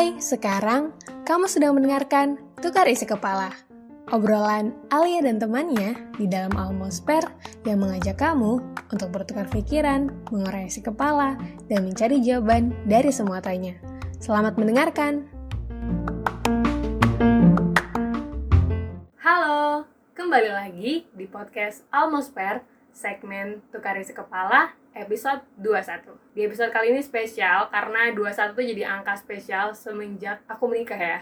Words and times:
Hai, 0.00 0.16
sekarang 0.16 0.96
kamu 1.28 1.44
sedang 1.44 1.76
mendengarkan 1.76 2.40
Tukar 2.56 2.88
Isi 2.88 3.04
Kepala. 3.04 3.52
Obrolan 4.08 4.72
Alia 4.88 5.20
dan 5.20 5.36
temannya 5.36 5.92
di 6.16 6.24
dalam 6.24 6.56
Almosper 6.56 7.20
yang 7.68 7.84
mengajak 7.84 8.16
kamu 8.16 8.64
untuk 8.88 9.12
bertukar 9.12 9.52
pikiran, 9.52 10.08
mengurai 10.32 10.72
isi 10.72 10.80
kepala, 10.80 11.36
dan 11.68 11.84
mencari 11.84 12.16
jawaban 12.24 12.72
dari 12.88 13.12
semua 13.12 13.44
tanya. 13.44 13.76
Selamat 14.16 14.56
mendengarkan! 14.56 15.28
Halo, 19.20 19.84
kembali 20.16 20.48
lagi 20.48 21.04
di 21.12 21.28
podcast 21.28 21.84
Almosper 21.92 22.64
segmen 22.96 23.60
Tukar 23.68 24.00
Isi 24.00 24.16
Kepala 24.16 24.79
episode 24.94 25.42
21 25.58 26.34
Di 26.34 26.40
episode 26.46 26.70
kali 26.74 26.94
ini 26.94 27.02
spesial 27.02 27.70
karena 27.70 28.10
21 28.12 28.56
tuh 28.56 28.64
jadi 28.64 28.82
angka 28.86 29.14
spesial 29.18 29.72
semenjak 29.74 30.42
aku 30.50 30.66
menikah 30.66 30.98
ya 30.98 31.20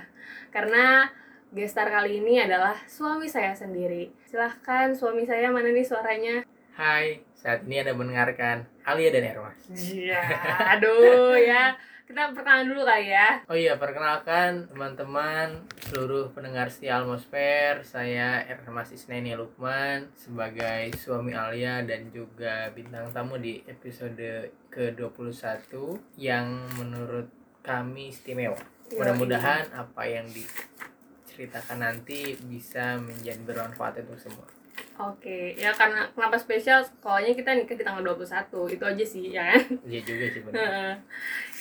Karena 0.49 1.09
gestar 1.53 1.89
kali 1.89 2.21
ini 2.21 2.41
adalah 2.41 2.77
suami 2.89 3.29
saya 3.29 3.53
sendiri 3.53 4.13
Silahkan 4.29 4.93
suami 4.93 5.25
saya 5.25 5.49
mana 5.49 5.73
nih 5.73 5.85
suaranya? 5.85 6.45
Hai, 6.79 7.27
saat 7.35 7.67
ini 7.67 7.83
Anda 7.83 7.91
mendengarkan 7.91 8.63
Alia 8.87 9.11
dan 9.11 9.35
Ermas. 9.35 9.59
Iya, 9.67 10.23
aduh 10.79 11.35
ya 11.35 11.75
Kita 12.09 12.33
perkenalan 12.33 12.73
dulu 12.73 12.89
kali 12.89 13.13
ya 13.13 13.45
Oh 13.45 13.53
iya, 13.53 13.77
perkenalkan 13.77 14.65
teman-teman 14.73 15.61
seluruh 15.93 16.33
pendengar 16.33 16.73
setia 16.73 16.97
Almosfer. 16.97 17.85
Saya 17.85 18.49
Ermas 18.49 18.89
Isneni 18.97 19.37
Lukman 19.37 20.09
sebagai 20.17 20.89
suami 20.97 21.37
Alia 21.37 21.85
dan 21.85 22.09
juga 22.09 22.73
bintang 22.73 23.13
tamu 23.13 23.37
di 23.37 23.61
episode 23.69 24.49
ke-21 24.73 25.69
yang 26.17 26.49
menurut 26.81 27.29
kami 27.61 28.09
istimewa. 28.09 28.57
Mudah-mudahan 28.89 29.69
apa 29.77 30.09
yang 30.09 30.25
diceritakan 30.33 31.85
nanti 31.85 32.41
bisa 32.41 32.97
menjadi 32.97 33.45
bermanfaat 33.45 34.01
untuk 34.09 34.17
semua. 34.17 34.58
Oke, 34.99 35.55
ya 35.55 35.71
karena 35.71 36.11
kenapa 36.11 36.37
spesial? 36.39 36.83
Soalnya 36.99 37.33
kita 37.39 37.55
nikah 37.55 37.79
di 37.79 37.87
tanggal 37.87 38.03
21 38.03 38.75
Itu 38.75 38.85
aja 38.85 39.05
sih, 39.07 39.31
ya 39.31 39.55
kan? 39.55 39.63
Iya 39.87 40.01
juga 40.03 40.25
sih 40.27 40.41
benar. 40.43 40.99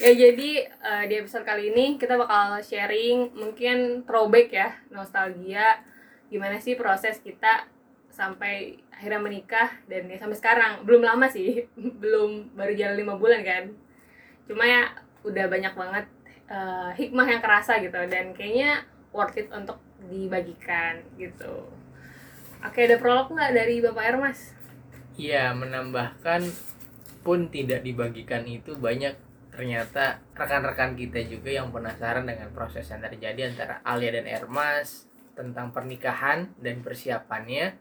Ya 0.02 0.12
jadi 0.14 0.50
eh, 0.70 1.04
di 1.06 1.16
episode 1.22 1.46
kali 1.46 1.70
ini 1.70 2.02
kita 2.02 2.18
bakal 2.18 2.58
sharing 2.66 3.34
mungkin 3.38 4.06
throwback 4.10 4.50
ya 4.50 4.70
nostalgia 4.90 5.82
gimana 6.28 6.60
sih 6.60 6.76
proses 6.76 7.24
kita 7.24 7.70
sampai 8.12 8.82
akhirnya 8.90 9.22
menikah 9.22 9.70
dan 9.86 10.10
ya 10.10 10.18
sampai 10.18 10.38
sekarang 10.38 10.72
belum 10.84 11.06
lama 11.06 11.30
sih 11.30 11.70
belum 12.02 12.58
baru 12.58 12.74
jalan 12.74 12.98
lima 12.98 13.16
bulan 13.16 13.46
kan 13.46 13.70
cuma 14.50 14.66
ya 14.66 14.90
udah 15.22 15.46
banyak 15.46 15.74
banget 15.78 16.06
eh, 16.50 16.90
hikmah 16.98 17.28
yang 17.30 17.42
kerasa 17.46 17.78
gitu 17.80 18.00
dan 18.10 18.34
kayaknya 18.34 18.84
worth 19.14 19.38
it 19.38 19.48
untuk 19.54 19.78
dibagikan 20.10 21.06
gitu 21.22 21.70
oke 22.66 22.80
ada 22.80 22.98
prolog 22.98 23.34
nggak 23.34 23.52
dari 23.54 23.82
bapak 23.82 24.06
Ermas? 24.14 24.40
Iya, 25.18 25.54
menambahkan 25.58 26.46
pun 27.26 27.50
tidak 27.50 27.82
dibagikan 27.82 28.46
itu 28.46 28.78
banyak. 28.78 29.18
Ternyata 29.50 30.22
rekan-rekan 30.38 30.94
kita 30.94 31.26
juga 31.26 31.50
yang 31.50 31.74
penasaran 31.74 32.30
dengan 32.30 32.54
proses 32.54 32.86
yang 32.94 33.02
terjadi 33.02 33.50
antara 33.50 33.82
Alia 33.82 34.14
dan 34.14 34.30
Ermas 34.30 35.10
tentang 35.34 35.74
pernikahan 35.74 36.54
dan 36.62 36.86
persiapannya. 36.86 37.74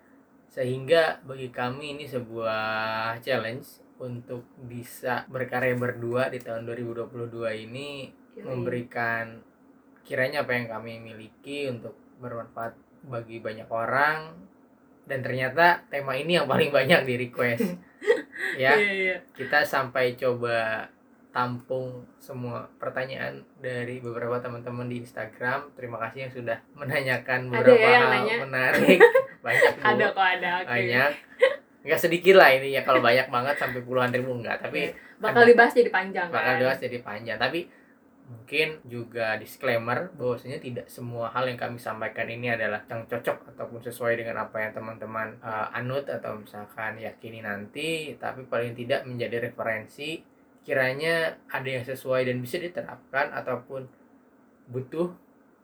Sehingga 0.49 1.21
bagi 1.29 1.53
kami 1.53 2.01
ini 2.01 2.09
sebuah 2.09 3.21
challenge 3.21 3.85
untuk 4.01 4.49
bisa 4.65 5.29
berkarya 5.29 5.77
berdua 5.77 6.33
di 6.33 6.41
tahun 6.41 6.65
2022 6.65 7.65
ini 7.69 8.09
memberikan 8.41 9.41
kiranya 10.05 10.45
apa 10.45 10.53
yang 10.57 10.69
kami 10.69 11.01
miliki 11.01 11.69
untuk 11.69 11.97
bermanfaat 12.21 12.77
bagi 13.09 13.41
banyak 13.41 13.69
orang 13.69 14.33
dan 15.07 15.19
ternyata 15.21 15.81
tema 15.87 16.13
ini 16.13 16.35
yang 16.35 16.47
paling 16.47 16.69
banyak 16.69 17.01
di 17.03 17.15
request. 17.21 17.67
Ya 18.57 18.73
iya 18.73 18.93
iya. 18.93 19.17
kita 19.33 19.65
sampai 19.65 20.13
coba 20.15 20.85
tampung 21.29 21.89
semua 22.17 22.65
pertanyaan 22.77 23.41
dari 23.59 23.99
beberapa 23.99 24.37
teman-teman 24.39 24.89
di 24.89 24.97
Instagram. 24.99 25.73
Terima 25.73 25.97
kasih 25.99 26.25
yang 26.25 26.33
sudah 26.33 26.57
menanyakan 26.73 27.49
Ada 27.49 27.53
beberapa 27.55 27.77
ya 27.79 27.89
yang 27.91 28.01
hal 28.03 28.13
nanya? 28.15 28.37
menarik. 28.45 28.99
Banyak 29.45 29.73
Bu. 29.73 29.83
ada 29.85 30.07
kok 30.11 30.27
ada. 30.31 30.51
Oke. 30.59 30.69
Banyak. 30.71 31.11
Nggak 31.83 32.01
sedikit 32.01 32.35
lah 32.35 32.49
ini 32.51 32.69
ya. 32.73 32.83
Kalau 32.83 33.01
banyak 33.01 33.27
banget 33.27 33.55
sampai 33.57 33.81
puluhan 33.81 34.11
ribu 34.11 34.33
enggak 34.33 34.57
tapi 34.59 34.91
bakal 35.17 35.43
ada- 35.43 35.49
dibahas 35.49 35.73
jadi 35.73 35.91
panjang 35.93 36.29
bakal 36.29 36.53
kan? 36.53 36.61
dibahas 36.61 36.81
jadi 36.81 36.99
panjang. 37.01 37.37
Tapi 37.37 37.61
mungkin 38.27 38.83
juga 38.83 39.39
disclaimer 39.39 40.11
bahwasanya 40.13 40.59
tidak 40.59 40.87
semua 40.87 41.31
hal 41.31 41.47
yang 41.47 41.55
kami 41.55 41.79
sampaikan 41.79 42.27
ini 42.27 42.51
adalah 42.51 42.83
yang 42.87 43.07
cocok 43.07 43.55
ataupun 43.55 43.79
sesuai 43.81 44.19
dengan 44.19 44.43
apa 44.43 44.59
yang 44.59 44.75
teman-teman 44.75 45.39
uh, 45.39 45.71
anut 45.71 46.03
atau 46.07 46.35
misalkan 46.35 46.99
yakini 46.99 47.39
nanti 47.39 48.19
tapi 48.19 48.43
paling 48.45 48.75
tidak 48.75 49.07
menjadi 49.07 49.47
referensi 49.47 50.19
kiranya 50.63 51.39
ada 51.47 51.69
yang 51.71 51.87
sesuai 51.87 52.27
dan 52.27 52.43
bisa 52.43 52.59
diterapkan 52.59 53.31
ataupun 53.33 53.87
butuh 54.67 55.15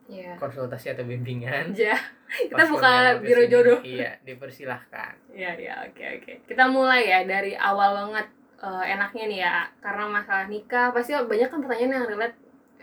Iya. 0.02 0.34
konsultasi 0.36 0.92
atau 0.92 1.06
bimbingan 1.06 1.72
Ja, 1.72 1.94
kita 2.50 2.66
buka 2.66 3.16
biro 3.18 3.46
jodoh. 3.46 3.78
iya 3.80 4.18
dipersilahkan 4.22 5.14
Iya, 5.30 5.54
iya, 5.56 5.74
oke, 5.88 6.04
oke. 6.18 6.32
Kita 6.44 6.66
mulai 6.68 7.06
ya 7.06 7.22
dari 7.24 7.54
awal 7.54 8.10
banget 8.10 8.26
eh, 8.60 8.84
enaknya 8.92 9.24
nih 9.26 9.40
ya, 9.40 9.54
karena 9.78 10.04
masalah 10.06 10.46
nikah 10.46 10.90
pasti 10.90 11.14
banyak 11.14 11.48
kan 11.48 11.58
pertanyaan 11.58 11.94
yang 11.96 12.06
relate. 12.10 12.36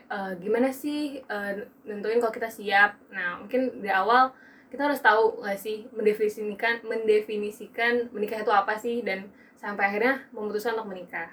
Eh, 0.09 0.33
gimana 0.41 0.73
sih 0.73 1.21
eh, 1.21 1.53
nentuin 1.85 2.19
kalau 2.19 2.33
kita 2.33 2.49
siap? 2.49 2.97
Nah, 3.13 3.39
mungkin 3.41 3.79
di 3.79 3.89
awal 3.89 4.33
kita 4.69 4.85
harus 4.85 5.01
tahu 5.01 5.41
nggak 5.41 5.57
sih 5.57 5.89
mendefinisikan 5.89 6.85
mendefinisikan 6.85 8.13
menikah 8.13 8.45
itu 8.45 8.53
apa 8.53 8.77
sih 8.77 9.01
dan 9.01 9.29
sampai 9.57 9.89
akhirnya 9.89 10.21
memutuskan 10.29 10.77
untuk 10.77 10.93
menikah. 10.93 11.29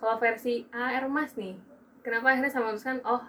Kalau 0.00 0.16
versi 0.16 0.64
AR 0.72 1.04
Mas 1.12 1.36
nih, 1.36 1.60
kenapa 2.00 2.32
akhirnya 2.32 2.48
sama 2.48 2.72
memutuskan 2.72 3.04
oh 3.04 3.20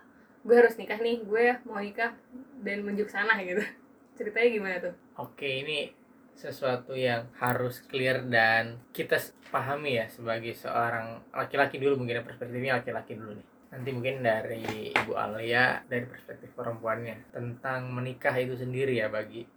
gue 0.42 0.56
harus 0.58 0.74
nikah 0.80 0.98
nih, 0.98 1.22
gue 1.22 1.46
mau 1.68 1.78
nikah 1.78 2.16
dan 2.64 2.82
menuju 2.82 3.06
ke 3.06 3.14
sana 3.14 3.38
gitu. 3.44 3.62
Ceritanya 4.18 4.50
gimana 4.50 4.76
tuh? 4.80 4.96
Oke, 5.20 5.62
ini 5.62 5.92
sesuatu 6.34 6.98
yang 6.98 7.30
harus 7.38 7.84
clear 7.86 8.26
dan 8.26 8.82
kita 8.96 9.20
pahami 9.54 10.02
ya 10.02 10.10
sebagai 10.10 10.58
seorang 10.58 11.22
laki-laki 11.30 11.78
dulu 11.78 12.02
mungkin 12.02 12.18
ya, 12.18 12.24
perspektifnya 12.26 12.82
laki-laki 12.82 13.14
dulu 13.20 13.38
nih. 13.38 13.48
Nanti 13.72 13.90
mungkin 13.96 14.20
dari 14.20 14.92
Ibu 14.92 15.16
Alia 15.16 15.80
dari 15.88 16.04
perspektif 16.04 16.52
perempuannya 16.54 17.32
tentang 17.32 17.88
menikah 17.88 18.36
itu 18.36 18.54
sendiri 18.60 19.00
ya 19.00 19.08
bagi 19.08 19.48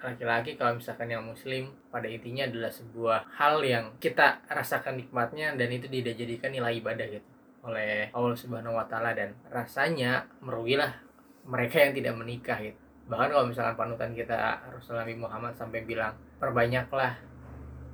laki-laki. 0.00 0.56
Kalau 0.56 0.80
misalkan 0.80 1.12
yang 1.12 1.20
muslim 1.20 1.68
pada 1.92 2.08
intinya 2.08 2.48
adalah 2.48 2.72
sebuah 2.72 3.28
hal 3.36 3.60
yang 3.60 3.92
kita 4.00 4.40
rasakan 4.48 4.96
nikmatnya 4.96 5.52
dan 5.60 5.68
itu 5.68 5.86
tidak 5.92 6.16
jadikan 6.16 6.50
nilai 6.50 6.80
ibadah 6.80 7.06
gitu 7.06 7.28
oleh 7.60 8.08
Allah 8.16 8.32
Subhanahu 8.32 8.80
wa 8.80 8.88
taala. 8.88 9.12
Dan 9.12 9.36
rasanya 9.52 10.24
merugilah 10.40 10.96
mereka 11.44 11.84
yang 11.84 11.92
tidak 11.92 12.16
menikah 12.16 12.56
gitu. 12.64 12.80
Bahkan 13.12 13.28
kalau 13.28 13.44
misalkan 13.44 13.76
panutan 13.76 14.16
kita 14.16 14.62
Rasulullah 14.72 15.04
Muhammad 15.04 15.52
sampai 15.52 15.84
bilang 15.84 16.16
perbanyaklah 16.40 17.18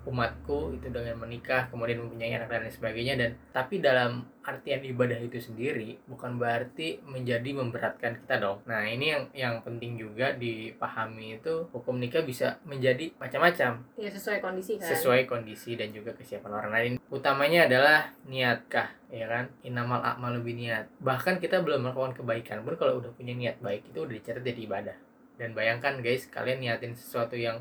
umatku 0.06 0.72
itu 0.78 0.88
dengan 0.88 1.18
menikah 1.18 1.66
kemudian 1.68 2.00
mempunyai 2.00 2.38
anak 2.38 2.48
dan 2.48 2.62
lain 2.64 2.72
sebagainya 2.72 3.14
dan 3.18 3.30
tapi 3.50 3.82
dalam 3.82 4.24
artian 4.46 4.78
ibadah 4.86 5.18
itu 5.18 5.42
sendiri 5.42 5.98
bukan 6.06 6.38
berarti 6.38 7.02
menjadi 7.02 7.50
memberatkan 7.50 8.14
kita 8.22 8.38
dong 8.38 8.62
nah 8.62 8.86
ini 8.86 9.10
yang 9.10 9.22
yang 9.34 9.54
penting 9.66 9.98
juga 9.98 10.30
dipahami 10.38 11.42
itu 11.42 11.66
hukum 11.74 11.98
nikah 11.98 12.22
bisa 12.22 12.62
menjadi 12.62 13.10
macam-macam 13.18 13.82
Ya 13.98 14.06
sesuai 14.08 14.38
kondisi 14.38 14.78
kan. 14.78 14.86
sesuai 14.86 15.26
kondisi 15.26 15.74
dan 15.74 15.90
juga 15.90 16.14
kesiapan 16.14 16.52
orang 16.52 16.72
lain. 16.72 16.92
Utamanya 17.08 17.66
adalah 17.66 18.12
niatkah, 18.28 18.92
ya 19.08 19.26
kan? 19.26 19.48
Inamal 19.64 20.04
a'malu 20.04 20.44
niat. 20.52 20.86
Bahkan 21.00 21.41
kita 21.42 21.64
belum 21.64 21.82
melakukan 21.82 22.12
kebaikan 22.14 22.62
pun 22.62 22.76
kalau 22.78 23.00
udah 23.02 23.10
punya 23.16 23.32
niat 23.34 23.59
baik 23.59 23.88
itu 23.88 24.04
udah 24.04 24.14
dicatat 24.14 24.44
jadi 24.44 24.60
ibadah. 24.68 24.97
Dan 25.41 25.56
bayangkan 25.56 25.98
guys, 26.04 26.28
kalian 26.28 26.60
niatin 26.62 26.92
sesuatu 26.94 27.34
yang 27.34 27.60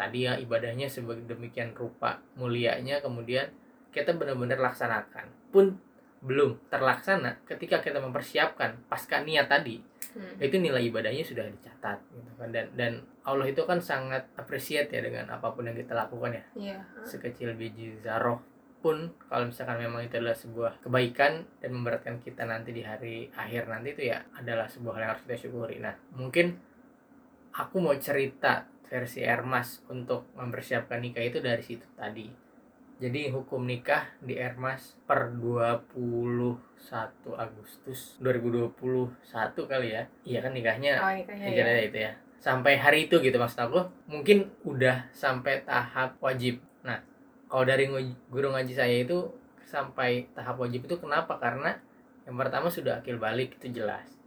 tadi 0.00 0.24
ya 0.24 0.32
ibadahnya 0.34 0.88
sebagai 0.88 1.28
demikian 1.28 1.76
rupa 1.76 2.16
mulianya 2.34 3.04
kemudian 3.04 3.52
kita 3.92 4.16
benar-benar 4.16 4.56
laksanakan 4.56 5.28
pun 5.52 5.76
belum 6.20 6.56
terlaksana 6.68 7.44
ketika 7.44 7.80
kita 7.80 8.00
mempersiapkan 8.00 8.80
pasca 8.88 9.20
niat 9.20 9.44
tadi 9.46 9.84
Hmm. 10.10 10.42
itu 10.42 10.58
nilai 10.58 10.90
ibadahnya 10.90 11.22
sudah 11.22 11.46
dicatat 11.46 11.94
gitu 12.10 12.32
kan 12.34 12.50
dan 12.50 12.66
dan 12.74 12.98
Allah 13.22 13.46
itu 13.46 13.62
kan 13.62 13.78
sangat 13.78 14.26
appreciate 14.34 14.90
ya 14.90 14.98
dengan 14.98 15.22
apa 15.30 15.54
pun 15.54 15.62
yang 15.62 15.78
kita 15.78 15.94
lakukan 15.94 16.34
ya 16.34 16.42
Iya. 16.58 16.78
sekecil 17.06 17.54
biji 17.54 17.94
zarah 18.02 18.34
pun 18.82 19.06
kalau 19.30 19.46
misalkan 19.46 19.78
memang 19.78 20.02
itu 20.02 20.18
adalah 20.18 20.34
sebuah 20.34 20.82
kebaikan 20.82 21.46
dan 21.62 21.70
memberatkan 21.70 22.18
kita 22.18 22.42
nanti 22.42 22.74
di 22.74 22.82
hari 22.82 23.30
akhir 23.30 23.70
nanti 23.70 23.94
itu 23.94 24.10
ya 24.10 24.18
adalah 24.34 24.66
sebuah 24.66 24.98
hal 24.98 25.02
yang 25.04 25.10
harus 25.14 25.22
kita 25.30 25.36
syukuri 25.46 25.76
nah 25.78 25.94
mungkin 26.10 26.58
aku 27.54 27.82
mau 27.82 27.94
cerita 27.98 28.66
versi 28.86 29.22
Ermas 29.22 29.82
untuk 29.86 30.34
mempersiapkan 30.34 30.98
nikah 30.98 31.22
itu 31.22 31.38
dari 31.38 31.62
situ 31.62 31.86
tadi. 31.94 32.26
Jadi 33.00 33.32
hukum 33.32 33.64
nikah 33.64 34.12
di 34.20 34.36
Ermas 34.36 34.92
per 35.08 35.32
21 35.32 36.58
Agustus 37.32 38.20
2021 38.20 38.76
kali 39.56 39.88
ya. 39.96 40.02
Iya 40.26 40.38
kan 40.44 40.52
nikahnya? 40.52 41.00
Oh, 41.00 41.12
nikahnya 41.14 41.48
ya. 41.48 41.80
Itu 41.86 41.98
ya. 41.98 42.12
Sampai 42.36 42.76
hari 42.76 43.08
itu 43.08 43.16
gitu 43.24 43.40
maksud 43.40 43.56
aku. 43.56 43.88
Mungkin 44.04 44.52
udah 44.68 45.08
sampai 45.16 45.64
tahap 45.64 46.20
wajib. 46.20 46.60
Nah 46.84 47.00
kalau 47.48 47.64
dari 47.64 47.88
guru 48.28 48.52
ngaji 48.52 48.74
saya 48.76 49.00
itu 49.00 49.32
sampai 49.64 50.28
tahap 50.36 50.60
wajib 50.60 50.84
itu 50.84 51.00
kenapa? 51.00 51.40
Karena 51.40 51.72
yang 52.28 52.36
pertama 52.36 52.68
sudah 52.68 53.00
akil 53.00 53.16
balik 53.16 53.56
itu 53.56 53.80
jelas 53.80 54.19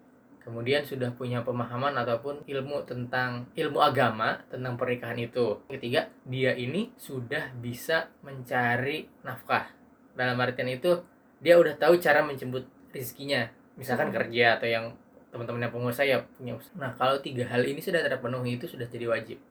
kemudian 0.44 0.84
sudah 0.84 1.10
punya 1.16 1.42
pemahaman 1.42 1.95
ataupun 1.95 2.44
ilmu 2.45 2.84
tentang 2.84 3.48
ilmu 3.56 3.80
agama 3.80 4.44
tentang 4.51 4.75
pernikahan 4.75 5.18
itu 5.18 5.63
ketiga 5.72 6.12
dia 6.28 6.51
ini 6.54 6.92
sudah 7.00 7.56
bisa 7.57 8.12
mencari 8.22 9.07
nafkah 9.24 9.72
dalam 10.13 10.38
artian 10.38 10.69
itu 10.69 11.00
dia 11.40 11.56
udah 11.60 11.75
tahu 11.80 12.00
cara 12.00 12.24
menjemput 12.24 12.68
rezekinya 12.92 13.48
misalkan 13.80 14.13
Hmm. 14.13 14.16
kerja 14.22 14.60
atau 14.60 14.68
yang 14.69 14.86
teman-teman 15.34 15.66
yang 15.66 15.74
pengusaha 15.74 16.06
ya 16.06 16.22
punya 16.38 16.54
usaha. 16.54 16.78
Nah, 16.78 16.94
kalau 16.94 17.18
tiga 17.18 17.42
hal 17.50 17.66
ini 17.66 17.81
sudah 17.81 18.06
terpenuhi 18.06 18.62
itu 18.62 18.69
sudah 18.69 18.86
jadi 18.86 19.10
wajib. 19.10 19.42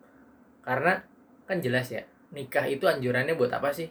Karena 0.63 1.03
kan 1.43 1.59
jelas 1.59 1.91
ya, 1.91 2.07
nikah 2.31 2.63
itu 2.71 2.87
anjurannya 2.87 3.35
buat 3.35 3.51
apa 3.51 3.75
sih? 3.75 3.91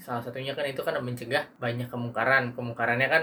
Salah 0.00 0.24
satunya 0.24 0.56
kan 0.56 0.64
itu 0.64 0.80
kan 0.80 0.96
mencegah 1.04 1.44
banyak 1.60 1.92
kemungkaran. 1.92 2.56
Kemungkarannya 2.56 3.08
kan 3.12 3.22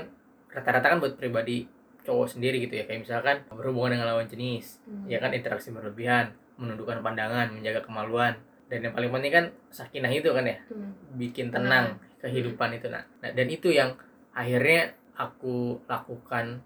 rata-rata 0.53 0.93
kan 0.93 0.97
buat 1.01 1.17
pribadi 1.17 1.65
cowok 2.07 2.39
sendiri 2.39 2.63
gitu 2.63 2.79
ya. 2.79 2.87
Kayak 2.87 3.03
misalkan 3.03 3.35
berhubungan 3.51 3.99
dengan 3.99 4.15
lawan 4.15 4.31
jenis, 4.31 4.79
Hmm. 4.87 5.03
ya 5.11 5.19
kan 5.19 5.35
interaksi 5.35 5.75
berlebihan, 5.75 6.31
menundukkan 6.55 7.03
pandangan, 7.03 7.51
menjaga 7.51 7.83
kemaluan. 7.83 8.39
Dan 8.71 8.87
yang 8.87 8.95
paling 8.95 9.11
penting 9.11 9.31
kan 9.31 9.45
sakinah 9.67 10.11
itu 10.11 10.31
kan 10.31 10.47
ya, 10.47 10.55
Hmm. 10.71 10.95
bikin 11.19 11.51
tenang 11.51 11.99
kehidupan 12.23 12.71
itu 12.79 12.87
nah. 12.87 13.03
Nah, 13.19 13.31
dan 13.35 13.47
itu 13.51 13.67
yang 13.67 13.91
akhirnya 14.31 14.95
aku 15.19 15.83
lakukan 15.85 16.63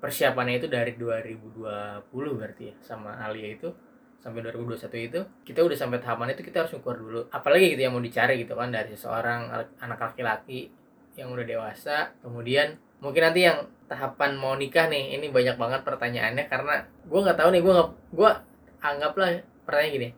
persiapannya 0.00 0.56
itu 0.58 0.66
dari 0.66 0.96
2020 0.96 2.32
berarti 2.32 2.72
ya 2.72 2.74
sama 2.80 3.20
Alia 3.20 3.52
itu 3.52 3.68
sampai 4.20 4.40
2021 4.44 5.00
itu 5.12 5.20
kita 5.44 5.60
udah 5.64 5.76
sampai 5.76 6.00
tahapan 6.00 6.32
itu 6.32 6.44
kita 6.44 6.64
harus 6.64 6.72
ukur 6.76 6.96
dulu 6.96 7.20
apalagi 7.28 7.76
gitu 7.76 7.84
yang 7.84 7.92
mau 7.92 8.04
dicari 8.04 8.40
gitu 8.40 8.52
kan 8.56 8.72
dari 8.72 8.92
seseorang 8.92 9.48
anak 9.80 10.00
laki-laki 10.00 10.72
yang 11.16 11.32
udah 11.32 11.44
dewasa 11.44 12.12
kemudian 12.24 12.76
mungkin 13.00 13.22
nanti 13.24 13.48
yang 13.48 13.64
tahapan 13.90 14.38
mau 14.38 14.54
nikah 14.54 14.86
nih 14.86 15.18
ini 15.18 15.34
banyak 15.34 15.58
banget 15.58 15.82
pertanyaannya 15.82 16.46
karena 16.46 16.86
gue 17.10 17.20
nggak 17.20 17.38
tahu 17.40 17.48
nih 17.50 17.62
gue 17.64 17.74
gue 18.14 18.30
anggaplah 18.80 19.30
pertanyaan 19.66 19.92
gini. 19.92 20.08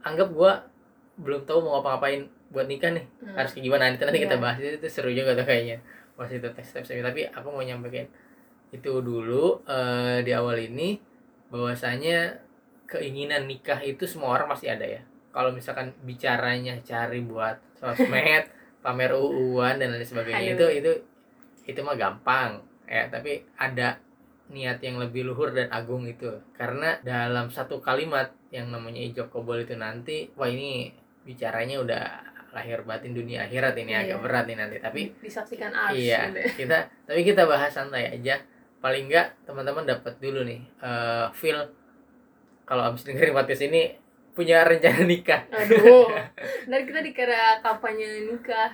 Anggap 0.00 0.28
gue 0.32 0.52
belum 1.20 1.44
tahu 1.44 1.58
mau 1.60 1.78
ngapa-ngapain 1.78 2.24
buat 2.50 2.66
nikah 2.66 2.90
nih. 2.96 3.04
Hmm. 3.20 3.36
harus 3.36 3.52
kayak 3.52 3.64
gimana? 3.68 3.82
Nanti 3.92 4.02
nanti 4.08 4.20
kita 4.24 4.36
Iya. 4.38 4.42
bahas 4.42 4.58
itu, 4.58 4.68
itu 4.80 4.88
seru 4.88 5.10
juga 5.12 5.36
tuh 5.36 5.46
kayaknya. 5.46 5.76
Pas 6.16 6.30
itu 6.32 6.48
tes 6.50 6.66
step 6.66 6.84
tapi 6.88 7.28
aku 7.28 7.48
mau 7.52 7.62
nyampaikan 7.62 8.08
itu 8.70 8.90
dulu 9.02 9.60
eh, 9.66 10.22
di 10.22 10.32
awal 10.32 10.56
ini 10.56 10.96
bahwasanya 11.50 12.38
keinginan 12.86 13.46
nikah 13.46 13.78
itu 13.82 14.06
semua 14.06 14.38
orang 14.38 14.50
pasti 14.50 14.70
ada 14.70 14.86
ya. 14.86 15.02
Kalau 15.30 15.54
misalkan 15.54 15.94
bicaranya 16.02 16.74
cari 16.82 17.22
buat 17.22 17.54
sosmed 17.78 18.48
pamer 18.84 19.12
uuan 19.12 19.76
dan 19.76 19.92
lain 19.92 20.02
sebagainya 20.02 20.56
itu 20.56 20.66
itu 20.80 20.92
itu 21.70 21.80
mah 21.80 21.94
gampang 21.94 22.58
ya. 22.84 23.06
Tapi 23.06 23.40
ada 23.54 23.96
niat 24.50 24.82
yang 24.82 24.98
lebih 24.98 25.24
luhur 25.24 25.50
dan 25.50 25.70
agung 25.70 26.04
itu. 26.04 26.26
Karena 26.52 26.98
dalam 27.00 27.48
satu 27.48 27.78
kalimat 27.78 28.30
yang 28.50 28.68
namanya 28.68 28.98
ijab 29.00 29.30
kobol 29.30 29.58
itu 29.58 29.74
nanti 29.74 30.26
wah 30.34 30.46
ini 30.46 30.90
bicaranya 31.22 31.78
udah 31.78 32.04
lahir 32.50 32.82
batin 32.82 33.14
dunia 33.14 33.46
akhirat 33.46 33.78
ini 33.78 33.94
Iya. 33.94 34.00
agak 34.04 34.18
berat 34.20 34.44
nih 34.46 34.58
nanti. 34.58 34.76
Tapi 34.78 35.00
disaksikan 35.18 35.70
ars 35.70 35.94
iya 35.94 36.26
gitu. 36.28 36.66
kita 36.66 36.78
tapi 37.06 37.20
kita 37.22 37.46
bahas 37.46 37.70
santai 37.70 38.10
aja. 38.10 38.42
Paling 38.80 39.06
enggak 39.06 39.38
teman-teman 39.44 39.86
dapat 39.86 40.18
dulu 40.18 40.42
nih 40.42 40.58
eh, 40.82 41.26
feel 41.30 41.62
kalau 42.64 42.86
abis 42.86 43.02
dengerin 43.02 43.30
podcast 43.30 43.62
ini 43.62 43.94
punya 44.30 44.62
rencana 44.62 45.02
nikah. 45.04 45.42
Aduh 45.46 46.10
dan 46.70 46.80
kita 46.82 47.00
dikira 47.00 47.62
kampanye 47.62 48.26
nikah. 48.26 48.70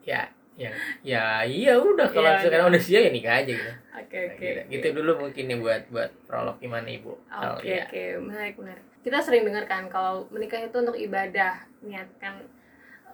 Ya 0.00 0.32
ya 0.56 0.72
ya 1.04 1.24
iya 1.44 1.76
udah 1.76 2.08
kalau 2.08 2.24
Iya, 2.26 2.36
misalkan 2.40 2.60
iya. 2.60 2.68
udah 2.68 2.80
siap 2.80 3.00
ya 3.02 3.10
nikah 3.12 3.34
aja 3.36 3.52
gitu 3.52 3.62
oke 3.68 3.76
Nah, 3.92 4.00
oke 4.00 4.18
gitu. 4.40 4.56
oke. 4.56 4.70
gitu 4.72 4.86
dulu 4.92 5.10
mungkin 5.20 5.44
nih 5.46 5.58
buat 5.58 5.82
buat 5.88 6.10
prolog 6.24 6.56
gimana 6.56 6.88
ibu 6.88 7.12
Oke 7.28 7.68
Alia. 7.68 7.84
oke 7.84 8.02
menarik 8.24 8.54
menarik. 8.56 8.84
Kita 9.00 9.18
sering 9.20 9.44
dengar 9.44 9.64
kan 9.64 9.86
kalau 9.86 10.26
menikah 10.28 10.58
itu 10.58 10.74
untuk 10.74 10.96
ibadah, 10.96 11.54
niatkan 11.78 12.42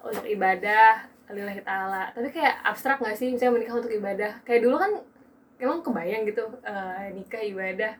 untuk 0.00 0.24
ibadah 0.24 1.04
lillahi 1.28 1.60
taala. 1.60 2.08
Tapi 2.10 2.28
kayak 2.28 2.62
abstrak 2.62 2.96
nggak 2.96 3.12
sih 3.12 3.28
misalnya 3.28 3.58
menikah 3.58 3.76
untuk 3.76 3.92
ibadah? 3.92 4.32
Kayak 4.42 4.60
dulu 4.62 4.76
kan 4.78 4.92
emang 5.58 5.78
kebayang 5.80 6.22
gitu 6.24 6.42
eh, 6.62 7.12
nikah 7.12 7.42
ibadah. 7.42 7.92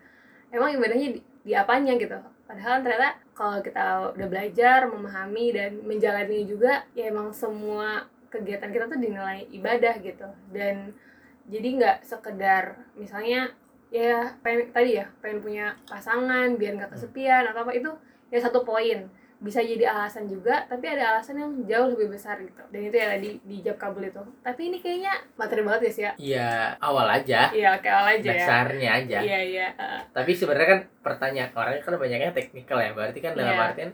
Emang 0.49 0.71
ibadahnya 0.71 1.09
di, 1.12 1.21
di 1.43 1.53
apanya 1.53 1.93
gitu? 1.95 2.17
Padahal 2.45 2.81
ternyata 2.81 3.11
kalau 3.33 3.61
kita 3.61 3.85
udah 4.12 4.27
belajar, 4.29 4.79
memahami 4.87 5.47
dan 5.53 5.71
menjalani 5.83 6.45
juga 6.45 6.85
ya 6.93 7.09
emang 7.09 7.29
semua 7.33 8.09
kegiatan 8.32 8.73
kita 8.73 8.88
tuh 8.88 8.96
dinilai 8.96 9.44
ibadah 9.52 9.94
gitu. 10.00 10.25
Dan 10.49 10.96
jadi 11.44 11.69
nggak 11.76 11.99
sekedar 12.02 12.81
misalnya 12.96 13.52
ya 13.93 14.32
pengen 14.40 14.73
tadi 14.73 14.96
ya 14.96 15.05
pengen 15.20 15.44
punya 15.44 15.76
pasangan 15.84 16.56
biar 16.56 16.81
nggak 16.81 16.96
kesepian 16.96 17.44
atau 17.44 17.69
apa 17.69 17.76
itu 17.76 17.93
ya 18.29 18.40
satu 18.40 18.64
poin. 18.64 19.05
Bisa 19.43 19.58
jadi 19.58 19.90
alasan 19.90 20.31
juga 20.31 20.62
tapi 20.64 20.87
ada 20.87 21.19
alasan 21.19 21.34
yang 21.34 21.50
jauh 21.67 21.90
lebih 21.93 22.14
besar 22.14 22.38
gitu. 22.38 22.62
Dan 22.70 22.87
itu 22.87 22.94
ya 22.94 23.11
tadi 23.11 23.43
di 23.43 23.58
jab 23.58 23.75
kabul 23.75 24.00
itu. 24.00 24.23
Tapi 24.40 24.70
ini 24.70 24.78
kayaknya 24.78 25.12
materi 25.35 25.67
banget 25.67 25.82
ya 25.82 25.90
sih 25.90 26.05
ya 26.06 26.12
Iya 26.17 26.50
awal 26.78 27.06
aja. 27.11 27.50
Iya 27.50 27.69
oke 27.75 27.88
awal 27.90 28.08
aja 28.17 28.31
ya. 28.31 28.38
Dasarnya 28.38 28.90
aja. 29.02 29.19
Iya 29.19 29.40
iya 29.43 29.67
uh, 29.75 30.00
tapi 30.14 30.31
sebenarnya 30.31 30.69
kan 30.70 30.81
pertanyaan 31.02 31.50
orang 31.52 31.75
kan 31.82 31.99
banyaknya 31.99 32.31
teknikal 32.31 32.78
ya. 32.78 32.94
Berarti 32.94 33.19
kan 33.19 33.35
dalam 33.35 33.52
Iya. 33.52 33.67
artian 33.67 33.90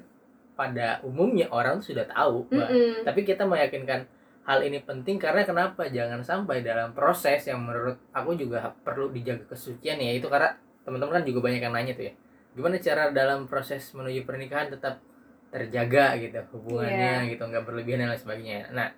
pada 0.52 0.98
umumnya 1.00 1.46
orang 1.48 1.78
sudah 1.78 2.02
tahu 2.04 2.42
Mbak. 2.50 2.68
mm-mm. 2.68 2.94
tapi 3.06 3.22
kita 3.22 3.46
meyakinkan 3.46 4.02
hal 4.48 4.64
ini 4.64 4.80
penting 4.80 5.20
karena 5.20 5.44
kenapa? 5.44 5.84
Jangan 5.92 6.24
sampai 6.24 6.64
dalam 6.64 6.96
proses 6.96 7.44
yang 7.44 7.60
menurut 7.60 8.00
aku 8.16 8.32
juga 8.32 8.72
perlu 8.80 9.12
dijaga 9.12 9.44
kesucian 9.52 10.00
ya. 10.00 10.16
Itu 10.16 10.32
karena 10.32 10.56
teman-teman 10.88 11.20
kan 11.20 11.24
juga 11.28 11.44
banyak 11.44 11.60
yang 11.60 11.76
nanya 11.76 11.92
tuh 11.92 12.08
ya. 12.08 12.12
Gimana 12.56 12.80
cara 12.80 13.12
dalam 13.12 13.44
proses 13.44 13.92
menuju 13.92 14.24
pernikahan 14.24 14.72
tetap 14.72 15.04
terjaga 15.52 16.16
gitu 16.16 16.40
hubungannya 16.56 17.28
gitu 17.32 17.44
nggak 17.44 17.64
berlebihan 17.68 18.08
dan 18.08 18.16
lain 18.16 18.20
sebagainya. 18.20 18.72
Nah 18.72 18.88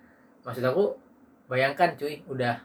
maksud 0.47 0.63
aku 0.63 0.95
bayangkan 1.51 1.99
cuy 1.99 2.23
udah 2.31 2.63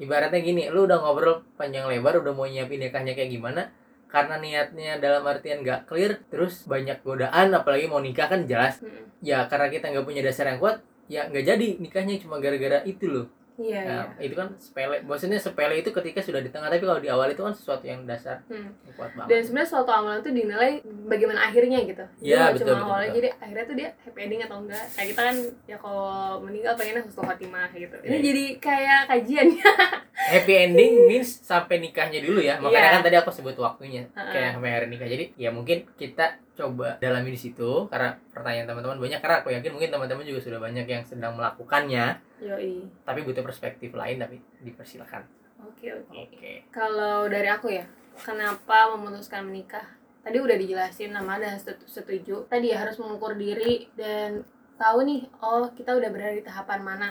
ibaratnya 0.00 0.40
gini 0.40 0.62
lu 0.72 0.88
udah 0.88 0.98
ngobrol 1.04 1.44
panjang 1.60 1.84
lebar 1.84 2.20
udah 2.24 2.32
mau 2.32 2.48
nyiapin 2.48 2.80
nikahnya 2.80 3.12
kayak 3.12 3.28
gimana 3.28 3.68
karena 4.08 4.36
niatnya 4.40 5.00
dalam 5.00 5.24
artian 5.24 5.64
nggak 5.64 5.88
clear 5.88 6.20
terus 6.28 6.68
banyak 6.68 7.00
godaan 7.00 7.52
apalagi 7.56 7.88
mau 7.88 8.00
nikah 8.00 8.28
kan 8.28 8.44
jelas. 8.44 8.80
Mm-mm. 8.80 9.24
ya 9.24 9.48
karena 9.48 9.72
kita 9.72 9.88
nggak 9.88 10.04
punya 10.04 10.20
dasar 10.20 10.52
yang 10.52 10.60
kuat 10.60 10.84
ya 11.06 11.26
nggak 11.26 11.44
jadi 11.44 11.66
nikahnya 11.78 12.18
cuma 12.18 12.38
gara-gara 12.38 12.80
itu 12.82 13.06
loh 13.06 13.26
iya 13.54 13.84
Nah, 13.84 14.04
iya 14.16 14.24
itu 14.24 14.34
kan 14.34 14.48
sepele 14.56 14.96
maksudnya 15.02 15.36
sepele 15.36 15.76
itu 15.76 15.92
ketika 15.92 16.18
sudah 16.18 16.40
di 16.40 16.48
tengah 16.48 16.66
tapi 16.66 16.80
kalau 16.80 16.96
di 16.96 17.06
awal 17.06 17.28
itu 17.28 17.36
kan 17.38 17.52
sesuatu 17.52 17.84
yang 17.84 18.00
dasar 18.02 18.40
Hmm. 18.48 18.72
yang 18.80 18.94
kuat 18.96 19.12
dan 19.12 19.16
banget 19.20 19.44
sebenarnya 19.44 19.68
suatu 19.68 19.90
amalan 19.92 20.18
tuh 20.18 20.32
dinilai 20.32 20.72
bagaimana 21.04 21.40
akhirnya 21.44 21.78
gitu 21.82 22.00
Iya, 22.18 22.48
betul, 22.48 22.64
cuma 22.64 22.72
betul, 22.72 22.80
awalnya 22.82 23.04
betul. 23.04 23.18
jadi 23.18 23.28
akhirnya 23.38 23.64
tuh 23.66 23.76
dia 23.76 23.88
happy 24.00 24.20
ending 24.20 24.40
atau 24.42 24.56
enggak 24.58 24.84
kayak 24.88 25.06
kita 25.06 25.20
kan 25.22 25.36
ya 25.62 25.76
kalau 25.76 26.08
meninggal 26.40 26.72
pengennya 26.74 27.02
husnul 27.04 27.24
khotimah 27.26 27.68
gitu 27.74 27.96
ini 28.00 28.08
Iya. 28.08 28.20
jadi 28.24 28.44
kayak 28.58 29.00
kajian 29.06 29.46
happy 30.32 30.52
ending 30.58 30.92
means 31.06 31.30
sampai 31.38 31.76
nikahnya 31.78 32.18
dulu 32.18 32.40
ya 32.40 32.56
makanya 32.56 32.80
Iya. 32.80 32.94
kan 32.94 33.02
tadi 33.04 33.16
aku 33.18 33.30
sebut 33.30 33.56
waktunya 33.58 34.02
Heeh. 34.08 34.32
kayak 34.32 34.48
sampai 34.56 34.70
hari 34.72 34.86
nikah 34.88 35.06
jadi 35.06 35.24
ya 35.36 35.52
mungkin 35.52 35.84
kita 35.92 36.40
coba 36.62 36.94
dalami 37.02 37.34
di 37.34 37.40
situ 37.40 37.90
karena 37.90 38.14
pertanyaan 38.30 38.70
teman-teman 38.70 39.02
banyak 39.02 39.18
karena 39.18 39.36
aku 39.42 39.50
yakin 39.50 39.70
mungkin 39.74 39.90
teman-teman 39.90 40.22
juga 40.22 40.40
sudah 40.40 40.60
banyak 40.62 40.86
yang 40.86 41.02
sedang 41.02 41.34
melakukannya 41.34 42.22
yoi 42.38 42.86
tapi 43.02 43.26
butuh 43.26 43.42
perspektif 43.42 43.90
lain 43.92 44.22
tapi 44.22 44.38
dipersilakan 44.62 45.26
oke 45.58 45.86
oke 45.90 46.14
oke 46.14 46.52
Kalau 46.70 47.26
dari 47.26 47.46
aku 47.46 47.70
ya, 47.70 47.82
kenapa 48.18 48.94
memutuskan 48.94 49.46
menikah? 49.46 49.84
Tadi 50.22 50.38
udah 50.38 50.54
dijelasin 50.54 51.10
nama 51.10 51.38
dan 51.38 51.58
setu- 51.58 51.86
setuju. 51.86 52.46
Tadi 52.46 52.70
ya 52.70 52.82
harus 52.82 52.94
mengukur 52.98 53.34
diri 53.34 53.90
dan 53.94 54.42
tahu 54.74 55.02
nih, 55.02 55.26
oh 55.38 55.66
kita 55.70 55.94
udah 55.94 56.10
berada 56.10 56.34
di 56.34 56.42
tahapan 56.42 56.80
mana. 56.82 57.08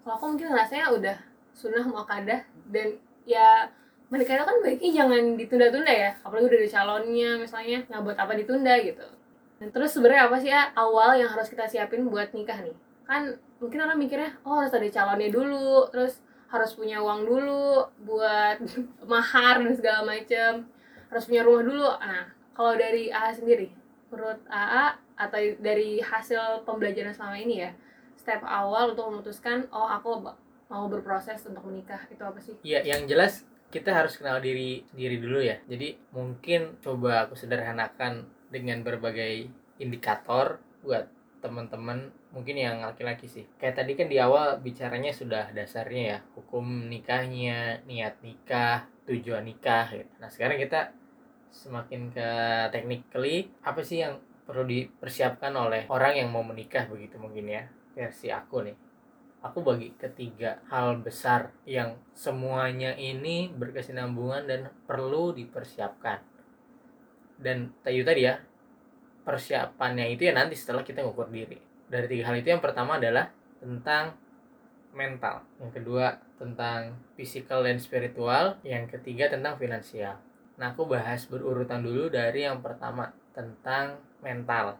Kalau 0.00 0.16
aku 0.16 0.24
mungkin 0.36 0.52
rasanya 0.52 0.92
udah 0.92 1.16
sunnah 1.52 1.84
muakadah 1.84 2.40
dan 2.68 2.96
ya 3.24 3.68
menikah 4.10 4.34
itu 4.36 4.44
kan 4.44 4.56
baiknya 4.60 4.90
jangan 5.02 5.22
ditunda-tunda 5.38 5.92
ya. 5.94 6.10
Apalagi 6.26 6.46
udah 6.50 6.58
ada 6.58 6.70
calonnya 6.70 7.30
misalnya, 7.38 7.78
nggak 7.86 8.02
buat 8.02 8.18
apa 8.18 8.32
ditunda 8.34 8.74
gitu. 8.82 9.06
Dan 9.62 9.68
terus 9.70 9.90
sebenarnya 9.94 10.22
apa 10.26 10.36
sih 10.42 10.50
ya 10.50 10.74
awal 10.74 11.14
yang 11.16 11.30
harus 11.30 11.48
kita 11.48 11.64
siapin 11.70 12.10
buat 12.10 12.34
nikah 12.34 12.58
nih? 12.60 12.76
Kan 13.06 13.38
mungkin 13.62 13.78
orang 13.86 13.98
mikirnya, 13.98 14.34
oh 14.42 14.58
harus 14.58 14.74
ada 14.74 14.88
calonnya 14.90 15.30
dulu, 15.30 15.86
terus 15.94 16.18
harus 16.50 16.74
punya 16.74 16.98
uang 16.98 17.30
dulu 17.30 17.86
buat 18.02 18.58
mahar 19.12 19.62
dan 19.62 19.74
segala 19.78 20.02
macam 20.02 20.66
harus 21.10 21.24
punya 21.26 21.42
rumah 21.46 21.62
dulu 21.62 21.88
nah 22.02 22.26
kalau 22.54 22.74
dari 22.74 23.10
AA 23.10 23.30
sendiri 23.34 23.68
menurut 24.10 24.42
AA 24.50 24.98
atau 25.14 25.38
dari 25.62 26.02
hasil 26.02 26.66
pembelajaran 26.66 27.14
selama 27.14 27.38
ini 27.38 27.66
ya 27.66 27.70
step 28.18 28.42
awal 28.42 28.94
untuk 28.94 29.06
memutuskan 29.10 29.66
oh 29.70 29.86
aku 29.86 30.26
mau 30.70 30.86
berproses 30.90 31.42
untuk 31.46 31.62
menikah 31.66 32.02
itu 32.10 32.22
apa 32.22 32.38
sih 32.42 32.54
Iya, 32.62 32.82
yang 32.82 33.06
jelas 33.06 33.46
kita 33.70 33.94
harus 33.94 34.18
kenal 34.18 34.42
diri 34.42 34.82
diri 34.90 35.16
dulu 35.22 35.38
ya. 35.38 35.62
Jadi 35.70 35.94
mungkin 36.10 36.82
coba 36.82 37.26
aku 37.26 37.38
sederhanakan 37.38 38.26
dengan 38.50 38.82
berbagai 38.82 39.46
indikator 39.78 40.58
buat 40.82 41.06
teman-teman 41.40 42.12
mungkin 42.34 42.58
yang 42.58 42.84
laki-laki 42.84 43.24
sih. 43.24 43.46
Kayak 43.56 43.80
tadi 43.80 43.92
kan 43.96 44.10
di 44.10 44.20
awal 44.20 44.60
bicaranya 44.60 45.14
sudah 45.14 45.48
dasarnya 45.56 46.02
ya, 46.04 46.18
hukum 46.36 46.90
nikahnya, 46.90 47.80
niat 47.88 48.20
nikah, 48.20 48.84
tujuan 49.08 49.48
nikah 49.48 49.88
gitu. 49.94 50.12
Nah, 50.20 50.28
sekarang 50.28 50.60
kita 50.60 50.92
semakin 51.50 52.14
ke 52.14 52.28
technically 52.70 53.50
apa 53.66 53.82
sih 53.82 54.04
yang 54.04 54.20
perlu 54.46 54.66
dipersiapkan 54.66 55.50
oleh 55.54 55.86
orang 55.90 56.18
yang 56.18 56.28
mau 56.30 56.42
menikah 56.42 56.86
begitu 56.86 57.18
mungkin 57.18 57.46
ya 57.50 57.62
versi 57.94 58.30
aku 58.30 58.66
nih 58.66 58.89
aku 59.40 59.64
bagi 59.64 59.96
ketiga 59.96 60.60
hal 60.68 61.00
besar 61.00 61.52
yang 61.64 61.96
semuanya 62.12 62.92
ini 62.96 63.48
berkesinambungan 63.48 64.44
dan 64.44 64.60
perlu 64.84 65.32
dipersiapkan. 65.32 66.20
Dan 67.40 67.72
tadi 67.80 68.04
tadi 68.04 68.22
ya 68.28 68.36
persiapannya 69.24 70.12
itu 70.12 70.28
ya 70.28 70.36
nanti 70.36 70.56
setelah 70.56 70.84
kita 70.84 71.00
ngukur 71.00 71.32
diri. 71.32 71.56
Dari 71.90 72.06
tiga 72.06 72.30
hal 72.30 72.38
itu 72.38 72.52
yang 72.52 72.62
pertama 72.62 73.00
adalah 73.00 73.32
tentang 73.58 74.16
mental 74.90 75.46
yang 75.62 75.70
kedua 75.70 76.18
tentang 76.34 76.98
physical 77.14 77.62
dan 77.62 77.78
spiritual 77.78 78.58
yang 78.66 78.90
ketiga 78.90 79.30
tentang 79.30 79.56
finansial. 79.56 80.18
Nah 80.58 80.74
aku 80.74 80.84
bahas 80.84 81.24
berurutan 81.30 81.80
dulu 81.80 82.10
dari 82.12 82.44
yang 82.44 82.60
pertama 82.60 83.12
tentang 83.32 84.02
mental 84.20 84.76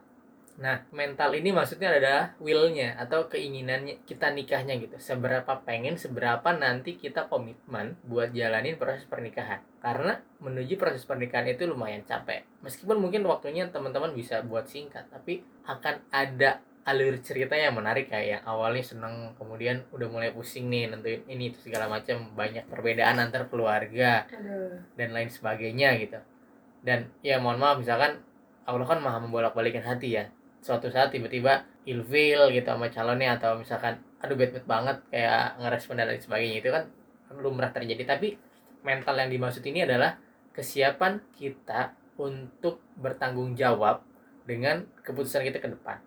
Nah, 0.61 0.85
mental 0.93 1.33
ini 1.33 1.49
maksudnya 1.49 1.89
adalah 1.89 2.37
will-nya 2.37 2.93
atau 3.01 3.25
keinginannya 3.25 4.05
kita 4.05 4.29
nikahnya 4.29 4.77
gitu. 4.77 4.93
Seberapa 5.01 5.57
pengen, 5.65 5.97
seberapa 5.97 6.53
nanti 6.53 7.01
kita 7.01 7.25
komitmen 7.25 7.97
buat 8.05 8.29
jalanin 8.29 8.77
proses 8.77 9.09
pernikahan. 9.09 9.65
Karena 9.81 10.21
menuju 10.37 10.77
proses 10.77 11.01
pernikahan 11.09 11.49
itu 11.49 11.65
lumayan 11.65 12.05
capek. 12.05 12.45
Meskipun 12.61 13.01
mungkin 13.01 13.25
waktunya 13.25 13.65
teman-teman 13.73 14.13
bisa 14.13 14.45
buat 14.45 14.69
singkat, 14.69 15.09
tapi 15.09 15.41
akan 15.65 15.97
ada 16.13 16.61
alur 16.85 17.17
cerita 17.21 17.53
yang 17.53 17.77
menarik 17.77 18.09
kayak 18.09 18.41
yang 18.41 18.43
awalnya 18.45 18.81
seneng 18.81 19.37
kemudian 19.37 19.85
udah 19.93 20.07
mulai 20.09 20.33
pusing 20.33 20.65
nih 20.65 20.89
nentuin 20.89 21.21
ini 21.29 21.53
itu 21.53 21.69
segala 21.69 21.85
macam 21.85 22.33
banyak 22.33 22.65
perbedaan 22.65 23.21
antar 23.21 23.45
keluarga 23.53 24.25
aduh 24.25 24.81
dan 24.97 25.13
lain 25.13 25.29
sebagainya 25.29 25.93
gitu 26.01 26.17
dan 26.81 27.13
ya 27.21 27.37
mohon 27.37 27.61
maaf 27.61 27.77
misalkan 27.77 28.25
Allah 28.65 28.85
kan 28.89 28.97
maha 28.97 29.21
membolak 29.21 29.53
balikan 29.53 29.85
hati 29.85 30.17
ya 30.17 30.25
suatu 30.61 30.87
saat 30.93 31.09
tiba-tiba 31.09 31.65
ilfil 31.89 32.53
gitu 32.53 32.69
sama 32.69 32.87
calonnya 32.93 33.35
atau 33.41 33.57
misalkan 33.57 33.97
aduh 34.21 34.37
bad 34.37 34.53
mood 34.53 34.65
banget 34.69 34.97
kayak 35.09 35.57
ngerespon 35.57 35.97
dan 35.97 36.05
lain 36.13 36.21
sebagainya. 36.21 36.57
Itu 36.61 36.69
kan 36.69 36.83
lumrah 37.41 37.73
terjadi. 37.73 38.05
Tapi 38.05 38.37
mental 38.85 39.17
yang 39.17 39.29
dimaksud 39.33 39.65
ini 39.65 39.83
adalah 39.83 40.15
kesiapan 40.53 41.17
kita 41.33 41.97
untuk 42.21 42.85
bertanggung 43.01 43.57
jawab 43.57 44.05
dengan 44.45 44.85
keputusan 45.01 45.41
kita 45.49 45.57
ke 45.57 45.69
depan. 45.73 45.97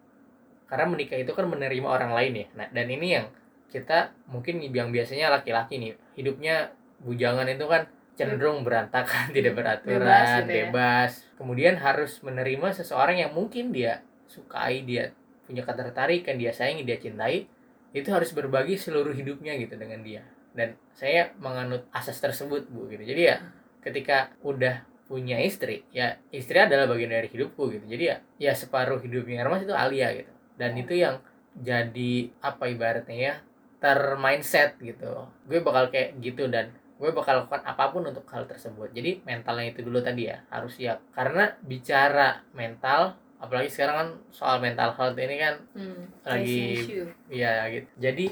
Karena 0.71 0.87
menikah 0.87 1.19
itu 1.19 1.35
kan 1.35 1.51
menerima 1.51 1.87
orang 1.91 2.15
lain 2.15 2.33
ya. 2.39 2.47
Nah 2.55 2.67
dan 2.71 2.87
ini 2.87 3.19
yang 3.19 3.27
kita 3.75 4.15
mungkin 4.31 4.63
yang 4.63 4.95
biasanya 4.95 5.35
laki-laki 5.35 5.83
nih 5.83 5.99
hidupnya 6.15 6.71
bujangan 7.03 7.51
itu 7.51 7.67
kan 7.67 7.91
cenderung 8.15 8.63
berantakan 8.63 9.31
tidak 9.37 9.59
beraturan 9.59 10.07
Bebas 10.07 10.31
gitu 10.47 10.51
ya. 10.55 10.65
bebas. 10.71 11.13
Kemudian 11.35 11.75
harus 11.83 12.23
menerima 12.23 12.69
seseorang 12.71 13.19
yang 13.19 13.35
mungkin 13.35 13.75
dia 13.75 13.99
sukai 14.35 14.83
dia 14.83 15.15
punya 15.47 15.63
ketertarikan 15.63 16.35
dia 16.41 16.51
sayangi 16.51 16.83
dia 16.83 16.99
cintai 16.99 17.47
itu 17.95 18.09
harus 18.11 18.35
berbagi 18.35 18.75
seluruh 18.75 19.15
hidupnya 19.15 19.55
gitu 19.55 19.79
dengan 19.79 20.03
dia. 20.03 20.27
Dan 20.51 20.75
saya 20.99 21.31
menganut 21.39 21.87
asas 21.95 22.19
tersebut 22.19 22.67
bu 22.67 22.91
gitu. 22.91 23.07
Jadi 23.07 23.23
ya 23.31 23.39
ketika 23.87 24.35
udah 24.43 24.83
punya 25.05 25.37
istri 25.39 25.85
ya 25.93 26.17
istri 26.33 26.59
adalah 26.59 26.91
bagian 26.91 27.15
dari 27.15 27.31
hidupku 27.31 27.71
gitu. 27.71 27.87
Jadi 27.87 28.05
ya 28.11 28.17
ya 28.51 28.53
separuh 28.59 28.99
hidupnya 28.99 29.47
Hermas 29.47 29.63
itu 29.63 29.75
Alia 29.75 30.11
gitu. 30.11 30.33
Dan 30.59 30.75
itu 30.75 30.99
yang 30.99 31.23
jadi 31.55 32.35
apa 32.43 32.67
ibaratnya 32.67 33.15
ya 33.15 33.35
termindset 33.79 34.75
gitu. 34.83 35.31
Gue 35.47 35.63
bakal 35.63 35.95
kayak 35.95 36.19
gitu 36.19 36.51
dan 36.51 36.75
gue 36.99 37.11
bakal 37.11 37.45
lakukan 37.45 37.63
apa 37.63 37.85
pun 37.95 38.03
untuk 38.07 38.27
hal 38.31 38.47
tersebut. 38.51 38.91
Jadi 38.91 39.23
mentalnya 39.23 39.71
itu 39.71 39.87
dulu 39.87 40.03
tadi 40.03 40.31
ya 40.31 40.43
harus 40.51 40.75
siap. 40.75 40.99
Karena 41.15 41.53
bicara 41.63 42.43
mental 42.55 43.19
apalagi 43.45 43.69
sekarang 43.69 43.97
kan 43.97 44.09
soal 44.31 44.57
mental 44.59 44.91
health 44.91 45.17
ini 45.17 45.37
kan 45.37 45.55
hmm, 45.73 46.03
Lagi- 46.23 46.45
tracing 46.47 46.69
issue. 46.75 47.07
ya 47.29 47.69
gitu 47.69 47.89
jadi 47.97 48.25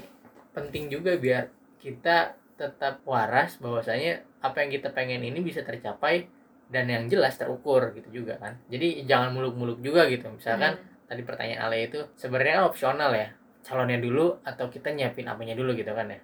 penting 0.50 0.84
juga 0.88 1.14
biar 1.16 1.48
kita 1.78 2.16
tetap 2.54 3.00
waras 3.02 3.56
bahwasanya 3.56 4.12
apa 4.38 4.56
yang 4.58 4.70
kita 4.72 4.88
pengen 4.90 5.20
ini 5.20 5.40
bisa 5.40 5.60
tercapai 5.60 6.26
dan 6.66 6.86
yang 6.86 7.04
jelas 7.06 7.34
terukur 7.34 7.92
gitu 7.92 8.08
juga 8.14 8.36
kan 8.36 8.56
jadi 8.66 9.04
jangan 9.04 9.30
muluk-muluk 9.30 9.78
juga 9.78 10.06
gitu 10.06 10.28
misalkan 10.28 10.74
Hmm. 10.74 10.88
tadi 11.08 11.22
pertanyaan 11.22 11.66
Ale 11.66 11.86
itu 11.86 12.00
sebenarnya 12.14 12.58
kan 12.58 12.64
opsional 12.66 13.12
ya 13.12 13.28
calonnya 13.62 13.98
dulu 13.98 14.40
atau 14.42 14.66
kita 14.66 14.90
nyiapin 14.90 15.24
apanya 15.24 15.52
dulu 15.52 15.72
gitu 15.72 15.90
kan 15.90 16.08
ya 16.08 16.20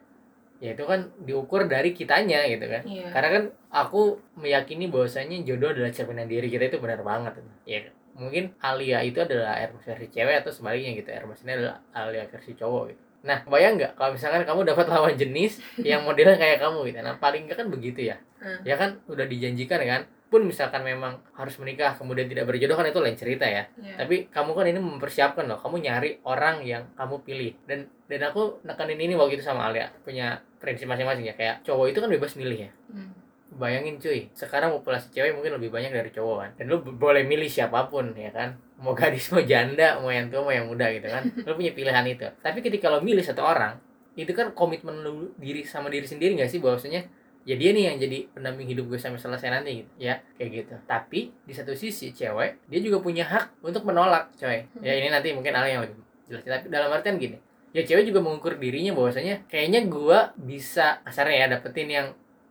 ya 0.58 0.70
itu 0.72 0.82
kan 0.82 1.06
diukur 1.20 1.66
dari 1.66 1.92
kitanya 1.92 2.42
gitu 2.46 2.66
kan 2.66 2.82
Iya. 2.82 3.08
karena 3.08 3.28
kan 3.30 3.44
aku 3.70 4.02
meyakini 4.34 4.86
bahwasanya 4.86 5.38
jodoh 5.42 5.70
adalah 5.70 5.86
cerminan 5.88 6.26
diri 6.26 6.48
kita 6.48 6.66
itu 6.66 6.78
benar 6.78 6.98
banget 7.00 7.38
ya 7.62 7.86
mungkin 8.18 8.52
Alia 8.58 9.00
itu 9.06 9.22
adalah 9.22 9.56
Hermes 9.56 9.86
versi 9.86 10.10
cewek 10.10 10.42
atau 10.42 10.50
sebaliknya 10.50 10.98
gitu. 10.98 11.08
Hermes 11.14 11.40
ini 11.46 11.52
adalah 11.54 11.78
Alia 11.94 12.26
versi 12.26 12.52
cowok 12.58 12.82
gitu. 12.90 13.02
Nah 13.24 13.42
bayang 13.46 13.78
nggak 13.78 13.98
kalau 13.98 14.14
misalkan 14.14 14.42
kamu 14.46 14.60
dapat 14.66 14.86
lawan 14.86 15.14
jenis 15.14 15.58
yang 15.80 16.02
modelnya 16.06 16.38
kayak 16.38 16.58
kamu 16.62 16.90
gitu? 16.90 16.98
Nah 17.02 17.14
paling 17.18 17.46
nggak 17.46 17.58
kan 17.58 17.68
begitu 17.70 18.10
ya. 18.12 18.16
Hmm. 18.38 18.62
ya 18.62 18.78
kan 18.78 18.98
udah 19.10 19.26
dijanjikan 19.26 19.82
kan? 19.82 20.02
Pun 20.28 20.44
misalkan 20.44 20.84
memang 20.84 21.24
harus 21.32 21.56
menikah 21.56 21.96
kemudian 21.96 22.28
tidak 22.28 22.44
berjodoh 22.44 22.76
kan 22.76 22.86
itu 22.86 23.00
lain 23.00 23.16
cerita 23.16 23.48
ya. 23.48 23.64
Iya. 23.80 24.04
tapi 24.04 24.28
kamu 24.28 24.50
kan 24.52 24.66
ini 24.68 24.78
mempersiapkan 24.82 25.48
loh. 25.48 25.58
Kamu 25.58 25.80
nyari 25.80 26.20
orang 26.26 26.62
yang 26.62 26.84
kamu 26.94 27.24
pilih. 27.24 27.52
Dan 27.64 27.88
dan 28.06 28.20
aku 28.28 28.60
nekanin 28.62 29.00
ini 29.00 29.14
waktu 29.16 29.40
itu 29.40 29.44
sama 29.46 29.72
Alia. 29.72 29.88
Punya 30.04 30.38
prinsip 30.60 30.86
masing-masing 30.86 31.26
ya. 31.26 31.34
Kayak 31.34 31.56
cowok 31.64 31.86
itu 31.90 31.98
kan 31.98 32.10
bebas 32.12 32.32
milih 32.36 32.68
ya. 32.68 32.70
Hmm. 32.92 33.27
Bayangin 33.56 33.96
cuy. 33.96 34.28
Sekarang 34.36 34.74
populasi 34.76 35.08
cewek 35.08 35.32
mungkin 35.32 35.56
lebih 35.56 35.72
banyak 35.72 35.88
dari 35.88 36.10
cowok 36.12 36.36
kan? 36.36 36.50
Dan 36.60 36.64
lu 36.68 36.84
boleh 36.84 37.24
milih 37.24 37.48
siapa 37.48 37.88
pun 37.88 38.12
ya 38.12 38.28
kan? 38.28 38.60
Mau 38.78 38.92
gadis 38.92 39.32
mau 39.32 39.40
janda 39.40 39.98
mau 39.98 40.12
yang 40.12 40.28
tua 40.28 40.44
mau 40.44 40.52
yang 40.52 40.68
muda 40.68 40.92
gitu 40.92 41.08
kan? 41.08 41.24
Lu 41.46 41.56
punya 41.56 41.72
pilihan 41.72 42.04
itu. 42.04 42.28
Tapi 42.44 42.60
ketika 42.60 42.92
lo 42.92 43.00
milih 43.00 43.24
satu 43.24 43.40
orang 43.40 43.80
itu 44.18 44.34
kan 44.34 44.52
komitmen 44.52 45.00
lu 45.00 45.32
diri 45.38 45.64
sama 45.64 45.88
diri 45.88 46.04
sendiri 46.04 46.36
gak 46.36 46.52
sih? 46.52 46.60
Bahwasanya 46.60 47.08
ya 47.48 47.54
dia 47.56 47.72
nih 47.72 47.88
yang 47.88 47.96
jadi 47.96 48.18
pendamping 48.36 48.68
hidup 48.68 48.84
gue 48.92 49.00
sampai 49.00 49.16
selesai 49.16 49.48
nanti 49.48 49.84
gitu 49.86 49.92
ya? 49.96 50.20
Kayak 50.36 50.50
gitu. 50.52 50.74
Tapi 50.84 51.20
di 51.48 51.52
satu 51.56 51.72
sisi 51.72 52.12
cewek 52.12 52.68
dia 52.68 52.80
juga 52.84 53.00
punya 53.00 53.24
hak 53.24 53.64
untuk 53.64 53.88
menolak 53.88 54.34
coy. 54.36 54.68
Ya 54.84 54.92
ini 54.92 55.08
nanti 55.08 55.32
mungkin 55.32 55.56
hal 55.56 55.64
yang 55.64 55.80
lebih 55.88 55.96
jelas. 56.28 56.44
Tapi 56.44 56.68
dalam 56.68 56.92
artian 56.92 57.16
gini 57.16 57.40
ya 57.72 57.84
cewek 57.84 58.08
juga 58.08 58.24
mengukur 58.24 58.56
dirinya 58.56 58.96
bahwasanya 58.96 59.44
kayaknya 59.44 59.84
gua 59.92 60.32
bisa 60.40 61.04
kasarnya 61.04 61.36
ya 61.36 61.46
dapetin 61.58 61.88
yang 61.88 62.06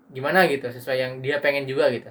gimana 0.09 0.47
gitu 0.47 0.67
sesuai 0.67 0.97
yang 0.97 1.13
dia 1.19 1.37
pengen 1.37 1.63
juga 1.63 1.89
gitu 1.89 2.07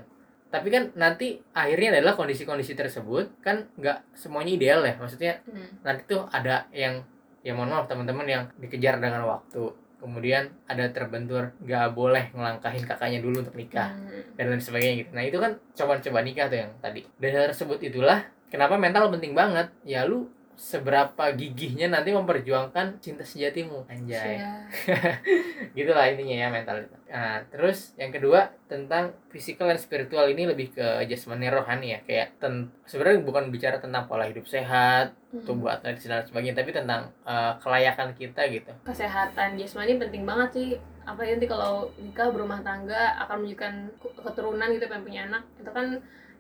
tapi 0.47 0.71
kan 0.71 0.89
nanti 0.95 1.37
akhirnya 1.53 1.97
adalah 1.97 2.15
kondisi-kondisi 2.15 2.73
tersebut 2.73 3.43
kan 3.43 3.67
nggak 3.77 4.15
semuanya 4.15 4.53
ideal 4.53 4.81
ya 4.85 4.95
maksudnya 4.97 5.43
Hmm. 5.45 5.69
nanti 5.83 6.07
tuh 6.07 6.23
ada 6.29 6.65
yang 6.71 7.03
ya 7.43 7.53
mohon 7.53 7.71
maaf 7.71 7.87
teman-teman 7.87 8.25
yang 8.25 8.43
dikejar 8.57 8.99
dengan 8.99 9.23
waktu 9.23 9.63
kemudian 9.97 10.47
ada 10.67 10.87
terbentur 10.93 11.51
nggak 11.59 11.93
boleh 11.93 12.31
ngelangkahin 12.31 12.85
kakaknya 12.85 13.19
dulu 13.19 13.43
untuk 13.43 13.55
nikah 13.55 13.91
Hmm. 13.91 14.23
dan 14.39 14.45
lain 14.49 14.61
sebagainya 14.61 14.95
gitu. 15.03 15.11
Nah 15.17 15.25
itu 15.25 15.39
kan 15.41 15.57
coba-coba 15.73 16.21
nikah 16.21 16.47
tuh 16.47 16.59
yang 16.63 16.71
tadi. 16.79 17.01
Dari 17.17 17.33
hal 17.33 17.51
tersebut 17.51 17.81
itulah 17.83 18.21
kenapa 18.47 18.77
mental 18.77 19.09
penting 19.11 19.33
banget. 19.33 19.67
Ya 19.83 20.05
lu 20.05 20.29
seberapa 20.55 21.33
gigihnya 21.33 21.89
nanti 21.89 22.13
memperjuangkan 22.13 23.01
cinta 23.01 23.21
sejatimu 23.21 23.89
anjay 23.89 24.41
Cia. 24.41 24.53
gitulah 25.77 26.05
intinya 26.09 26.37
ya 26.37 26.49
mental 26.49 26.81
itu 26.81 26.96
nah 27.07 27.39
terus 27.55 27.95
yang 27.95 28.11
kedua 28.11 28.51
tentang 28.67 29.15
physical 29.31 29.71
dan 29.71 29.79
spiritual 29.79 30.27
ini 30.27 30.43
lebih 30.43 30.75
ke 30.75 31.07
jasmani 31.07 31.47
rohani 31.47 31.95
ya. 31.95 32.01
Kayak 32.03 32.29
ten 32.43 32.75
sebenarnya 32.83 33.23
bukan 33.23 33.55
bicara 33.55 33.79
tentang 33.79 34.11
pola 34.11 34.27
hidup 34.27 34.45
sehat 34.45 35.15
Hmm. 35.31 35.45
tubuh 35.45 35.69
atletis 35.69 36.09
dan 36.09 36.25
sebagainya 36.25 36.57
tapi 36.57 36.73
tentang 36.73 37.13
eh, 37.23 37.53
kelayakan 37.61 38.17
kita 38.17 38.43
gitu. 38.49 38.73
Kesehatan 38.83 39.55
jasmani 39.55 40.01
penting 40.01 40.25
banget 40.25 40.49
sih. 40.55 40.69
Apa 41.07 41.23
nanti 41.23 41.47
kalau 41.47 41.87
nikah 42.03 42.35
berumah 42.35 42.65
tangga 42.67 43.15
akan 43.23 43.45
menunjukkan 43.47 43.75
ke- 44.03 44.15
keturunan 44.27 44.69
gitu 44.75 44.91
pengen 44.91 45.05
punya 45.05 45.21
anak. 45.31 45.43
Itu 45.63 45.71
kan 45.71 45.87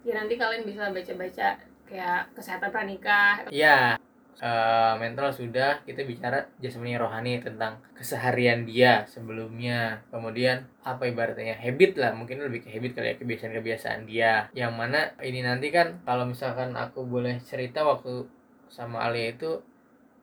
ya 0.02 0.12
nanti 0.18 0.34
kalian 0.34 0.66
bisa 0.66 0.90
baca-baca 0.90 1.48
kayak 1.86 2.20
kesehatan 2.34 2.70
pranikah. 2.74 3.46
Ya, 3.54 3.94
eh, 4.40 4.94
mental 5.00 5.32
sudah 5.32 5.80
kita 5.84 6.04
bicara 6.04 6.44
jasmani 6.60 6.96
rohani 6.96 7.40
tentang 7.40 7.80
keseharian 7.96 8.68
dia 8.68 9.04
sebelumnya. 9.08 10.04
Kemudian 10.12 10.68
apa 10.84 11.08
ibaratnya 11.08 11.56
habit 11.56 11.96
lah, 11.96 12.12
mungkin 12.12 12.44
lebih 12.44 12.64
ke 12.64 12.72
habit 12.72 12.96
kali 12.96 13.12
ya 13.12 13.14
kebiasaan-kebiasaan 13.16 14.00
dia. 14.04 14.48
Yang 14.52 14.72
mana 14.76 15.00
ini 15.24 15.40
nanti 15.40 15.72
kan 15.72 16.00
kalau 16.04 16.28
misalkan 16.28 16.76
aku 16.76 17.04
boleh 17.06 17.40
cerita 17.40 17.84
waktu 17.86 18.28
sama 18.68 19.06
Ali 19.06 19.32
itu 19.32 19.62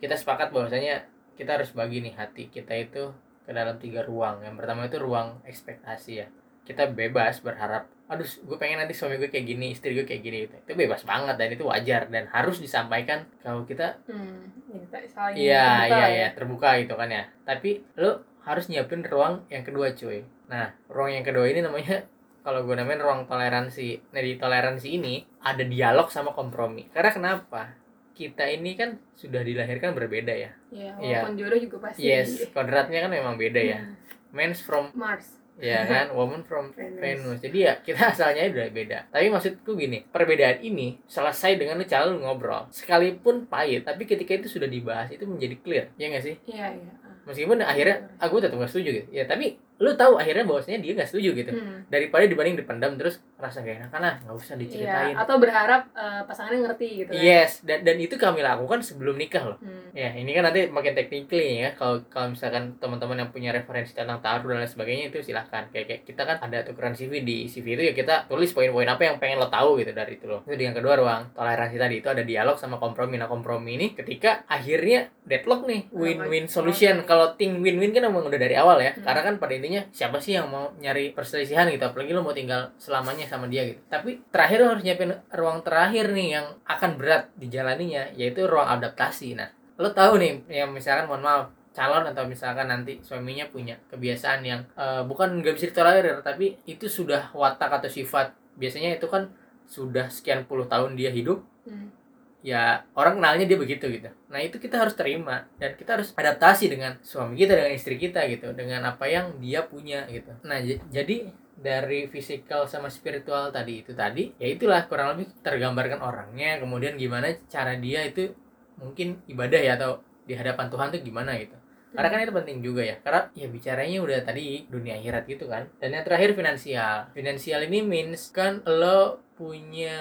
kita 0.04 0.20
sepakat 0.20 0.52
bahwasanya 0.52 1.08
kita 1.40 1.58
harus 1.58 1.74
bagi 1.74 2.04
nih 2.04 2.14
hati 2.14 2.52
kita 2.52 2.76
itu 2.76 3.10
ke 3.44 3.52
dalam 3.52 3.76
tiga 3.80 4.06
ruang 4.06 4.44
yang 4.46 4.56
pertama 4.56 4.88
itu 4.88 5.00
ruang 5.02 5.42
ekspektasi 5.44 6.12
ya 6.24 6.28
kita 6.64 6.92
bebas 6.92 7.44
berharap 7.44 7.88
aduh 8.14 8.26
gue 8.26 8.58
pengen 8.58 8.78
nanti 8.78 8.94
suami 8.94 9.18
gue 9.18 9.28
kayak 9.28 9.44
gini 9.44 9.74
istri 9.74 9.92
gue 9.92 10.06
kayak 10.06 10.22
gini. 10.22 10.38
Gitu 10.44 10.56
itu 10.56 10.72
bebas 10.76 11.02
banget 11.02 11.36
dan 11.36 11.50
itu 11.50 11.64
wajar 11.64 12.06
dan 12.08 12.30
harus 12.30 12.58
disampaikan 12.58 13.26
kalau 13.40 13.66
kita 13.66 13.98
Hmm, 14.06 14.48
iya 14.70 14.86
terbuka 14.86 15.34
iya 15.36 15.66
ya. 15.84 16.08
iya 16.08 16.28
terbuka 16.32 16.70
gitu 16.78 16.94
kan 16.94 17.10
ya. 17.10 17.24
Tapi 17.42 17.82
lo 17.96 18.12
harus 18.42 18.68
nyiapin 18.68 19.02
ruang 19.02 19.44
yang 19.48 19.64
kedua 19.64 19.92
cuy. 19.92 20.22
Nah 20.48 20.70
ruang 20.88 21.12
yang 21.12 21.24
kedua 21.24 21.46
ini 21.46 21.60
namanya 21.60 22.06
kalau 22.42 22.62
gue 22.62 22.76
namain 22.76 23.00
ruang 23.00 23.26
toleransi. 23.26 24.12
Nah 24.12 24.22
di 24.22 24.36
toleransi 24.36 24.88
ini 24.92 25.14
ada 25.42 25.64
dialog 25.64 26.08
sama 26.08 26.32
kompromi. 26.32 26.88
Karena 26.90 27.10
kenapa? 27.10 27.74
Kita 28.14 28.46
ini 28.46 28.78
kan 28.78 28.94
sudah 29.18 29.42
dilahirkan 29.42 29.92
berbeda 29.92 30.30
ya. 30.30 30.54
Iya, 30.70 30.92
Iya. 31.02 31.18
walaupun 31.26 31.34
jodoh 31.34 31.60
juga 31.60 31.78
pasti. 31.84 32.04
Yes 32.04 32.46
kodratnya 32.50 33.02
kan 33.02 33.12
memang 33.12 33.36
beda 33.36 33.58
ya. 33.60 33.80
Hmm. 33.80 33.96
men's 34.30 34.58
from 34.60 34.90
Mars 34.94 35.38
ya 35.64 35.88
kan? 35.92 36.12
Woman 36.12 36.44
from 36.44 36.76
Venus. 36.76 37.00
Venus. 37.00 37.40
Jadi 37.40 37.58
ya 37.64 37.80
kita 37.80 38.12
asalnya 38.12 38.52
udah 38.52 38.68
beda. 38.76 39.00
Tapi 39.08 39.32
maksudku 39.32 39.80
gini 39.80 40.04
perbedaan 40.04 40.60
ini 40.60 41.00
selesai 41.08 41.56
dengan 41.56 41.80
lu 41.80 41.88
cara 41.88 42.12
lu 42.12 42.20
ngobrol. 42.20 42.68
Sekalipun 42.76 43.48
pahit 43.48 43.88
tapi 43.88 44.04
ketika 44.04 44.36
itu 44.36 44.52
sudah 44.52 44.68
dibahas 44.68 45.08
itu 45.16 45.24
menjadi 45.24 45.56
clear. 45.64 45.86
Ya 45.96 46.12
nggak 46.12 46.24
sih? 46.28 46.36
Iya 46.44 46.76
iya. 46.76 46.94
Meskipun 47.24 47.64
akhirnya 47.64 48.04
aku 48.20 48.44
tetap 48.44 48.60
gak 48.60 48.68
setuju 48.68 49.00
gitu. 49.00 49.08
Ya 49.16 49.24
tapi 49.24 49.56
lu 49.80 49.96
tahu 49.96 50.20
akhirnya 50.20 50.44
bahwasanya 50.44 50.84
dia 50.84 50.92
gak 50.92 51.08
setuju 51.08 51.32
gitu. 51.40 51.52
Hmm. 51.56 51.88
daripada 51.88 52.28
dibanding 52.28 52.60
dipendam 52.60 53.00
terus 53.00 53.24
rasa 53.44 53.60
gak 53.60 53.76
enak 53.78 53.92
lah 53.94 54.16
nggak 54.20 54.36
usah 54.36 54.54
Iya, 54.54 54.62
diceritain 54.62 55.16
atau 55.16 55.36
berharap 55.38 55.82
eh, 55.92 56.22
pasangannya 56.24 56.60
ngerti 56.64 56.88
gitu 56.98 57.10
kan. 57.12 57.20
yes 57.20 57.52
dan 57.62 57.84
dan 57.84 57.96
itu 57.98 58.16
kami 58.16 58.40
lakukan 58.40 58.80
sebelum 58.80 59.16
nikah 59.16 59.44
loh 59.46 59.58
Hmm. 59.60 59.96
Ya, 59.96 60.10
ini 60.12 60.34
kan 60.34 60.44
nanti 60.44 60.68
makin 60.68 60.92
technically 60.92 61.62
ya. 61.62 61.72
Kalau 61.74 62.02
kalau 62.10 62.34
misalkan 62.34 62.76
teman-teman 62.78 63.16
yang 63.16 63.30
punya 63.30 63.54
referensi 63.54 63.94
tentang 63.94 64.20
taruh 64.20 64.50
dan 64.50 64.60
lain 64.60 64.68
sebagainya 64.68 65.06
itu 65.08 65.22
silahkan. 65.22 65.70
Kayak, 65.70 65.86
kayak 65.88 66.02
kita 66.04 66.22
kan 66.24 66.38
ada 66.42 66.60
tukeran 66.64 66.92
CV 66.92 67.22
di 67.22 67.46
CV 67.46 67.78
itu 67.78 67.84
ya 67.86 67.94
kita 67.94 68.26
tulis 68.26 68.52
poin-poin 68.52 68.84
apa 68.86 69.06
yang 69.06 69.18
pengen 69.18 69.38
lo 69.38 69.48
tahu 69.48 69.78
gitu 69.78 69.94
dari 69.94 70.18
itu 70.18 70.26
lo. 70.26 70.42
Itu 70.44 70.58
yang 70.58 70.74
kedua 70.74 70.98
ruang 70.98 71.32
toleransi 71.32 71.78
tadi 71.78 71.96
itu 72.02 72.10
ada 72.10 72.26
dialog 72.26 72.58
sama 72.58 72.76
kompromi. 72.76 73.16
Nah 73.16 73.30
kompromi 73.30 73.78
ini 73.78 73.88
ketika 73.94 74.44
akhirnya 74.46 75.14
deadlock 75.24 75.64
nih 75.64 75.88
win-win 75.94 76.50
solution. 76.50 77.06
Kalau 77.06 77.34
ting 77.34 77.62
win-win 77.62 77.94
kan 77.94 78.04
emang 78.04 78.26
udah 78.26 78.40
dari 78.40 78.58
awal 78.58 78.82
ya. 78.82 78.92
Hmm. 78.92 79.06
Karena 79.06 79.22
kan 79.24 79.36
pada 79.38 79.54
intinya 79.54 79.82
siapa 79.90 80.18
sih 80.18 80.34
yang 80.34 80.50
mau 80.50 80.74
nyari 80.76 81.14
perselisihan 81.14 81.70
gitu. 81.70 81.86
Apalagi 81.86 82.12
lo 82.12 82.26
mau 82.26 82.34
tinggal 82.34 82.74
selamanya 82.76 83.30
sama 83.34 83.50
dia 83.50 83.66
gitu. 83.66 83.82
Tapi 83.90 84.22
terakhir 84.30 84.62
lo 84.62 84.68
harus 84.78 84.86
nyiapin 84.86 85.10
ruang 85.34 85.66
terakhir 85.66 86.14
nih 86.14 86.28
yang 86.38 86.46
akan 86.70 86.92
berat 87.02 87.34
dijalaninya 87.34 88.14
yaitu 88.14 88.46
ruang 88.46 88.70
adaptasi. 88.70 89.34
Nah 89.34 89.50
lo 89.82 89.90
tahu 89.90 90.22
nih 90.22 90.46
yang 90.54 90.70
misalkan 90.70 91.10
mohon 91.10 91.26
maaf 91.26 91.50
calon 91.74 92.06
atau 92.06 92.30
misalkan 92.30 92.70
nanti 92.70 93.02
suaminya 93.02 93.50
punya 93.50 93.74
kebiasaan 93.90 94.46
yang 94.46 94.62
eh, 94.78 95.02
bukan 95.02 95.42
nggak 95.42 95.58
bisa 95.58 95.74
ditolerir 95.74 96.22
tapi 96.22 96.54
itu 96.70 96.86
sudah 96.86 97.34
watak 97.34 97.82
atau 97.82 97.90
sifat 97.90 98.30
biasanya 98.54 99.02
itu 99.02 99.10
kan 99.10 99.34
sudah 99.66 100.06
sekian 100.14 100.46
puluh 100.46 100.70
tahun 100.70 100.94
dia 100.94 101.10
hidup 101.10 101.42
Hmm. 101.64 101.96
ya 102.44 102.84
orang 102.92 103.24
kenalnya 103.24 103.48
dia 103.48 103.56
begitu 103.56 103.88
gitu 103.88 104.12
nah 104.28 104.36
itu 104.36 104.60
kita 104.60 104.76
harus 104.84 105.00
terima 105.00 105.48
dan 105.56 105.80
kita 105.80 105.96
harus 105.96 106.12
adaptasi 106.12 106.68
dengan 106.68 107.00
suami 107.00 107.40
kita 107.40 107.56
dengan 107.56 107.72
istri 107.72 107.96
kita 107.96 108.20
gitu 108.28 108.52
dengan 108.52 108.84
apa 108.84 109.08
yang 109.08 109.40
dia 109.40 109.64
punya 109.64 110.04
gitu 110.12 110.28
nah 110.44 110.60
jadi 110.92 111.32
dari 111.64 112.12
fisikal 112.12 112.68
sama 112.68 112.92
spiritual 112.92 113.50
tadi. 113.50 113.80
Itu 113.80 113.96
tadi 113.96 114.36
ya 114.36 114.52
itulah 114.52 114.84
kurang 114.92 115.16
lebih 115.16 115.32
tergambarkan 115.40 116.04
orangnya 116.04 116.60
kemudian 116.60 117.00
gimana 117.00 117.32
cara 117.48 117.80
dia 117.80 118.04
itu 118.04 118.36
mungkin 118.76 119.24
ibadah 119.32 119.62
ya 119.64 119.80
atau 119.80 120.04
di 120.28 120.36
hadapan 120.36 120.68
Tuhan 120.68 120.88
tuh 120.92 121.00
gimana 121.00 121.40
gitu. 121.40 121.56
Karena 121.94 122.10
kan 122.10 122.20
itu 122.26 122.34
penting 122.34 122.58
juga 122.66 122.82
ya. 122.82 122.98
Karena 123.06 123.30
ya 123.38 123.48
bicaranya 123.48 123.98
udah 124.02 124.20
tadi 124.26 124.66
dunia 124.66 124.98
akhirat 124.98 125.24
gitu 125.30 125.46
kan. 125.46 125.70
Dan 125.78 125.94
yang 125.94 126.02
terakhir 126.02 126.34
finansial. 126.34 127.06
Finansial 127.14 127.62
ini 127.70 127.86
means 127.86 128.34
kan 128.34 128.66
lo 128.66 129.22
punya 129.38 129.94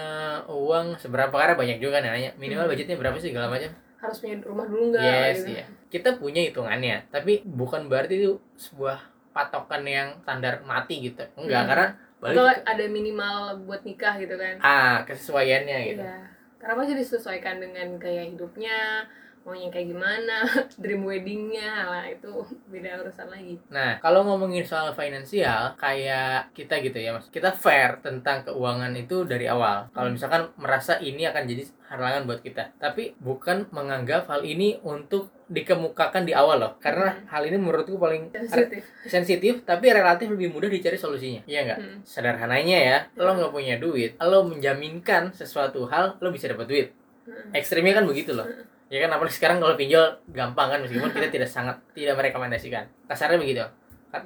uang 0.48 0.96
seberapa 0.96 1.32
karena 1.32 1.52
banyak 1.52 1.78
juga 1.84 2.00
kan 2.00 2.08
nanya 2.08 2.32
minimal 2.40 2.64
Hmm. 2.64 2.72
budgetnya 2.72 2.96
berapa 2.96 3.16
sih 3.20 3.28
segala 3.36 3.52
macam. 3.52 3.76
Harus 4.00 4.18
punya 4.24 4.40
rumah 4.40 4.66
dulu 4.66 4.96
nggak 4.96 5.04
yes 5.04 5.36
gitu. 5.44 5.52
iya 5.52 5.64
kita 5.92 6.16
punya 6.16 6.40
hitungannya. 6.48 7.12
Tapi 7.12 7.44
bukan 7.44 7.92
berarti 7.92 8.24
itu 8.24 8.40
sebuah 8.56 9.11
patokan 9.32 9.82
yang 9.82 10.08
standar 10.18 10.60
mati 10.62 11.02
gitu 11.02 11.24
enggak 11.34 11.60
Hmm. 11.60 11.70
karena 11.70 11.86
balik 12.18 12.34
atau 12.34 12.46
ke- 12.46 12.62
ada 12.64 12.84
minimal 12.86 13.36
buat 13.62 13.82
nikah 13.82 14.14
gitu 14.16 14.34
kan 14.34 14.54
ah 14.60 15.02
kesesuaiannya 15.02 15.78
gitu 15.88 16.02
Iya. 16.02 16.20
Karena 16.56 16.78
pasti 16.78 16.94
disesuaikan 16.94 17.58
dengan 17.58 17.98
gaya 17.98 18.22
hidupnya, 18.22 19.02
maunya 19.42 19.66
kayak 19.66 19.90
gimana, 19.90 20.46
dream 20.78 21.02
weddingnya, 21.02 21.66
lah 21.84 22.06
itu 22.06 22.30
beda 22.70 23.02
urusan 23.02 23.26
lagi. 23.26 23.58
Nah, 23.68 23.98
kalau 23.98 24.22
ngomongin 24.22 24.62
soal 24.62 24.94
finansial, 24.94 25.74
kayak 25.74 26.54
kita 26.54 26.78
gitu 26.78 26.94
ya, 26.96 27.10
Mas. 27.10 27.26
Kita 27.26 27.50
fair 27.50 27.98
tentang 27.98 28.46
keuangan 28.46 28.94
itu 28.94 29.26
dari 29.26 29.50
awal. 29.50 29.90
Kalau 29.90 30.06
Hmm. 30.06 30.14
misalkan 30.14 30.54
merasa 30.54 31.02
ini 31.02 31.26
akan 31.26 31.42
jadi 31.44 31.66
halangan 31.90 32.22
buat 32.24 32.38
kita, 32.40 32.78
tapi 32.78 33.18
bukan 33.18 33.66
menganggap 33.68 34.30
hal 34.30 34.46
ini 34.46 34.78
untuk 34.80 35.34
dikemukakan 35.52 36.24
di 36.24 36.32
awal 36.32 36.56
loh. 36.58 36.72
Karena 36.80 37.12
Hmm. 37.12 37.28
hal 37.28 37.42
ini 37.44 37.60
menurutku 37.60 38.00
paling 38.00 38.32
Sensitif. 38.32 38.82
sensitif, 39.04 39.54
tapi 39.62 39.92
relatif 39.92 40.32
lebih 40.32 40.48
mudah 40.48 40.66
dicari 40.66 40.96
solusinya. 40.96 41.44
Iya 41.44 41.60
nggak? 41.68 41.78
Hmm. 41.78 41.98
Sederhananya 42.02 42.78
ya, 42.80 42.96
lo 43.14 43.36
nggak 43.36 43.52
punya 43.52 43.76
duit, 43.76 44.16
lo 44.16 44.48
menjaminkan 44.48 45.30
sesuatu 45.30 45.84
hal, 45.86 46.16
lo 46.18 46.32
bisa 46.32 46.48
dapat 46.48 46.66
duit. 46.66 46.88
Hmm. 47.28 47.52
Ekstrimnya 47.52 48.00
kan 48.00 48.08
begitu 48.08 48.32
loh. 48.32 48.48
Ya 48.88 49.00
kan 49.00 49.12
apalagi 49.12 49.36
sekarang 49.36 49.56
kalau 49.56 49.72
pinjol 49.72 50.20
gampang 50.28 50.68
kan 50.68 50.78
meskipun 50.84 51.12
kita 51.12 51.28
tidak 51.28 51.48
sangat 51.48 51.76
tidak 51.92 52.16
merekomendasikan. 52.16 52.84
Kasarnya 53.08 53.40
begitu. 53.40 53.64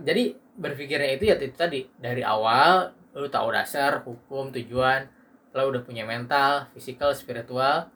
Jadi 0.02 0.34
berpikirnya 0.58 1.14
itu 1.14 1.30
ya 1.30 1.38
itu 1.38 1.54
tadi 1.54 1.86
dari 1.94 2.26
awal 2.26 2.90
lu 3.14 3.30
tahu 3.30 3.54
dasar, 3.54 4.02
hukum, 4.02 4.50
tujuan, 4.50 5.06
lo 5.54 5.70
udah 5.70 5.86
punya 5.86 6.02
mental, 6.02 6.66
fisikal, 6.74 7.14
spiritual. 7.14 7.86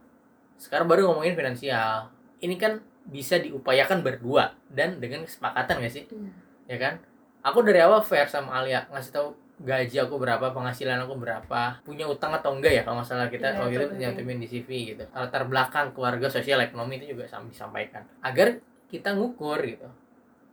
Sekarang 0.56 0.86
baru 0.86 1.10
ngomongin 1.10 1.34
finansial. 1.34 2.06
Ini 2.38 2.54
kan 2.54 2.78
bisa 3.10 3.36
diupayakan 3.42 4.06
berdua 4.06 4.54
dan 4.70 5.02
dengan 5.02 5.26
kesepakatan 5.26 5.82
gak 5.82 5.92
sih? 5.92 6.04
Hmm. 6.08 6.30
Ya 6.70 6.78
kan? 6.78 6.94
Aku 7.42 7.66
dari 7.66 7.82
awal 7.82 8.00
fair 8.06 8.30
sama 8.30 8.62
Alia 8.62 8.86
ngasih 8.88 9.10
tahu 9.10 9.28
gaji 9.60 9.96
aku 10.00 10.16
berapa, 10.16 10.56
penghasilan 10.56 11.04
aku 11.04 11.20
berapa, 11.20 11.84
punya 11.84 12.08
utang 12.08 12.32
atau 12.32 12.56
enggak 12.56 12.80
ya 12.80 12.82
kalau 12.86 13.04
masalah 13.04 13.28
kita 13.28 13.52
Iya, 13.52 13.56
kalau 13.60 13.68
itu 13.68 13.76
gitu 13.84 13.94
nyantumin 14.00 14.38
di 14.40 14.48
CV 14.48 14.68
gitu. 14.96 15.04
Latar 15.12 15.44
belakang 15.44 15.92
keluarga, 15.92 16.32
sosial, 16.32 16.64
ekonomi 16.64 16.96
itu 16.96 17.12
juga 17.12 17.28
sam- 17.28 17.50
disampaikan 17.52 18.00
agar 18.24 18.56
kita 18.88 19.12
ngukur 19.12 19.60
gitu. 19.60 19.84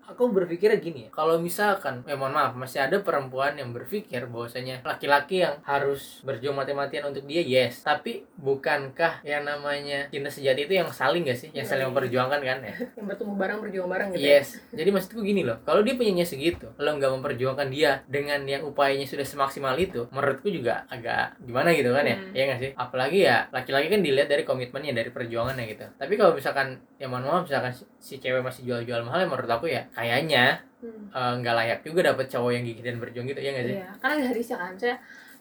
Aku 0.08 0.32
berpikirnya 0.32 0.80
gini 0.80 1.00
ya, 1.04 1.10
kalau 1.12 1.36
misalkan, 1.36 2.00
ya 2.08 2.16
mohon 2.16 2.32
maaf, 2.32 2.56
masih 2.56 2.80
ada 2.80 3.04
perempuan 3.04 3.60
yang 3.60 3.76
berpikir 3.76 4.24
bahwasanya 4.24 4.80
laki-laki 4.82 5.44
yang 5.44 5.60
harus 5.68 6.24
berjuang 6.24 6.56
mati-matian 6.56 7.12
untuk 7.12 7.28
dia, 7.28 7.44
yes. 7.44 7.84
Tapi 7.84 8.24
bukankah 8.40 9.20
yang 9.22 9.44
namanya 9.44 10.08
cinta 10.08 10.32
sejati 10.32 10.64
itu 10.64 10.80
yang 10.80 10.88
saling 10.90 11.28
gak 11.28 11.36
sih? 11.36 11.52
Yang 11.52 11.76
saling 11.76 11.84
Iya. 11.84 11.92
memperjuangkan 11.92 12.40
kan 12.40 12.58
ya? 12.64 12.74
Yang 12.98 13.06
bertumbuh 13.12 13.36
bareng 13.36 13.60
berjuang 13.60 13.90
bareng 13.92 14.08
gitu. 14.16 14.24
Yes, 14.24 14.48
jadi 14.72 14.90
maksudku 14.90 15.20
gini 15.20 15.44
loh, 15.44 15.60
kalau 15.68 15.84
dia 15.84 16.00
punyanya 16.00 16.24
segitu, 16.24 16.72
lo 16.80 16.90
nggak 16.96 17.12
memperjuangkan 17.12 17.68
dia 17.68 18.00
dengan 18.08 18.48
yang 18.48 18.64
upayanya 18.64 19.04
sudah 19.04 19.28
semaksimal 19.28 19.76
itu, 19.76 20.08
menurutku 20.16 20.48
juga 20.48 20.88
agak 20.88 21.36
gimana 21.44 21.76
gitu 21.76 21.92
kan 21.92 22.08
ya, 22.08 22.16
Hmm. 22.16 22.32
ya 22.32 22.44
nggak 22.48 22.60
sih? 22.64 22.72
Apalagi 22.80 23.20
ya 23.28 23.52
laki-laki 23.52 23.92
kan 23.92 24.00
dilihat 24.00 24.32
dari 24.32 24.48
komitmennya, 24.48 24.96
dari 24.96 25.12
perjuangannya 25.12 25.68
gitu. 25.68 25.84
Tapi 26.00 26.14
kalau 26.16 26.32
misalkan, 26.32 26.80
ya 26.96 27.12
mohon 27.12 27.28
maaf, 27.28 27.44
misalkan 27.44 27.76
si, 27.76 27.84
si 28.00 28.16
cewek 28.18 28.40
masih 28.40 28.64
jual-jual 28.64 29.04
mahal, 29.04 29.20
ya 29.20 29.28
menurut 29.28 29.52
aku 29.52 29.68
ya 29.68 29.84
kayaknya 29.98 30.62
Hmm. 30.78 31.10
eh, 31.10 31.34
nggak 31.42 31.56
layak 31.58 31.80
juga 31.82 32.14
dapet 32.14 32.30
cowok 32.30 32.52
yang 32.54 32.62
gigih 32.62 32.86
dan 32.86 32.96
berjuang 33.02 33.26
gitu, 33.26 33.42
ya 33.42 33.50
nggak 33.50 33.66
sih? 33.66 33.76
Iya, 33.82 33.90
karena 33.98 34.14
ada 34.22 34.26
hadisnya 34.30 34.58
kan, 34.62 34.74
saya 34.78 34.96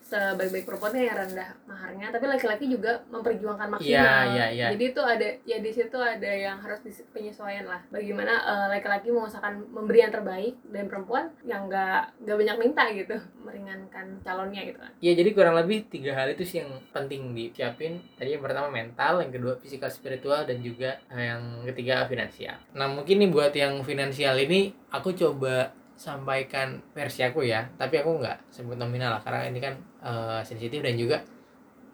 sebaik-baik 0.07 0.65
perempuannya 0.71 1.03
yang 1.03 1.19
rendah 1.19 1.51
maharnya, 1.67 2.07
tapi 2.15 2.25
laki-laki 2.31 2.71
juga 2.71 3.03
memperjuangkan 3.11 3.69
maksimal. 3.75 3.91
Iya, 3.91 4.15
iya, 4.31 4.47
iya. 4.55 4.67
Jadi 4.71 4.85
itu 4.95 5.03
ada, 5.03 5.29
ya 5.43 5.59
di 5.59 5.71
situ 5.75 5.99
ada 5.99 6.31
yang 6.31 6.63
harus 6.63 6.79
penyesuaian 7.11 7.67
lah. 7.67 7.83
Bagaimana 7.91 8.35
eh, 8.39 8.67
laki-laki 8.79 9.11
mengusahakan 9.11 9.67
memberi 9.75 10.07
yang 10.07 10.15
terbaik 10.15 10.55
dan 10.71 10.87
perempuan 10.87 11.35
yang 11.43 11.67
nggak 11.67 12.23
nggak 12.23 12.37
banyak 12.39 12.57
minta 12.63 12.85
gitu, 12.95 13.17
meringankan 13.43 14.07
calonnya 14.23 14.63
gitu 14.63 14.79
kan. 14.79 14.93
Ya 15.03 15.13
jadi 15.19 15.31
kurang 15.35 15.59
lebih 15.59 15.91
tiga 15.91 16.15
hal 16.15 16.31
itu 16.31 16.47
sih 16.47 16.63
yang 16.63 16.71
penting 16.95 17.35
disiapin. 17.35 17.99
Tadi 18.15 18.39
yang 18.39 18.45
pertama 18.47 18.71
mental, 18.71 19.19
yang 19.27 19.35
kedua 19.35 19.59
fisikal 19.59 19.91
spiritual 19.91 20.47
dan 20.47 20.63
juga 20.63 21.03
eh, 21.11 21.35
yang 21.35 21.67
ketiga 21.67 22.07
finansial. 22.07 22.55
Nah 22.79 22.87
mungkin 22.87 23.19
nih 23.19 23.31
buat 23.35 23.51
yang 23.51 23.83
finansial 23.83 24.39
ini 24.39 24.71
aku 24.95 25.11
coba 25.19 25.75
sampaikan 25.97 26.79
versi 26.93 27.25
aku 27.25 27.41
ya, 27.43 27.65
tapi 27.75 27.99
aku 27.99 28.21
nggak 28.21 28.53
sebut 28.53 28.77
nominal 28.77 29.17
lah 29.17 29.23
karena 29.25 29.49
ini 29.49 29.59
kan 29.59 29.75
eh, 30.01 30.41
sensitif 30.45 30.85
dan 30.85 30.95
juga 30.95 31.19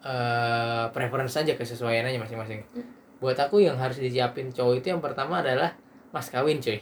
eh 0.03 0.85
preference 0.91 1.39
saja 1.39 1.55
kesesuaian 1.55 2.03
aja 2.03 2.19
masing-masing. 2.19 2.59
Buat 3.23 3.39
aku 3.39 3.63
yang 3.63 3.79
harus 3.79 3.95
disiapin 3.97 4.51
cowok 4.51 4.83
itu 4.83 4.91
yang 4.91 4.99
pertama 4.99 5.39
adalah 5.39 5.71
mas 6.11 6.27
kawin 6.27 6.59
cuy. 6.59 6.77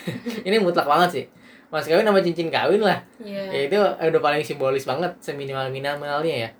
ini 0.48 0.56
mutlak 0.60 0.84
banget 0.84 1.10
sih. 1.10 1.24
Mas 1.66 1.88
kawin 1.88 2.06
sama 2.06 2.22
cincin 2.22 2.46
kawin 2.46 2.78
lah 2.78 3.02
Iya. 3.18 3.42
ya 3.50 3.60
itu 3.66 3.74
udah 3.80 4.20
paling 4.22 4.38
simbolis 4.46 4.86
banget 4.86 5.10
seminimal 5.18 5.66
minimalnya 5.66 6.46
ya 6.46 6.50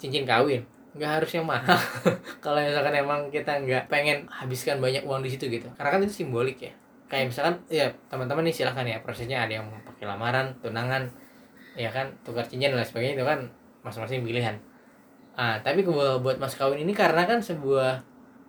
cincin 0.00 0.24
kawin 0.24 0.64
nggak 0.96 1.20
harus 1.20 1.30
yang 1.36 1.44
mahal 1.44 1.76
kalau 2.44 2.56
misalkan 2.64 2.96
emang 2.96 3.28
kita 3.28 3.60
nggak 3.60 3.92
pengen 3.92 4.24
habiskan 4.32 4.80
banyak 4.80 5.04
uang 5.04 5.20
di 5.20 5.28
situ 5.28 5.52
gitu 5.52 5.68
karena 5.76 5.88
kan 5.92 6.00
itu 6.00 6.24
simbolik 6.24 6.56
ya 6.64 6.72
kayak 7.12 7.28
misalkan 7.28 7.60
ya 7.68 7.92
teman-teman 8.08 8.48
nih 8.48 8.56
silahkan 8.56 8.88
ya 8.88 8.96
prosesnya 9.04 9.44
ada 9.44 9.60
yang 9.60 9.68
pakai 9.84 10.08
lamaran 10.08 10.56
tunangan 10.64 11.12
ya 11.76 11.92
kan 11.92 12.08
tukar 12.24 12.48
cincin 12.48 12.72
dan 12.72 12.80
lain 12.80 12.88
sebagainya 12.88 13.20
itu 13.20 13.26
kan 13.28 13.40
masing-masing 13.84 14.24
pilihan. 14.24 14.56
Ah 15.36 15.60
tapi 15.60 15.84
buat 15.84 16.40
mas 16.40 16.56
kawin 16.56 16.80
ini 16.80 16.96
karena 16.96 17.28
kan 17.28 17.44
sebuah 17.44 18.00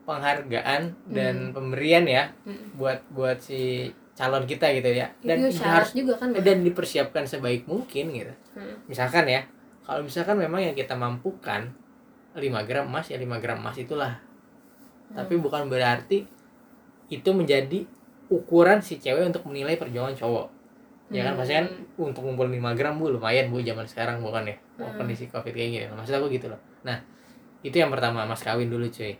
penghargaan 0.07 1.11
dan 1.11 1.51
pemberian 1.51 2.07
ya 2.07 2.31
Mm. 2.47 2.79
buat 2.79 3.03
buat 3.11 3.39
si 3.43 3.91
calon 4.15 4.47
kita 4.47 4.71
gitu 4.79 4.95
ya. 4.95 5.11
Dan 5.19 5.43
itu 5.43 5.59
harus 5.59 5.91
juga 5.91 6.15
kan 6.15 6.31
dan 6.31 6.63
dipersiapkan 6.63 7.27
sebaik 7.27 7.67
mungkin 7.67 8.15
gitu. 8.15 8.33
Mm. 8.55 8.87
misalkan 8.87 9.27
ya 9.27 9.43
kalau 9.83 10.07
misalkan 10.07 10.39
memang 10.39 10.63
yang 10.63 10.75
kita 10.75 10.95
mampukan 10.95 11.67
5 12.31 12.39
gram 12.63 12.87
emas 12.87 13.11
ya 13.11 13.19
5 13.19 13.43
gram 13.43 13.59
emas 13.59 13.75
itulah. 13.75 14.23
Tapi 15.11 15.35
bukan 15.35 15.67
berarti 15.67 16.23
itu 17.11 17.29
menjadi 17.35 17.83
ukuran 18.33 18.81
si 18.81 18.97
cewek 18.97 19.29
untuk 19.29 19.45
menilai 19.45 19.77
perjuangan 19.77 20.17
cowok. 20.17 20.47
Ya 21.13 21.21
kan 21.29 21.37
Hmm. 21.37 21.39
pasti 21.45 21.53
kan 21.53 21.67
untuk 21.99 22.25
ngumpul 22.25 22.49
5 22.49 22.73
gram 22.73 22.97
bu 22.97 23.13
lumayan 23.13 23.53
bu 23.53 23.61
zaman 23.61 23.85
sekarang 23.85 24.17
bukan 24.23 24.49
ya? 24.49 24.55
Hmm. 24.81 24.97
kondisi 24.97 25.29
covid 25.29 25.53
kayak 25.53 25.69
gini 25.69 25.85
maksud 25.93 26.17
aku 26.17 26.25
gitu 26.33 26.49
loh. 26.49 26.57
Nah 26.81 26.97
itu 27.61 27.77
yang 27.77 27.93
pertama 27.93 28.25
mas 28.25 28.41
kawin 28.41 28.67
dulu 28.67 28.89
cuy. 28.89 29.13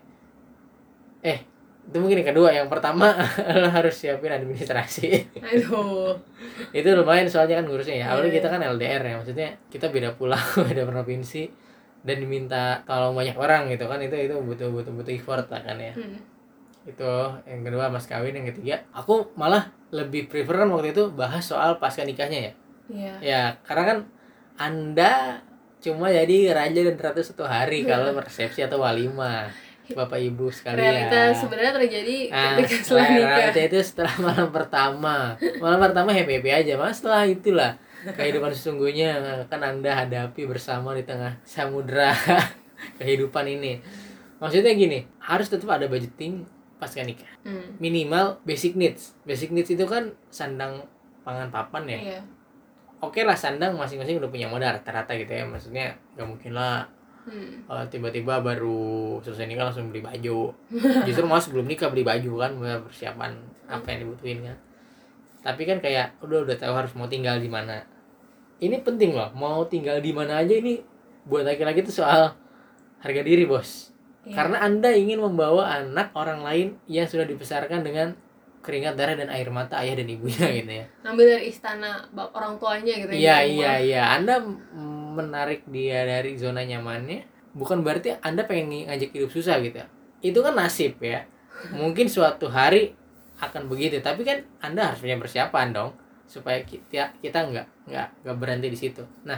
Eh 1.21 1.39
itu 1.83 1.97
mungkin 1.99 2.23
yang 2.23 2.29
kedua. 2.31 2.49
Yang 2.55 2.67
pertama 2.71 3.11
lo 3.61 3.67
harus 3.69 3.93
siapin 3.93 4.31
administrasi. 4.31 5.35
Aduh. 5.43 6.15
Itu 6.77 6.87
lumayan 6.95 7.27
soalnya 7.27 7.59
kan 7.59 7.67
ngurusnya 7.67 7.95
ya. 7.99 8.05
Awalnya 8.15 8.31
kita 8.39 8.47
kan 8.47 8.63
LDR 8.63 9.03
ya 9.03 9.13
maksudnya 9.19 9.51
kita 9.67 9.91
beda 9.91 10.15
pulau 10.15 10.39
beda 10.67 10.87
provinsi 10.87 11.51
dan 12.03 12.23
diminta 12.23 12.79
tolong 12.87 13.11
banyak 13.11 13.35
orang 13.35 13.67
gitu 13.67 13.83
kan. 13.91 13.99
Itu 13.99 14.15
itu 14.15 14.31
butuh 14.31 14.71
butuh 14.71 14.95
butuh 14.95 15.11
effort 15.11 15.47
lah 15.51 15.59
kan 15.59 15.75
ya. 15.75 15.91
Hmm. 15.91 16.19
Itu 16.83 17.13
yang 17.47 17.61
kedua 17.63 17.87
mas 17.87 18.05
kawin 18.05 18.35
yang 18.35 18.47
ketiga. 18.47 18.83
Aku 18.91 19.31
malah 19.33 19.71
lebih 19.89 20.27
prefer 20.27 20.63
kan 20.63 20.69
waktu 20.69 20.91
itu 20.91 21.07
bahas 21.09 21.43
soal 21.43 21.79
pasca 21.79 22.03
nikahnya 22.03 22.39
ya? 22.39 22.53
Iya. 22.91 23.13
Ya 23.21 23.41
karena 23.63 23.83
kan 23.85 23.97
anda 24.55 25.39
cuma 25.79 26.07
jadi 26.07 26.51
raja 26.51 26.79
dan 26.79 26.95
ratu 26.95 27.19
satu 27.19 27.43
hari 27.43 27.83
kalau 27.83 28.15
resepsi 28.15 28.63
atau 28.63 28.79
walimah 28.79 29.51
bapak 29.83 30.15
ibu 30.17 30.47
sekalian. 30.47 30.79
Realita 30.79 31.21
sebenarnya 31.35 31.73
terjadi 31.75 32.15
Ah, 32.31 32.55
ketika 32.55 32.75
setelah 32.81 33.07
nikah. 33.11 33.51
itu 33.67 33.79
setelah 33.83 34.13
malam 34.17 34.49
pertama. 34.49 35.15
Malam 35.59 35.79
pertama 35.81 36.09
happy 36.11 36.39
happy 36.39 36.51
aja 36.51 36.73
mas 36.75 36.99
setelah 36.99 37.27
itulah 37.27 37.71
kehidupan 38.03 38.51
sesungguhnya 38.51 39.09
akan 39.47 39.59
anda 39.61 39.91
hadapi 39.93 40.47
bersama 40.47 40.95
di 40.95 41.03
tengah 41.03 41.35
samudra 41.43 42.15
kehidupan 42.99 43.43
ini. 43.49 43.83
Maksudnya 44.39 44.71
gini 44.71 45.03
harus 45.19 45.47
tetap 45.47 45.71
ada 45.71 45.87
budgeting 45.87 46.43
pasca 46.83 46.99
nikah 47.01 47.31
Hmm. 47.47 47.79
minimal 47.79 48.43
basic 48.43 48.75
needs. 48.75 49.15
Basic 49.23 49.55
needs 49.55 49.71
itu 49.71 49.87
kan 49.87 50.11
sandang 50.27 50.83
pangan 51.23 51.47
papan 51.47 51.83
ya? 51.87 51.99
Iya. 51.99 52.21
Oke 52.99 53.23
lah 53.23 53.35
sandang 53.35 53.75
masing-masing 53.75 54.19
udah 54.19 54.27
punya 54.27 54.47
modal 54.47 54.75
rata-rata 54.75 55.15
gitu 55.15 55.31
ya. 55.31 55.47
Maksudnya 55.47 55.95
nggak 56.15 56.27
mungkin 56.27 56.51
lah 56.51 56.83
Hmm. 57.23 57.63
uh, 57.71 57.87
tiba-tiba 57.87 58.43
baru 58.43 59.15
selesai 59.23 59.47
nikah 59.47 59.71
langsung 59.71 59.87
beli 59.87 60.03
baju. 60.03 60.51
Justru 61.07 61.23
malah 61.23 61.39
sebelum 61.39 61.63
nikah 61.63 61.87
beli 61.87 62.03
baju 62.03 62.31
kan 62.35 62.51
buat 62.59 62.83
persiapan 62.83 63.31
apa 63.63 63.87
yang 63.95 63.99
dibutuhin 64.03 64.43
kan. 64.43 64.57
Tapi 65.39 65.63
kan 65.63 65.79
kayak 65.79 66.19
udah 66.19 66.43
udah 66.43 66.55
tahu 66.59 66.75
harus 66.75 66.91
mau 66.99 67.07
tinggal 67.07 67.39
di 67.39 67.47
mana. 67.47 67.79
Ini 68.59 68.83
penting 68.83 69.15
loh 69.15 69.31
mau 69.31 69.63
tinggal 69.63 70.03
di 70.03 70.11
mana 70.11 70.43
aja 70.43 70.51
ini 70.51 70.83
buat 71.23 71.47
laki-laki 71.47 71.87
itu 71.87 71.95
soal 71.95 72.35
harga 72.99 73.21
diri 73.23 73.47
bos 73.47 73.92
Iya. 74.23 74.35
karena 74.39 74.57
anda 74.63 74.87
ingin 74.89 75.19
membawa 75.19 75.67
anak 75.83 76.15
orang 76.15 76.39
lain 76.41 76.67
yang 76.87 77.03
sudah 77.03 77.27
dibesarkan 77.27 77.83
dengan 77.83 78.15
keringat 78.63 78.95
darah 78.95 79.19
dan 79.19 79.27
air 79.27 79.51
mata 79.51 79.75
ayah 79.83 79.99
dan 79.99 80.07
ibunya 80.07 80.47
gitu 80.55 80.71
ya 80.79 80.85
ngambil 81.03 81.25
dari 81.35 81.51
istana 81.51 82.07
orang 82.15 82.55
tuanya 82.55 82.93
gitu 83.03 83.11
Iya 83.11 83.19
ya, 83.19 83.37
iya 83.43 83.43
rumah. 83.43 83.75
iya. 83.83 84.03
Anda 84.15 84.35
menarik 85.13 85.67
dia 85.67 86.07
dari 86.07 86.39
zona 86.39 86.63
nyamannya 86.63 87.27
bukan 87.53 87.83
berarti 87.83 88.15
Anda 88.19 88.47
pengen 88.47 88.71
ng- 88.71 88.85
ngajak 88.89 89.09
hidup 89.11 89.29
susah 89.29 89.59
gitu. 89.59 89.77
Itu 90.23 90.39
kan 90.41 90.55
nasib 90.55 90.97
ya. 90.97 91.27
Mungkin 91.69 92.07
suatu 92.07 92.49
hari 92.49 92.95
akan 93.37 93.67
begitu, 93.67 93.99
tapi 93.99 94.23
kan 94.23 94.41
Anda 94.57 94.89
harus 94.89 95.03
punya 95.03 95.19
persiapan 95.19 95.69
dong 95.69 95.91
supaya 96.25 96.63
kita 96.63 97.13
kita 97.19 97.43
nggak 97.43 97.67
nggak 97.91 98.07
nggak 98.23 98.37
berhenti 98.39 98.67
di 98.71 98.79
situ. 98.79 99.03
Nah, 99.21 99.37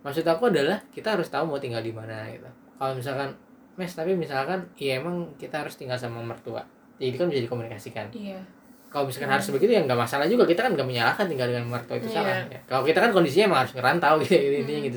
maksud 0.00 0.24
aku 0.24 0.48
adalah 0.48 0.80
kita 0.90 1.14
harus 1.14 1.28
tahu 1.28 1.46
mau 1.46 1.60
tinggal 1.60 1.84
di 1.84 1.92
mana 1.92 2.26
gitu. 2.26 2.48
Kalau 2.74 2.96
misalkan 2.96 3.30
Mes, 3.74 3.90
tapi 3.90 4.14
misalkan 4.14 4.70
ya 4.78 5.02
emang 5.02 5.26
kita 5.34 5.66
harus 5.66 5.74
tinggal 5.74 5.98
sama 5.98 6.22
mertua. 6.22 6.62
Jadi 7.02 7.18
kan 7.18 7.26
bisa 7.26 7.42
dikomunikasikan. 7.42 8.06
Iya. 8.14 8.38
Kalau 8.86 9.10
misalkan 9.10 9.34
harus 9.34 9.50
begitu 9.50 9.74
ya 9.74 9.82
nggak 9.82 9.98
masalah 9.98 10.30
juga. 10.30 10.46
Kita 10.46 10.62
kan 10.62 10.78
nggak 10.78 10.86
menyalahkan 10.86 11.26
tinggal 11.26 11.50
dengan 11.50 11.66
mertua 11.66 11.98
itu 11.98 12.06
Iya. 12.06 12.14
salah 12.14 12.34
ya. 12.46 12.60
kalau 12.64 12.86
kita 12.86 12.98
kan 13.02 13.10
kondisinya 13.10 13.44
emang 13.50 13.60
harus 13.66 13.74
ngerantau 13.74 14.14
gitu 14.22 14.34
intinya 14.38 14.80
Hmm. 14.80 14.88
gitu 14.88 14.96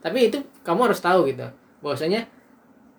tapi 0.00 0.18
itu 0.28 0.38
kamu 0.60 0.80
harus 0.92 1.00
tahu 1.00 1.28
gitu. 1.28 1.44
Bahwasanya 1.80 2.24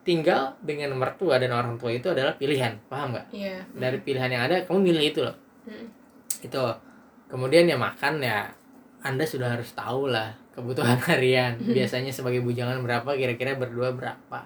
tinggal 0.02 0.58
dengan 0.66 0.90
mertua 0.98 1.38
dan 1.38 1.54
orang 1.54 1.78
tua 1.78 1.94
itu 1.94 2.10
adalah 2.10 2.34
pilihan. 2.34 2.74
Paham 2.90 3.14
nggak? 3.14 3.26
Iya. 3.30 3.62
Dari 3.78 3.98
pilihan 4.02 4.30
yang 4.30 4.44
ada 4.50 4.66
kamu 4.66 4.80
milih 4.82 5.04
itu 5.14 5.20
loh. 5.22 5.36
Hmm. 5.70 5.86
itu. 6.42 6.64
Kemudian 7.30 7.64
ya 7.64 7.78
makan 7.78 8.18
ya 8.20 8.50
anda 9.02 9.22
sudah 9.24 9.54
harus 9.54 9.70
tahu 9.72 10.10
lah 10.10 10.34
kebutuhan 10.52 10.98
harian. 11.14 11.54
Biasanya 11.62 12.10
sebagai 12.10 12.42
bujangan 12.42 12.82
berapa 12.82 13.14
kira-kira 13.14 13.54
berdua 13.56 13.94
berapa 13.94 14.40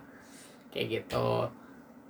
kayak 0.75 0.87
gitu. 1.07 1.47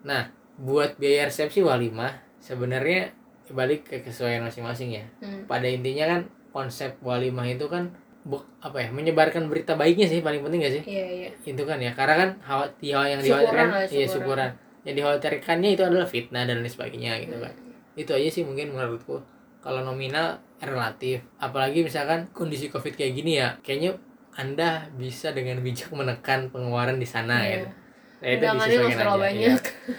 Nah 0.01 0.25
buat 0.57 0.97
biaya 0.97 1.29
resepsi 1.29 1.61
walimah 1.61 2.09
sebenarnya 2.41 3.13
balik 3.53 3.85
ke 3.85 4.01
kesesuaian 4.01 4.41
masing-masing 4.41 4.97
ya. 4.97 5.05
Hmm. 5.21 5.45
pada 5.45 5.69
intinya 5.69 6.17
kan 6.17 6.21
konsep 6.49 6.97
walimah 7.05 7.45
itu 7.45 7.69
kan 7.69 7.93
bu, 8.25 8.41
apa 8.57 8.81
ya 8.81 8.89
menyebarkan 8.89 9.45
berita 9.45 9.77
baiknya 9.77 10.09
sih 10.09 10.25
paling 10.25 10.41
penting 10.41 10.65
gak 10.65 10.73
sih? 10.81 10.83
Iya 10.89 11.05
iya. 11.05 11.29
Itu 11.45 11.61
kan 11.61 11.77
ya 11.77 11.93
karena 11.93 12.15
kan 12.25 12.29
hal 12.41 12.61
yang 12.81 13.21
dikhawatirkan 13.21 13.67
iya 13.93 14.07
syukuran. 14.09 14.49
yang 14.81 14.95
dikhawatirkannya 14.97 15.69
itu 15.77 15.83
adalah 15.85 16.07
fitnah 16.09 16.45
dan 16.49 16.65
lain 16.65 16.71
sebagainya 16.73 17.21
gitu 17.21 17.37
kan. 17.37 17.53
Itu 17.93 18.11
aja 18.17 18.29
sih 18.33 18.41
mungkin 18.41 18.73
menurutku. 18.73 19.21
Kalau 19.61 19.81
nominal 19.85 20.41
relatif. 20.61 21.21
Apalagi 21.37 21.85
misalkan 21.85 22.25
kondisi 22.33 22.73
covid 22.73 22.97
kayak 22.97 23.13
gini 23.13 23.37
ya 23.37 23.53
kayaknya 23.61 23.93
anda 24.35 24.89
bisa 24.97 25.31
dengan 25.31 25.61
bijak 25.61 25.93
menekan 25.93 26.49
pengeluaran 26.49 26.97
di 26.97 27.05
sana 27.07 27.45
Iya. 27.45 27.61
gitu 27.61 27.84
Itu 28.25 28.41
Undangannya 28.41 28.73
disesuaikan 28.73 28.97
terlalu 28.97 29.21
aja, 29.21 29.29
banyak 29.29 29.61
iya. 29.61 29.95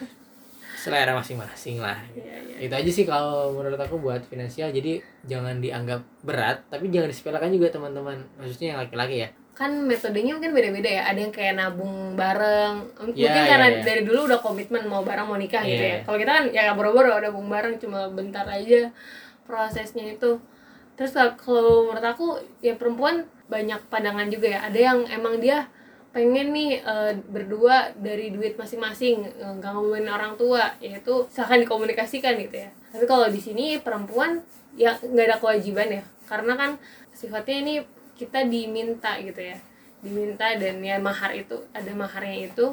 selera 0.75 1.13
masing-masing 1.15 1.77
lah. 1.79 1.99
Iya 2.11 2.35
iya 2.43 2.57
itu 2.57 2.75
aja 2.75 2.91
sih 2.91 3.05
kalau 3.05 3.53
menurut 3.55 3.79
aku 3.79 4.01
buat 4.01 4.23
finansial. 4.27 4.73
Jadi 4.73 4.99
jangan 5.27 5.63
dianggap 5.63 6.03
berat 6.27 6.65
tapi 6.67 6.89
jangan 6.91 7.11
disepelekan 7.13 7.51
juga 7.55 7.71
teman-teman. 7.71 8.19
Khususnya 8.43 8.75
yang 8.75 8.79
laki-laki 8.83 9.27
ya. 9.27 9.29
Kan 9.57 9.89
metodenya 9.89 10.37
mungkin 10.37 10.53
beda-beda 10.53 10.91
ya. 10.91 11.03
Ada 11.09 11.19
yang 11.23 11.33
kayak 11.33 11.55
nabung 11.57 12.13
bareng. 12.19 12.75
Mungkin 12.99 13.17
Iya, 13.17 13.31
iya, 13.33 13.45
karena 13.49 13.69
iya. 13.73 13.83
dari 13.85 14.03
dulu 14.05 14.21
udah 14.29 14.41
komitmen 14.41 14.85
mau 14.89 15.01
bareng 15.05 15.27
mau 15.29 15.39
nikah 15.39 15.63
gitu 15.65 15.81
Iya, 15.81 15.87
ya. 15.87 15.95
Iya. 15.97 16.05
kalau 16.05 16.19
kita 16.21 16.33
kan 16.33 16.45
ya 16.53 16.65
boro-boro 16.75 17.13
nabung 17.21 17.49
bareng 17.49 17.77
cuma 17.79 18.09
bentar 18.13 18.45
aja 18.49 18.91
prosesnya 19.47 20.17
itu. 20.17 20.41
Terus 20.97 21.13
kalau 21.13 21.93
menurut 21.93 22.05
aku 22.05 22.41
ya 22.65 22.73
perempuan 22.77 23.29
banyak 23.53 23.81
pandangan 23.93 24.29
juga 24.33 24.49
ya. 24.49 24.61
Ada 24.65 24.79
yang 24.93 24.99
emang 25.13 25.39
dia 25.41 25.69
pengen 26.17 26.57
nih 26.57 26.81
eh, 26.81 27.13
berdua 27.29 27.93
dari 27.93 28.33
duit 28.33 28.57
masing-masing 28.57 29.29
eh, 29.37 29.53
nggak 29.61 29.69
ngomongin 29.77 30.09
orang 30.09 30.33
tua 30.41 30.73
yaitu 30.81 31.29
silahkan 31.29 31.61
dikomunikasikan 31.61 32.41
gitu 32.41 32.65
ya. 32.65 32.73
Tapi 32.89 33.05
kalau 33.05 33.29
di 33.29 33.37
sini 33.37 33.77
perempuan 33.77 34.41
ya 34.81 34.97
nggak 34.97 35.27
ada 35.29 35.37
kewajiban 35.37 36.01
ya. 36.01 36.05
Karena 36.25 36.57
kan 36.57 36.81
sifatnya 37.13 37.57
ini 37.61 37.75
kita 38.17 38.49
diminta 38.49 39.21
gitu 39.21 39.45
ya. 39.45 39.61
Diminta 40.01 40.57
dan 40.57 40.81
ya 40.81 40.97
mahar 40.97 41.37
itu 41.37 41.61
ada 41.77 41.93
maharnya 41.93 42.49
itu. 42.49 42.73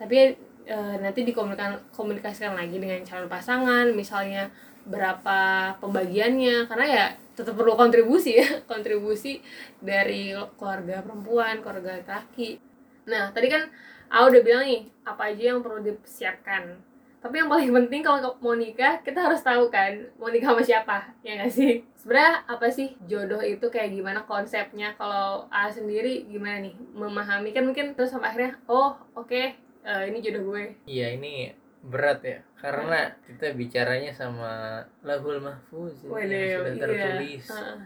Tapi 0.00 0.16
eh, 0.64 0.96
nanti 1.04 1.20
dikomunikasikan 1.28 1.92
komunikasikan 1.92 2.56
lagi 2.56 2.80
dengan 2.80 3.04
calon 3.04 3.28
pasangan 3.28 3.92
misalnya 3.92 4.48
berapa 4.88 5.76
pembagiannya. 5.84 6.64
Karena 6.64 6.86
ya 6.88 7.06
tetap 7.36 7.60
perlu 7.60 7.76
kontribusi 7.76 8.40
ya. 8.40 8.48
Kontribusi 8.72 9.36
dari 9.84 10.32
keluarga 10.56 11.04
perempuan 11.04 11.60
keluarga 11.60 12.00
laki 12.08 12.69
nah 13.08 13.32
tadi 13.32 13.48
kan 13.48 13.68
aku 14.10 14.24
udah 14.36 14.42
bilang 14.42 14.64
nih 14.66 14.82
apa 15.06 15.22
aja 15.32 15.42
yang 15.54 15.60
perlu 15.62 15.80
dipersiapkan 15.80 16.90
tapi 17.20 17.36
yang 17.36 17.52
paling 17.52 17.68
penting 17.68 18.00
kalau 18.00 18.32
mau 18.40 18.56
nikah 18.56 19.04
kita 19.04 19.20
harus 19.20 19.44
tahu 19.44 19.68
kan 19.68 19.92
mau 20.16 20.32
nikah 20.32 20.56
sama 20.56 20.64
siapa 20.64 20.96
ya 21.20 21.36
nggak 21.36 21.52
sih? 21.52 21.84
Sebenarnya 21.92 22.48
apa 22.48 22.66
sih 22.72 22.96
jodoh 23.04 23.44
itu 23.44 23.68
kayak 23.68 23.92
gimana 23.92 24.24
konsepnya? 24.24 24.96
Kalau 24.96 25.44
A 25.52 25.68
sendiri 25.68 26.24
gimana 26.24 26.64
nih? 26.64 26.72
Memahami 26.96 27.52
kan 27.52 27.68
mungkin 27.68 27.92
terus 27.92 28.08
sampai 28.08 28.32
akhirnya 28.32 28.56
oh 28.72 28.96
oke 29.12 29.36
eh, 29.84 30.02
ini 30.08 30.24
jodoh 30.24 30.48
gue. 30.48 30.80
Iya 30.88 31.20
ini 31.20 31.52
berat 31.84 32.24
ya. 32.24 32.40
Karena 32.56 33.12
kita 33.28 33.52
bicaranya 33.52 34.16
sama 34.16 34.80
lahul 35.04 35.44
mahfuz 35.44 36.00
ya, 36.00 36.24
yang 36.24 36.64
sudah 36.64 36.72
iya. 36.72 36.80
tertulis. 36.80 37.44
Heeh. 37.52 37.78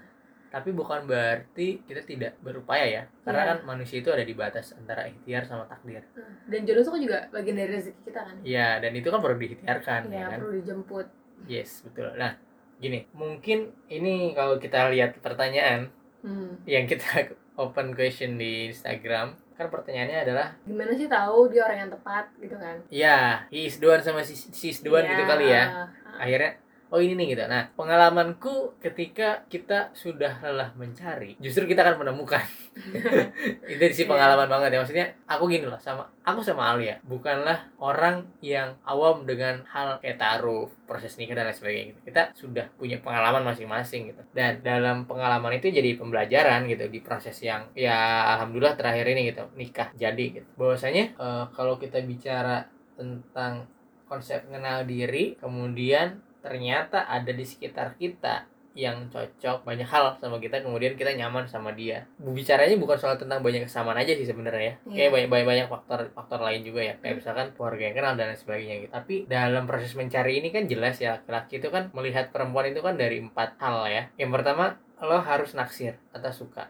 Tapi 0.54 0.70
bukan 0.70 1.02
berarti 1.10 1.82
kita 1.82 2.06
tidak 2.06 2.38
berupaya 2.38 2.86
ya. 2.86 3.02
Karena 3.26 3.42
Iya. 3.42 3.50
kan 3.50 3.58
manusia 3.66 3.98
itu 3.98 4.14
ada 4.14 4.22
di 4.22 4.38
batas 4.38 4.70
antara 4.78 5.10
ikhtiar 5.10 5.42
sama 5.42 5.66
takdir. 5.66 6.06
Dan 6.46 6.62
jodoh 6.62 6.86
tuh 6.86 7.02
juga 7.02 7.26
bagian 7.34 7.58
dari 7.58 7.74
rezeki 7.74 8.00
kita 8.06 8.22
kan? 8.22 8.36
Ya 8.46 8.78
dan 8.78 8.94
itu 8.94 9.10
kan 9.10 9.18
perlu 9.18 9.34
diikhtiarkan 9.34 10.14
ya 10.14 10.14
ya 10.14 10.24
kan? 10.30 10.38
perlu 10.38 10.54
dijemput. 10.62 11.06
Yes 11.50 11.82
betul. 11.82 12.14
Nah 12.14 12.38
gini. 12.78 13.02
Mungkin 13.18 13.74
ini 13.90 14.30
kalau 14.38 14.62
kita 14.62 14.94
lihat 14.94 15.18
pertanyaan 15.18 15.90
hmm. 16.22 16.62
yang 16.70 16.86
kita 16.86 17.34
open 17.62 17.90
question 17.98 18.38
di 18.38 18.70
Instagram 18.70 19.34
kan 19.54 19.70
pertanyaannya 19.70 20.18
adalah 20.26 20.50
gimana 20.66 20.90
sih 20.98 21.06
tahu 21.06 21.46
dia 21.46 21.62
orang 21.66 21.86
yang 21.86 21.90
tepat 21.90 22.30
gitu 22.38 22.54
kan? 22.54 22.78
Ya 22.94 23.42
he 23.50 23.66
is 23.66 23.82
the 23.82 23.90
one 23.90 24.02
sama 24.06 24.22
si, 24.22 24.38
si 24.38 24.70
is 24.70 24.78
the 24.86 24.90
one 24.90 25.02
gitu 25.02 25.26
kali 25.26 25.50
ya. 25.50 25.90
Ah, 26.06 26.22
akhirnya 26.22 26.62
oh 26.92 27.00
ini 27.00 27.16
nih 27.16 27.26
gitu 27.36 27.44
nah 27.46 27.68
pengalamanku 27.74 28.76
ketika 28.80 29.44
kita 29.48 29.92
sudah 29.94 30.40
lelah 30.44 30.70
mencari 30.76 31.36
justru 31.40 31.64
kita 31.64 31.80
akan 31.84 32.04
menemukan. 32.04 32.42
Itu 33.70 33.84
sih 33.94 34.04
Iya. 34.04 34.10
pengalaman 34.10 34.48
banget 34.50 34.74
ya. 34.74 34.78
Maksudnya 34.82 35.06
aku 35.30 35.46
gini 35.46 35.64
loh 35.66 35.78
sama 35.78 36.10
aku 36.26 36.42
sama 36.42 36.74
Alia. 36.74 36.98
Bukanlah 37.06 37.70
orang 37.78 38.26
yang 38.42 38.74
awam 38.82 39.22
dengan 39.24 39.62
hal 39.70 40.02
kayak 40.02 40.18
taruh 40.18 40.66
proses 40.84 41.14
nikah 41.16 41.38
dan 41.38 41.48
lain 41.48 41.56
sebagainya 41.56 41.84
gitu. 41.94 42.00
kita 42.10 42.22
sudah 42.34 42.66
punya 42.74 42.98
pengalaman 42.98 43.46
masing-masing 43.46 44.10
gitu. 44.10 44.22
Dan 44.34 44.60
dalam 44.66 45.06
pengalaman 45.06 45.54
itu 45.56 45.70
jadi 45.70 45.94
pembelajaran 45.94 46.66
gitu 46.66 46.90
di 46.90 46.98
proses 46.98 47.38
yang 47.40 47.70
ya 47.78 48.26
alhamdulillah 48.36 48.74
terakhir 48.74 49.06
ini 49.14 49.30
gitu 49.30 49.46
nikah 49.54 49.94
jadi 49.94 50.42
gitu. 50.42 50.48
Bahwasanya 50.58 51.14
eh, 51.14 51.44
kalau 51.54 51.78
kita 51.78 52.02
bicara 52.02 52.66
tentang 52.98 53.66
konsep 54.06 54.44
mengenal 54.46 54.84
diri 54.84 55.34
kemudian 55.40 56.20
ternyata 56.44 57.08
ada 57.08 57.32
di 57.32 57.44
sekitar 57.48 57.96
kita 57.96 58.44
yang 58.74 59.06
cocok 59.06 59.62
banyak 59.62 59.86
hal 59.86 60.18
sama 60.18 60.42
kita 60.42 60.58
kemudian 60.58 60.98
kita 60.98 61.14
nyaman 61.14 61.46
sama 61.46 61.70
dia. 61.72 62.02
Bicaranya 62.18 62.74
bukan 62.74 62.98
soal 62.98 63.14
tentang 63.14 63.38
banyak 63.38 63.70
kesamaan 63.70 63.94
aja 63.94 64.12
sih 64.18 64.26
sebenarnya 64.26 64.62
ya. 64.66 64.74
Iya. 64.90 64.94
kayak 64.98 65.10
banyak 65.14 65.28
banyak 65.30 65.46
banyak 65.46 65.66
faktor 65.70 66.00
faktor 66.10 66.40
lain 66.42 66.60
juga 66.66 66.82
ya. 66.82 66.94
Kayak 66.98 67.22
misalkan 67.22 67.46
keluarga 67.54 67.82
yang 67.86 67.94
kenal 67.94 68.12
dan 68.18 68.26
lain 68.34 68.38
sebagainya 68.42 68.74
gitu. 68.82 68.90
Tapi 68.92 69.14
dalam 69.30 69.64
proses 69.70 69.94
mencari 69.94 70.42
ini 70.42 70.50
kan 70.50 70.66
jelas 70.66 70.98
ya 70.98 71.22
laki-laki 71.22 71.62
itu 71.62 71.68
kan 71.70 71.94
melihat 71.94 72.34
perempuan 72.34 72.74
itu 72.74 72.82
kan 72.82 72.98
dari 72.98 73.22
empat 73.22 73.62
hal 73.62 73.86
ya. 73.86 74.02
Yang 74.18 74.30
pertama 74.42 74.64
lo 74.98 75.22
harus 75.22 75.54
naksir 75.54 75.94
atau 76.10 76.34
suka. 76.34 76.66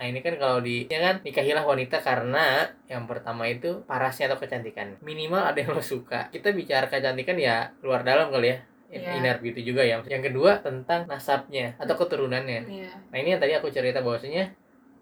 Nah 0.00 0.08
ini 0.08 0.24
kan 0.24 0.40
kalau 0.40 0.64
di 0.64 0.88
ya 0.88 1.04
kan 1.04 1.20
nikahilah 1.20 1.68
wanita 1.68 2.00
karena 2.00 2.64
yang 2.88 3.04
pertama 3.04 3.44
itu 3.44 3.84
parasnya 3.84 4.32
atau 4.32 4.40
kecantikan. 4.40 4.96
Minimal 5.04 5.52
ada 5.52 5.60
yang 5.60 5.76
lo 5.76 5.84
suka. 5.84 6.32
Kita 6.32 6.48
bicara 6.56 6.88
kecantikan 6.88 7.36
ya 7.36 7.76
luar 7.84 8.08
dalam 8.08 8.32
kali 8.32 8.56
ya 8.56 8.71
Iya. 8.92 9.16
inner 9.16 9.36
beauty 9.40 9.64
juga 9.64 9.80
ya. 9.80 10.04
Yang 10.04 10.28
kedua 10.28 10.60
tentang 10.60 11.08
nasabnya 11.08 11.72
atau 11.80 11.96
keturunannya. 11.96 12.60
Iya. 12.68 12.90
Nah 13.08 13.16
ini 13.16 13.28
yang 13.32 13.40
tadi 13.40 13.56
aku 13.56 13.72
cerita 13.72 14.04
bahwasanya 14.04 14.52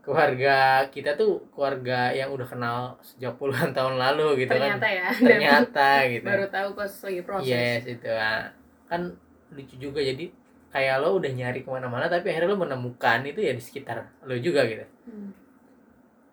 keluarga 0.01 0.87
kita 0.89 1.19
tuh 1.19 1.45
keluarga 1.53 2.15
yang 2.15 2.31
udah 2.31 2.47
kenal 2.47 2.79
sejak 3.03 3.35
puluhan 3.35 3.71
tahun 3.77 3.99
lalu 3.99 4.47
gitu 4.47 4.55
ternyata 4.55 4.87
kan 4.87 4.95
ya. 4.95 5.09
Ternyata 5.11 5.89
gitu. 6.15 6.25
Baru 6.25 6.47
tahu 6.47 6.69
pas 6.79 6.93
lagi 7.03 7.21
proses. 7.27 7.51
Yes 7.51 7.83
itu. 7.91 8.09
Ah. 8.09 8.55
kan 8.87 9.11
lucu 9.51 9.75
juga. 9.79 9.99
Jadi 9.99 10.31
kayak 10.71 11.03
lo 11.03 11.19
udah 11.19 11.31
nyari 11.35 11.67
ke 11.67 11.69
mana-mana 11.71 12.07
tapi 12.07 12.31
akhirnya 12.31 12.55
lo 12.55 12.63
menemukan 12.63 13.27
itu 13.27 13.43
ya 13.43 13.51
di 13.51 13.63
sekitar 13.63 14.07
lo 14.23 14.39
juga 14.39 14.63
gitu. 14.71 14.87
Hmm. 15.11 15.35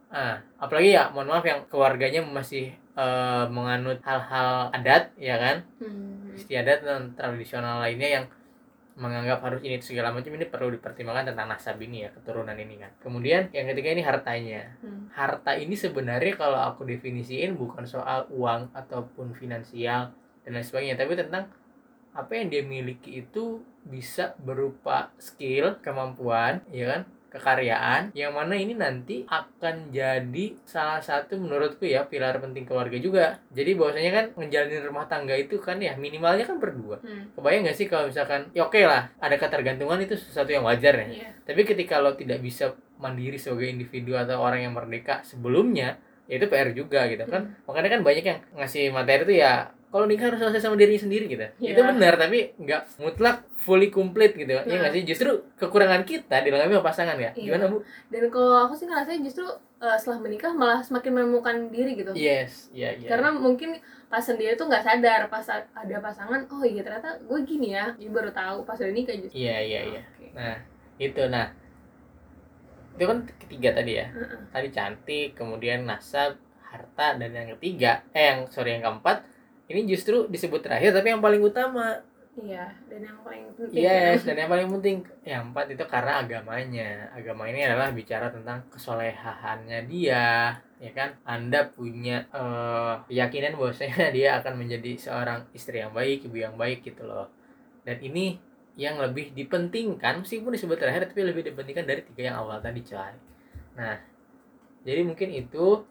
ah 0.08 0.40
apalagi 0.62 0.96
ya 0.96 1.12
mohon 1.12 1.28
maaf 1.28 1.44
yang 1.44 1.68
keluarganya 1.68 2.24
masih 2.24 2.72
eh, 2.98 3.46
menganut 3.48 4.02
hal-hal 4.02 4.74
adat 4.74 5.14
ya 5.16 5.38
kan 5.38 5.58
Hmm. 5.78 6.34
istiadat 6.34 6.82
dan 6.82 7.14
tradisional 7.14 7.80
lainnya 7.80 8.10
yang 8.18 8.26
menganggap 8.98 9.46
harus 9.46 9.62
ini 9.62 9.78
segala 9.78 10.10
macam 10.10 10.34
ini 10.34 10.50
perlu 10.50 10.74
dipertimbangkan 10.74 11.30
tentang 11.30 11.46
nasab 11.48 11.78
ini 11.78 12.02
ya 12.02 12.10
keturunan 12.10 12.58
ini 12.58 12.82
kan 12.82 12.90
kemudian 12.98 13.46
yang 13.54 13.70
ketiga 13.70 13.94
ini 13.94 14.02
hartanya 14.02 14.74
Hmm. 14.82 15.06
harta 15.14 15.54
ini 15.54 15.78
sebenarnya 15.78 16.34
kalau 16.34 16.58
aku 16.58 16.82
definisiin 16.84 17.54
bukan 17.54 17.86
soal 17.86 18.26
uang 18.34 18.74
ataupun 18.74 19.38
finansial 19.38 20.10
dan 20.42 20.50
lain 20.52 20.66
sebagainya 20.66 20.98
tapi 20.98 21.14
tentang 21.14 21.46
apa 22.12 22.32
yang 22.34 22.50
dia 22.50 22.66
miliki 22.66 23.22
itu 23.22 23.62
bisa 23.86 24.34
berupa 24.42 25.14
skill 25.22 25.78
kemampuan 25.86 26.66
ya 26.74 26.90
kan 26.90 27.02
kekaryaan 27.30 28.12
yang 28.12 28.32
mana 28.32 28.54
ini 28.54 28.72
nanti 28.72 29.24
akan 29.24 29.90
jadi 29.90 30.46
salah 30.64 31.00
satu 31.00 31.36
menurutku 31.36 31.84
ya 31.84 32.04
pilar 32.04 32.38
penting 32.38 32.64
keluarga 32.64 32.96
juga 32.96 33.26
jadi 33.50 33.74
bahwasanya 33.74 34.12
kan 34.12 34.26
menjalani 34.36 34.78
rumah 34.80 35.06
tangga 35.06 35.34
itu 35.34 35.58
kan 35.58 35.78
ya 35.78 35.96
minimalnya 35.96 36.44
kan 36.44 36.58
berdua 36.58 37.00
Hmm. 37.00 37.30
kebayang 37.34 37.64
gak 37.64 37.76
sih 37.76 37.86
kalau 37.86 38.08
misalkan 38.08 38.50
ya 38.52 38.64
oke 38.64 38.80
lah 38.80 39.12
ada 39.18 39.36
ketergantungan 39.36 40.00
itu 40.00 40.16
sesuatu 40.16 40.50
yang 40.50 40.64
wajar 40.64 40.98
ya 40.98 41.08
Iya. 41.08 41.30
tapi 41.44 41.62
ketika 41.64 41.98
lo 41.98 42.14
tidak 42.14 42.40
bisa 42.40 42.72
mandiri 42.98 43.38
sebagai 43.38 43.70
individu 43.70 44.14
atau 44.14 44.42
orang 44.42 44.58
yang 44.60 44.74
merdeka 44.74 45.22
sebelumnya, 45.22 46.02
ya 46.26 46.34
itu 46.36 46.50
PR 46.50 46.74
juga 46.74 47.06
gitu 47.06 47.22
kan. 47.24 47.54
Makanya 47.64 47.90
kan 47.94 48.02
banyak 48.02 48.26
yang 48.26 48.40
ngasih 48.52 48.90
materi 48.90 49.22
tuh 49.24 49.38
ya 49.38 49.70
kalau 49.88 50.04
nikah 50.04 50.28
harus 50.28 50.40
selesai 50.40 50.62
sama 50.62 50.76
dirinya 50.76 51.00
sendiri 51.00 51.26
gitu. 51.26 51.48
Iya. 51.58 51.72
Itu 51.74 51.82
benar 51.82 52.14
tapi 52.16 52.52
nggak 52.56 52.82
mutlak 53.00 53.38
fully 53.56 53.88
complete 53.88 54.36
gitu. 54.36 54.52
Ya 54.52 54.62
Nah. 54.62 54.84
nggak 54.84 54.94
sih? 54.94 55.04
Justru 55.04 55.30
kekurangan 55.56 56.04
kita 56.04 56.44
dilengkapi 56.44 56.74
sama 56.74 56.84
pasangan 56.84 57.16
ya. 57.18 57.32
Iya. 57.32 57.56
Gimana 57.56 57.66
Bu? 57.68 57.78
dan 58.08 58.24
kalau 58.28 58.68
aku 58.68 58.74
sih 58.74 58.86
ngerasanya 58.86 59.22
justru 59.22 59.48
eh, 59.78 59.96
setelah 59.96 60.20
menikah 60.20 60.52
malah 60.52 60.82
semakin 60.82 61.12
menemukan 61.14 61.56
diri 61.70 61.94
gitu 61.94 62.10
Yes, 62.12 62.68
iya 62.72 62.92
iya. 62.94 63.08
karena 63.08 63.30
mungkin 63.30 63.78
pas 64.08 64.20
sendiri 64.20 64.56
tuh 64.56 64.66
nggak 64.66 64.82
sadar 64.82 65.28
pas 65.28 65.46
ada 65.52 65.96
pasangan 66.00 66.50
oh 66.50 66.64
iya 66.64 66.82
ternyata 66.82 67.20
gue 67.20 67.40
gini 67.44 67.72
ya 67.72 67.94
jadi 67.94 68.10
baru 68.10 68.32
tahu 68.32 68.58
pas 68.64 68.74
udah 68.76 68.90
nikah 68.90 69.14
justru 69.14 69.38
Iya 69.38 69.58
iya 69.62 69.80
iya. 69.88 70.02
Oke. 70.04 70.28
Nah, 70.34 70.58
itu 70.98 71.22
nah. 71.28 71.48
Itu 72.94 73.06
kan 73.06 73.20
ketiga 73.38 73.70
tadi 73.74 73.92
ya. 73.96 74.10
Heeh. 74.10 74.40
Tadi 74.50 74.68
cantik, 74.72 75.30
kemudian 75.34 75.86
nasab, 75.86 76.36
harta 76.66 77.14
dan 77.16 77.30
yang 77.30 77.54
ketiga, 77.54 78.02
eh 78.12 78.34
yang 78.34 78.50
sorry 78.50 78.74
yang 78.74 78.84
keempat 78.84 79.22
ini 79.68 79.84
justru 79.88 80.26
disebut 80.32 80.64
terakhir 80.64 80.96
tapi 80.96 81.12
yang 81.12 81.24
paling 81.24 81.44
utama 81.44 82.00
iya 82.38 82.70
dan 82.86 83.02
yang 83.02 83.18
paling 83.26 83.50
penting 83.58 83.82
ya. 83.82 84.14
Yes, 84.14 84.22
dan 84.22 84.38
yang 84.38 84.50
paling 84.50 84.70
penting 84.78 84.98
yang 85.26 85.50
empat 85.50 85.74
itu 85.74 85.86
karena 85.90 86.22
agamanya. 86.22 87.10
Agama 87.10 87.50
ini 87.50 87.66
adalah 87.66 87.90
bicara 87.90 88.30
tentang 88.30 88.62
kesolehaannya 88.70 89.90
dia, 89.90 90.54
ya 90.78 90.92
kan? 90.94 91.18
Anda 91.26 91.66
punya 91.66 92.30
eh, 92.30 92.94
keyakinan 93.10 93.58
bahwasanya 93.58 94.10
dia 94.18 94.38
akan 94.38 94.54
menjadi 94.54 94.94
seorang 95.02 95.50
istri 95.58 95.82
yang 95.82 95.98
baik, 95.98 96.30
ibu 96.30 96.38
yang 96.38 96.54
baik 96.54 96.86
gitu 96.86 97.10
loh. 97.10 97.26
Dan 97.82 97.98
ini 98.06 98.38
yang 98.78 99.02
lebih 99.02 99.34
dipentingkan 99.34 100.22
meskipun 100.22 100.54
disebut 100.54 100.78
terakhir 100.78 101.10
tapi 101.10 101.26
lebih 101.26 101.42
dipentingkan 101.42 101.90
dari 101.90 102.06
tiga 102.06 102.30
yang 102.34 102.38
awal 102.38 102.62
tadi, 102.62 102.86
coy. 102.86 103.14
Nah, 103.82 103.98
jadi 104.86 105.02
mungkin 105.02 105.34
itu 105.34 105.82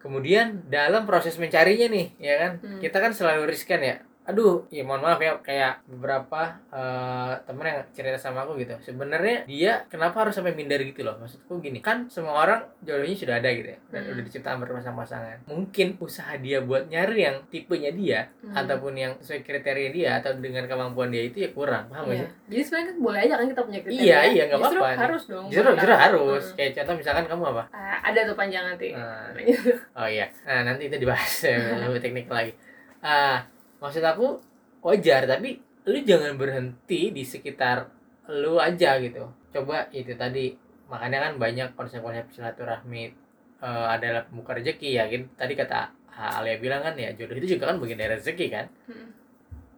kemudian 0.00 0.66
dalam 0.66 1.06
proses 1.06 1.36
mencarinya 1.36 1.86
nih, 1.92 2.06
ya 2.18 2.34
kan? 2.40 2.52
Hmm. 2.58 2.80
Kita 2.80 2.98
kan 2.98 3.12
selalu 3.14 3.52
riskan 3.52 3.80
ya 3.84 3.96
aduh. 4.30 4.64
Ya 4.68 4.80
mohon 4.80 5.00
maaf 5.00 5.18
ya 5.18 5.34
kayak 5.36 5.82
beberapa 5.84 6.40
eh, 6.68 7.32
temen 7.42 7.64
yang 7.64 7.80
cerita 7.90 8.16
sama 8.16 8.42
aku 8.42 8.54
gitu. 8.56 8.72
Sebenarnya 8.80 9.44
dia 9.44 9.84
kenapa 9.86 10.22
harus 10.22 10.32
sampai 10.32 10.52
minder 10.52 10.80
gitu 10.80 11.02
loh? 11.02 11.16
Maksudku 11.16 11.58
gini 11.58 11.78
kan 11.78 12.06
semua 12.06 12.38
orang 12.38 12.60
jodohnya 12.80 13.16
sudah 13.16 13.36
ada 13.36 13.50
gitu 13.50 13.68
ya 13.68 13.78
dan 13.88 14.00
Hmm. 14.00 14.12
udah 14.12 14.22
diciptakan 14.22 14.58
berpasang-pasangan 14.60 15.36
mungkin 15.44 15.98
usaha 15.98 16.32
dia 16.36 16.58
buat 16.60 16.86
nyari 16.86 17.18
yang 17.20 17.36
tipenya 17.46 17.90
dia 17.90 18.20
Hmm. 18.40 18.54
ataupun 18.56 18.94
yang 18.94 19.12
sesuai 19.16 19.42
kriteria 19.42 19.90
dia 19.90 20.10
atau 20.16 20.32
dengan 20.34 20.64
kemampuan 20.64 21.08
dia 21.08 21.24
itu 21.24 21.40
ya 21.40 21.50
kurang. 21.50 21.86
Paham 21.86 22.06
gak 22.06 22.12
Iya. 22.12 22.20
sih? 22.20 22.30
Jadi 22.48 22.62
sebenarnya 22.62 22.86
kan 22.86 22.96
boleh 22.98 23.18
aja 23.20 23.34
kan 23.34 23.46
kita 23.46 23.62
punya 23.62 23.80
kriteria? 23.80 24.00
Iya, 24.00 24.18
iya, 24.30 24.42
nggak 24.46 24.58
apa-apa. 24.58 24.88
harus 25.00 25.22
dong. 25.26 25.44
Justru 25.46 25.70
justru 25.72 25.92
harus. 25.92 26.44
Hmm. 26.44 26.56
kayak 26.56 26.70
contoh 26.76 26.94
misalkan 26.96 27.24
kamu 27.26 27.44
apa? 27.48 27.62
Ah, 27.70 27.98
ada 28.04 28.20
tuh 28.22 28.34
panjang 28.34 28.64
nanti 28.64 28.88
Nah, 28.90 29.32
Oh 29.94 30.06
iya, 30.06 30.26
nah 30.42 30.62
nanti 30.64 30.86
itu 30.86 30.96
dibahas 30.96 31.32
ya, 31.42 31.56
lebih 31.82 32.00
teknik 32.00 32.26
lagi. 32.26 32.52
Ah, 33.00 33.42
maksud 33.80 34.04
aku 34.04 34.38
wajar, 34.84 35.26
tapi 35.26 35.58
lu 35.88 35.98
jangan 36.04 36.36
berhenti 36.36 37.10
di 37.10 37.24
sekitar 37.24 37.88
lu 38.30 38.60
aja 38.60 39.00
gitu. 39.00 39.26
Coba 39.50 39.90
itu 39.90 40.14
tadi, 40.14 40.54
makanya 40.86 41.26
kan 41.26 41.32
banyak 41.40 41.74
konsep-konsep 41.74 42.30
silaturahmi 42.30 43.10
eh, 43.60 43.86
adalah 43.90 44.22
pembuka 44.28 44.54
rezeki 44.54 45.00
ya. 45.00 45.04
Gitu. 45.10 45.26
Tadi 45.34 45.56
kata 45.58 46.00
Alia 46.20 46.60
bilang 46.60 46.84
kan 46.84 46.94
ya 47.00 47.08
jodoh 47.16 47.32
itu 47.40 47.56
juga 47.56 47.72
kan 47.72 47.80
bagian 47.80 47.96
dari 47.96 48.12
rezeki 48.20 48.46
kan. 48.52 48.66
Hmm. 48.84 49.08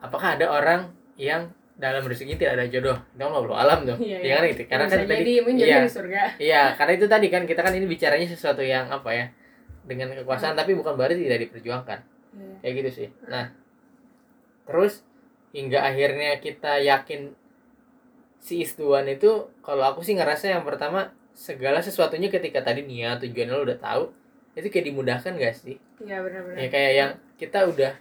Apakah 0.03 0.35
ada 0.35 0.51
orang 0.51 0.91
yang 1.15 1.55
dalam 1.79 2.03
rezeki 2.03 2.35
tidak 2.35 2.59
ada 2.59 2.67
jodoh? 2.67 2.99
Itu 3.15 3.23
kan 3.23 3.31
ngobrol 3.31 3.55
alam 3.55 3.87
tuh. 3.87 3.97
Iya, 4.03 4.19
Iya 4.19 4.27
iya. 4.27 4.35
kan 4.35 4.45
itu. 4.51 4.63
Karena 4.67 4.85
Bisa 4.85 4.93
kan 4.93 4.99
tadi 5.07 5.31
iya. 5.31 5.43
jadi 5.47 5.87
di 5.87 5.91
surga 5.91 6.23
Iya, 6.43 6.63
karena 6.75 6.93
itu 6.99 7.07
tadi 7.07 7.27
kan 7.31 7.43
kita 7.47 7.61
kan 7.63 7.73
ini 7.79 7.87
bicaranya 7.87 8.27
sesuatu 8.27 8.63
yang 8.67 8.91
apa 8.91 9.11
ya? 9.15 9.27
Dengan 9.87 10.11
kekuasaan 10.19 10.59
tapi 10.59 10.75
bukan 10.75 10.99
berarti 10.99 11.23
tidak 11.23 11.47
diperjuangkan. 11.47 11.99
Iya. 12.35 12.55
Kayak 12.67 12.75
gitu 12.83 12.91
sih. 12.91 13.09
Nah, 13.31 13.62
terus 14.69 15.03
hingga 15.53 15.85
akhirnya 15.85 16.41
kita 16.41 16.81
yakin 16.81 17.35
si 18.43 18.65
istuan 18.67 19.07
itu 19.07 19.53
kalau 19.63 19.87
aku 19.87 20.03
sih 20.03 20.19
ngerasa 20.19 20.51
yang 20.51 20.65
pertama 20.67 21.15
segala 21.33 21.79
sesuatunya 21.81 22.29
ketika 22.29 22.61
tadi 22.61 22.83
niat 22.85 23.23
tujuannya 23.23 23.55
lo 23.55 23.63
udah 23.65 23.79
tahu 23.79 24.05
itu 24.53 24.69
kayak 24.69 24.93
dimudahkan 24.93 25.33
gak 25.41 25.55
sih? 25.57 25.81
iya 26.05 26.21
benar-benar 26.21 26.61
Ya 26.61 26.69
kayak 26.69 26.93
yang 26.93 27.11
kita 27.41 27.65
udah 27.65 27.93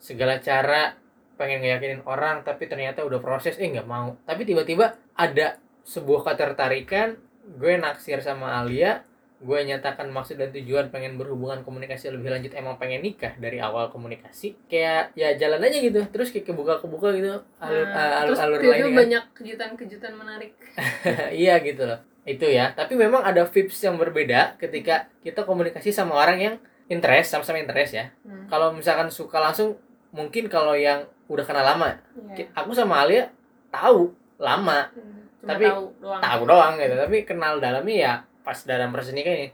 segala 0.00 0.40
cara 0.40 0.96
pengen 1.36 1.62
ngeyakinin 1.62 2.02
orang 2.06 2.42
tapi 2.42 2.66
ternyata 2.66 3.06
udah 3.06 3.22
proses 3.22 3.54
eh 3.58 3.68
nggak 3.70 3.86
mau 3.86 4.18
tapi 4.26 4.42
tiba-tiba 4.42 4.98
ada 5.14 5.58
sebuah 5.86 6.26
ketertarikan 6.26 7.14
gue 7.58 7.74
naksir 7.78 8.18
sama 8.22 8.58
Alia 8.58 9.06
gue 9.38 9.58
nyatakan 9.62 10.10
maksud 10.10 10.34
dan 10.34 10.50
tujuan 10.50 10.90
pengen 10.90 11.14
berhubungan 11.14 11.62
komunikasi 11.62 12.10
lebih 12.10 12.34
lanjut 12.34 12.50
emang 12.58 12.74
pengen 12.74 13.06
nikah 13.06 13.38
dari 13.38 13.62
awal 13.62 13.86
komunikasi? 13.86 14.58
Kayak 14.66 15.14
ya 15.14 15.30
jalan 15.38 15.62
aja 15.62 15.78
gitu 15.78 16.00
terus 16.10 16.34
kayak 16.34 16.50
kebuka 16.50 16.82
kebuka 16.82 17.14
gitu 17.14 17.38
alur 17.62 17.86
Nah, 17.86 18.26
alur, 18.26 18.34
terus 18.34 18.40
alur 18.42 18.58
lainnya 18.58 18.90
banyak 18.90 19.24
kejutan-kejutan 19.38 20.12
menarik. 20.18 20.52
Iya 21.30 21.62
gitu 21.62 21.86
loh 21.86 22.02
itu 22.26 22.44
ya. 22.44 22.74
Tapi 22.74 22.98
memang 22.98 23.22
ada 23.22 23.46
tips 23.46 23.78
yang 23.86 23.94
berbeda 23.94 24.58
ketika 24.58 25.06
kita 25.22 25.46
komunikasi 25.46 25.94
sama 25.94 26.18
orang 26.18 26.38
yang 26.42 26.54
interest 26.90 27.32
sama-sama 27.32 27.62
interest 27.62 27.92
ya. 27.94 28.10
Hmm. 28.24 28.48
kalau 28.48 28.72
misalkan 28.72 29.12
suka 29.12 29.38
langsung 29.38 29.76
mungkin 30.10 30.48
kalau 30.48 30.72
yang 30.72 31.04
udah 31.28 31.44
kenal 31.44 31.60
lama 31.60 32.00
iya. 32.32 32.48
aku 32.56 32.72
sama 32.72 33.04
Alia 33.04 33.28
tahu 33.70 34.10
lama. 34.40 34.88
Hmm. 34.90 35.20
cuma 35.38 35.48
tapi 35.54 35.64
tahu 35.70 35.84
doang. 36.02 36.20
tahu 36.20 36.42
doang 36.48 36.72
gitu. 36.80 36.94
Tapi 36.98 37.16
kenal 37.22 37.52
dalamnya 37.62 37.94
ya 37.94 38.12
pas 38.48 38.56
dalam 38.64 38.88
proses 38.88 39.12
nikah 39.12 39.36
ini 39.36 39.48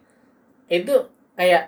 itu 0.71 0.95
kayak 1.35 1.67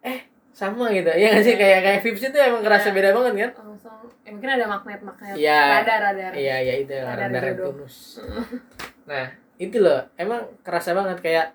eh 0.00 0.24
sama 0.56 0.88
gitu. 0.96 1.12
Ya 1.12 1.28
nggak 1.28 1.44
sih? 1.44 1.54
Kayak 1.60 1.80
kayak 1.84 2.00
vibes 2.00 2.24
itu 2.24 2.38
emang 2.40 2.64
kerasa 2.64 2.88
Iya. 2.88 2.96
beda 2.96 3.08
banget 3.12 3.32
kan? 3.36 3.50
Langsung 3.60 4.00
ya 4.24 4.30
mungkin 4.32 4.50
ada 4.56 4.64
magnet-magnet 4.64 5.34
Iya. 5.36 5.60
radar-radar 5.84 6.32
iya 6.32 6.56
iya 6.64 6.74
itu 6.80 6.96
Radar 6.96 7.28
radar. 7.28 7.42
Neptunus. 7.52 7.96
Nah 9.04 9.26
itu 9.60 9.76
loh. 9.76 10.00
Emang 10.16 10.48
kerasa 10.64 10.96
banget 10.96 11.20
kayak 11.20 11.52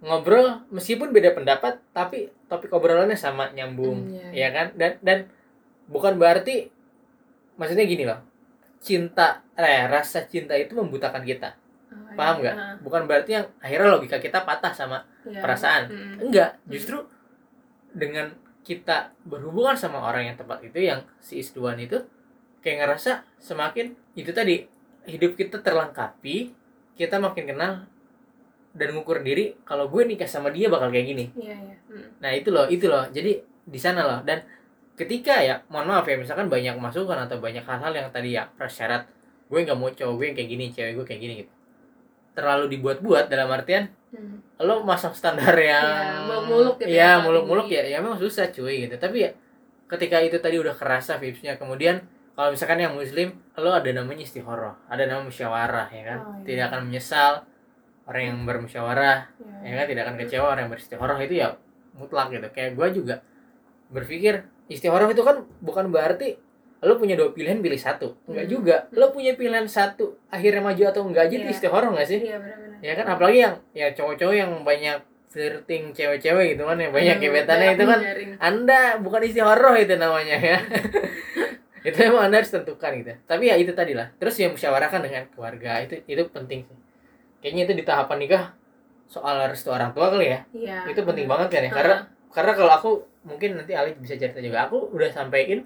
ngobrol 0.00 0.64
meskipun 0.72 1.12
beda 1.12 1.36
pendapat 1.36 1.76
tapi 1.92 2.32
topik 2.48 2.72
obrolannya 2.72 3.20
sama 3.20 3.52
nyambung. 3.52 4.08
Hmm, 4.08 4.32
ya 4.32 4.48
iya. 4.48 4.48
kan? 4.56 4.66
Dan 4.72 4.96
dan 5.04 5.18
bukan 5.92 6.16
berarti 6.16 6.72
maksudnya 7.60 7.84
gini 7.84 8.08
loh. 8.08 8.24
Cinta 8.80 9.44
eh 9.60 9.84
rasa 9.84 10.24
cinta 10.24 10.56
itu 10.56 10.72
membutakan 10.72 11.20
kita 11.20 11.52
Oh, 11.90 11.98
iya. 12.06 12.14
paham 12.14 12.36
nggak? 12.38 12.54
Ah, 12.54 12.74
bukan 12.78 13.02
berarti 13.10 13.30
yang 13.34 13.46
akhirnya 13.58 13.88
logika 13.98 14.16
kita 14.22 14.46
patah 14.46 14.70
sama 14.70 15.02
iya. 15.26 15.42
perasaan. 15.42 15.82
Hmm. 15.90 16.16
enggak 16.30 16.50
justru 16.70 17.02
dengan 17.90 18.30
kita 18.62 19.10
berhubungan 19.26 19.74
sama 19.74 19.98
orang 19.98 20.30
yang 20.30 20.36
tepat 20.38 20.62
itu 20.62 20.78
yang 20.78 21.02
si 21.18 21.42
isduan 21.42 21.74
itu 21.82 21.98
kayak 22.62 22.86
ngerasa 22.86 23.26
semakin 23.42 23.96
itu 24.14 24.30
tadi 24.30 24.62
hidup 25.08 25.34
kita 25.34 25.58
terlengkapi 25.64 26.54
kita 26.94 27.16
makin 27.18 27.50
kenal 27.50 27.72
dan 28.70 28.88
ngukur 28.94 29.26
diri 29.26 29.58
kalau 29.66 29.90
gue 29.90 30.06
nikah 30.06 30.30
sama 30.30 30.54
dia 30.54 30.70
bakal 30.70 30.94
kayak 30.94 31.06
gini. 31.10 31.26
Iya 31.34 31.56
iya. 31.58 31.76
Hmm. 31.90 32.08
nah 32.22 32.30
itu 32.30 32.54
loh 32.54 32.70
itu 32.70 32.86
loh. 32.86 33.02
Jadi 33.10 33.42
di 33.66 33.78
sana 33.80 34.06
loh. 34.06 34.20
Dan 34.22 34.38
ketika 34.94 35.40
ya 35.40 35.58
mohon 35.72 35.88
maaf 35.88 36.06
ya 36.06 36.14
misalkan 36.20 36.46
banyak 36.46 36.76
masukan 36.76 37.16
atau 37.26 37.40
banyak 37.40 37.64
hal-hal 37.64 37.92
yang 37.96 38.08
tadi 38.12 38.36
ya 38.36 38.44
prasyarat 38.54 39.08
gue 39.50 39.58
nggak 39.64 39.78
mau 39.80 39.88
cowok 39.88 40.14
gue 40.20 40.26
yang 40.28 40.36
kayak 40.36 40.50
gini 40.52 40.64
cewek 40.70 40.92
gue 40.94 41.04
kayak 41.08 41.20
gini 41.24 41.34
gitu 41.42 41.52
terlalu 42.32 42.70
dibuat-buat 42.70 43.26
dalam 43.26 43.50
artian 43.50 43.90
Hmm. 44.10 44.42
lo 44.58 44.82
masuk 44.82 45.14
standar 45.14 45.54
yang 45.54 45.86
Iya, 45.86 46.26
muluk-muluk 46.26 46.74
gitu 46.76 46.90
ya, 46.90 46.90
Iya, 46.90 47.10
kalau 47.14 47.22
muluk-muluk 47.30 47.66
ya 47.70 47.82
ya 47.86 47.96
memang 48.02 48.18
susah 48.18 48.50
cuy 48.50 48.82
gitu 48.82 48.98
tapi 48.98 49.22
ya 49.22 49.30
ketika 49.86 50.18
itu 50.18 50.34
tadi 50.36 50.58
udah 50.58 50.74
kerasa 50.74 51.14
vibesnya 51.14 51.54
kemudian 51.54 52.02
kalau 52.34 52.50
misalkan 52.50 52.82
yang 52.82 52.90
muslim 52.90 53.30
lo 53.54 53.70
ada 53.70 53.86
namanya 53.86 54.26
istihoroh 54.26 54.74
ada 54.86 55.06
nama 55.06 55.22
musyawarah 55.22 55.94
ya 55.94 56.02
kan 56.04 56.18
Oh, 56.20 56.34
iya. 56.34 56.42
tidak 56.42 56.64
akan 56.68 56.80
menyesal 56.90 57.32
orang 58.04 58.22
yang 58.26 58.38
bermusyawarah 58.42 59.18
Iya. 59.30 59.62
ya 59.62 59.74
kan 59.78 59.86
tidak 59.86 60.02
akan 60.02 60.14
kecewa 60.18 60.46
orang 60.48 60.62
yang 60.66 60.72
beristihoroh 60.74 61.18
itu 61.22 61.34
ya 61.38 61.48
mutlak 61.94 62.26
gitu 62.30 62.48
kayak 62.50 62.70
gue 62.74 62.86
juga 62.90 63.14
berpikir 63.88 64.34
istihoroh 64.66 65.06
itu 65.06 65.22
kan 65.22 65.46
bukan 65.60 65.86
berarti 65.90 66.34
lo 66.80 66.96
punya 66.96 67.12
dua 67.12 67.30
pilihan 67.30 67.58
pilih 67.58 67.76
satu. 67.76 68.16
Enggak 68.24 68.46
Hmm. 68.46 68.52
juga. 68.52 68.76
Lo 68.90 69.10
punya 69.10 69.32
pilihan 69.34 69.64
satu 69.64 70.16
akhirnya 70.28 70.60
maju 70.60 70.82
atau 70.86 71.02
enggak 71.04 71.28
aja 71.28 71.34
itu 71.36 71.46
Iya. 71.46 71.54
istihoroh 71.54 71.90
nggak 71.92 72.08
sih? 72.08 72.20
Iya 72.24 72.36
benar-benar. 72.38 72.78
Ya 72.80 72.92
kan? 72.96 73.06
Apalagi 73.06 73.38
yang 73.40 73.54
ya 73.72 73.86
cowok-cowok 73.92 74.34
yang 74.34 74.52
banyak 74.60 74.96
flirting 75.28 75.92
cewek-cewek 75.92 76.46
gitu 76.52 76.62
kan 76.64 76.74
yang 76.74 76.90
banyak 76.90 77.16
gebetannya 77.18 77.68
banyak 77.70 77.76
itu 77.78 77.84
kan. 77.86 78.00
anda 78.42 78.80
bukan 78.98 79.20
istihoroh 79.22 79.74
itu 79.76 79.94
namanya 79.94 80.36
ya. 80.36 80.58
Itu 81.80 81.96
emang 81.96 82.28
anda 82.28 82.44
harus 82.44 82.52
tentukan 82.52 82.92
gitu. 82.92 83.08
Tapi 83.24 83.48
ya 83.48 83.56
itu 83.56 83.72
tadi 83.72 83.96
lah. 83.96 84.12
Terus 84.20 84.36
yang 84.36 84.52
musyawarahkan 84.52 85.00
dengan 85.00 85.24
keluarga 85.32 85.80
itu 85.80 85.96
itu 86.04 86.22
penting 86.28 86.60
sih. 86.60 86.76
Kayaknya 87.40 87.62
itu 87.64 87.74
di 87.74 87.84
tahapan 87.84 88.18
nikah 88.20 88.44
soal 89.08 89.40
restu 89.48 89.72
orang 89.72 89.96
tua 89.96 90.12
kali 90.12 90.28
ya. 90.28 90.44
Iya. 90.52 90.92
Itu 90.92 91.08
penting 91.08 91.24
banget 91.24 91.48
kan 91.48 91.62
ya. 91.64 91.70
Karena 91.72 91.96
karena 92.28 92.52
kalau 92.52 92.72
aku 92.76 92.90
mungkin 93.24 93.56
nanti 93.56 93.72
Ali 93.72 93.96
bisa 93.96 94.12
cerita 94.12 94.44
juga. 94.44 94.68
Aku 94.68 94.92
udah 94.92 95.08
sampein 95.08 95.64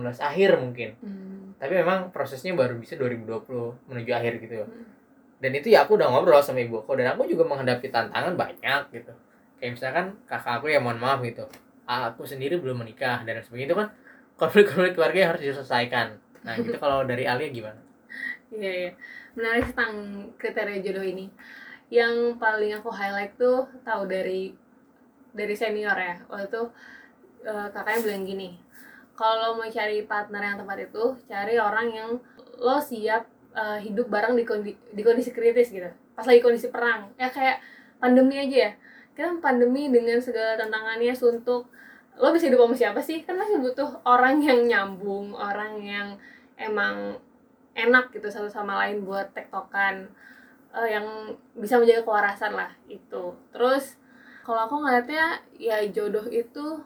akhir 0.06 0.50
mungkin 0.62 0.90
hmm. 1.02 1.58
tapi 1.58 1.74
memang 1.82 2.14
prosesnya 2.14 2.54
baru 2.54 2.78
bisa 2.78 2.94
2020 2.96 3.90
menuju 3.90 4.12
akhir 4.14 4.34
gitu 4.44 4.56
Hmm. 4.64 4.86
dan 5.40 5.52
itu 5.56 5.72
ya 5.72 5.88
aku 5.88 5.96
udah 5.96 6.12
ngobrol 6.12 6.44
sama 6.44 6.62
ibu 6.62 6.84
aku 6.84 7.00
dan 7.00 7.16
aku 7.16 7.26
juga 7.26 7.48
menghadapi 7.48 7.90
tantangan 7.90 8.36
banyak 8.36 8.82
gitu 8.92 9.14
kayak 9.58 9.72
misalkan 9.76 10.06
kakak 10.30 10.62
aku 10.62 10.70
ya 10.70 10.78
mohon 10.84 11.00
maaf 11.00 11.24
gitu 11.26 11.48
aku 11.90 12.28
sendiri 12.28 12.62
belum 12.62 12.86
menikah 12.86 13.26
dan 13.26 13.42
sebagainya 13.42 13.68
itu 13.74 13.78
kan 13.80 13.88
konflik-konflik 14.38 14.94
keluarga 14.94 15.18
yang 15.18 15.30
harus 15.34 15.44
diselesaikan 15.44 16.20
nah 16.46 16.54
gitu 16.60 16.78
kalau 16.84 17.02
dari 17.08 17.26
Alia 17.26 17.50
gimana 17.50 17.90
Iya, 18.50 18.72
iya. 18.74 18.92
Menarik 19.38 19.72
tentang 19.72 19.94
kriteria 20.42 20.82
jodoh 20.82 21.06
ini. 21.06 21.30
Yang 21.94 22.38
paling 22.42 22.72
aku 22.78 22.90
highlight 22.90 23.34
tuh 23.38 23.70
tahu 23.86 24.10
dari 24.10 24.54
dari 25.36 25.56
senior 25.56 25.96
ya. 25.96 26.16
Waktu 26.28 26.46
itu 26.50 26.64
eh, 27.46 27.68
kakaknya 27.72 28.00
bilang 28.06 28.24
gini, 28.26 28.50
kalau 29.14 29.58
mau 29.60 29.68
cari 29.68 30.04
partner 30.04 30.42
yang 30.42 30.58
tepat 30.62 30.78
itu, 30.90 31.04
cari 31.28 31.56
orang 31.60 31.88
yang 31.92 32.10
lo 32.60 32.78
siap 32.80 33.28
eh, 33.56 33.80
hidup 33.84 34.08
bareng 34.08 34.36
di, 34.36 34.44
kondi- 34.44 34.80
di 34.94 35.02
kondisi 35.02 35.32
kritis 35.34 35.70
gitu. 35.72 35.90
Pas 36.14 36.26
lagi 36.28 36.42
kondisi 36.44 36.68
perang. 36.72 37.14
Ya 37.16 37.32
kayak 37.32 37.62
pandemi 37.98 38.40
aja 38.40 38.58
ya. 38.70 38.72
Kita 39.16 39.36
pandemi 39.44 39.92
dengan 39.92 40.20
segala 40.24 40.56
tantangannya 40.56 41.12
suntuk. 41.12 41.68
Lo 42.20 42.36
bisa 42.36 42.48
hidup 42.52 42.68
sama 42.68 42.76
siapa 42.76 43.00
sih? 43.00 43.24
Kan 43.24 43.40
masih 43.40 43.64
butuh 43.64 44.04
orang 44.04 44.44
yang 44.44 44.68
nyambung, 44.68 45.32
orang 45.36 45.80
yang 45.84 46.08
emang 46.60 47.16
enak 47.80 48.12
gitu 48.12 48.28
satu 48.28 48.52
sama 48.52 48.84
lain 48.86 49.08
buat 49.08 49.32
tektokan 49.32 50.10
eh, 50.76 50.90
yang 50.92 51.06
bisa 51.56 51.80
menjaga 51.80 52.04
kewarasan 52.04 52.54
lah 52.56 52.72
itu 52.92 53.34
terus 53.56 53.96
kalau 54.50 54.66
aku 54.66 54.82
ngeliatnya 54.82 55.46
ya 55.62 55.78
jodoh 55.94 56.26
itu 56.34 56.82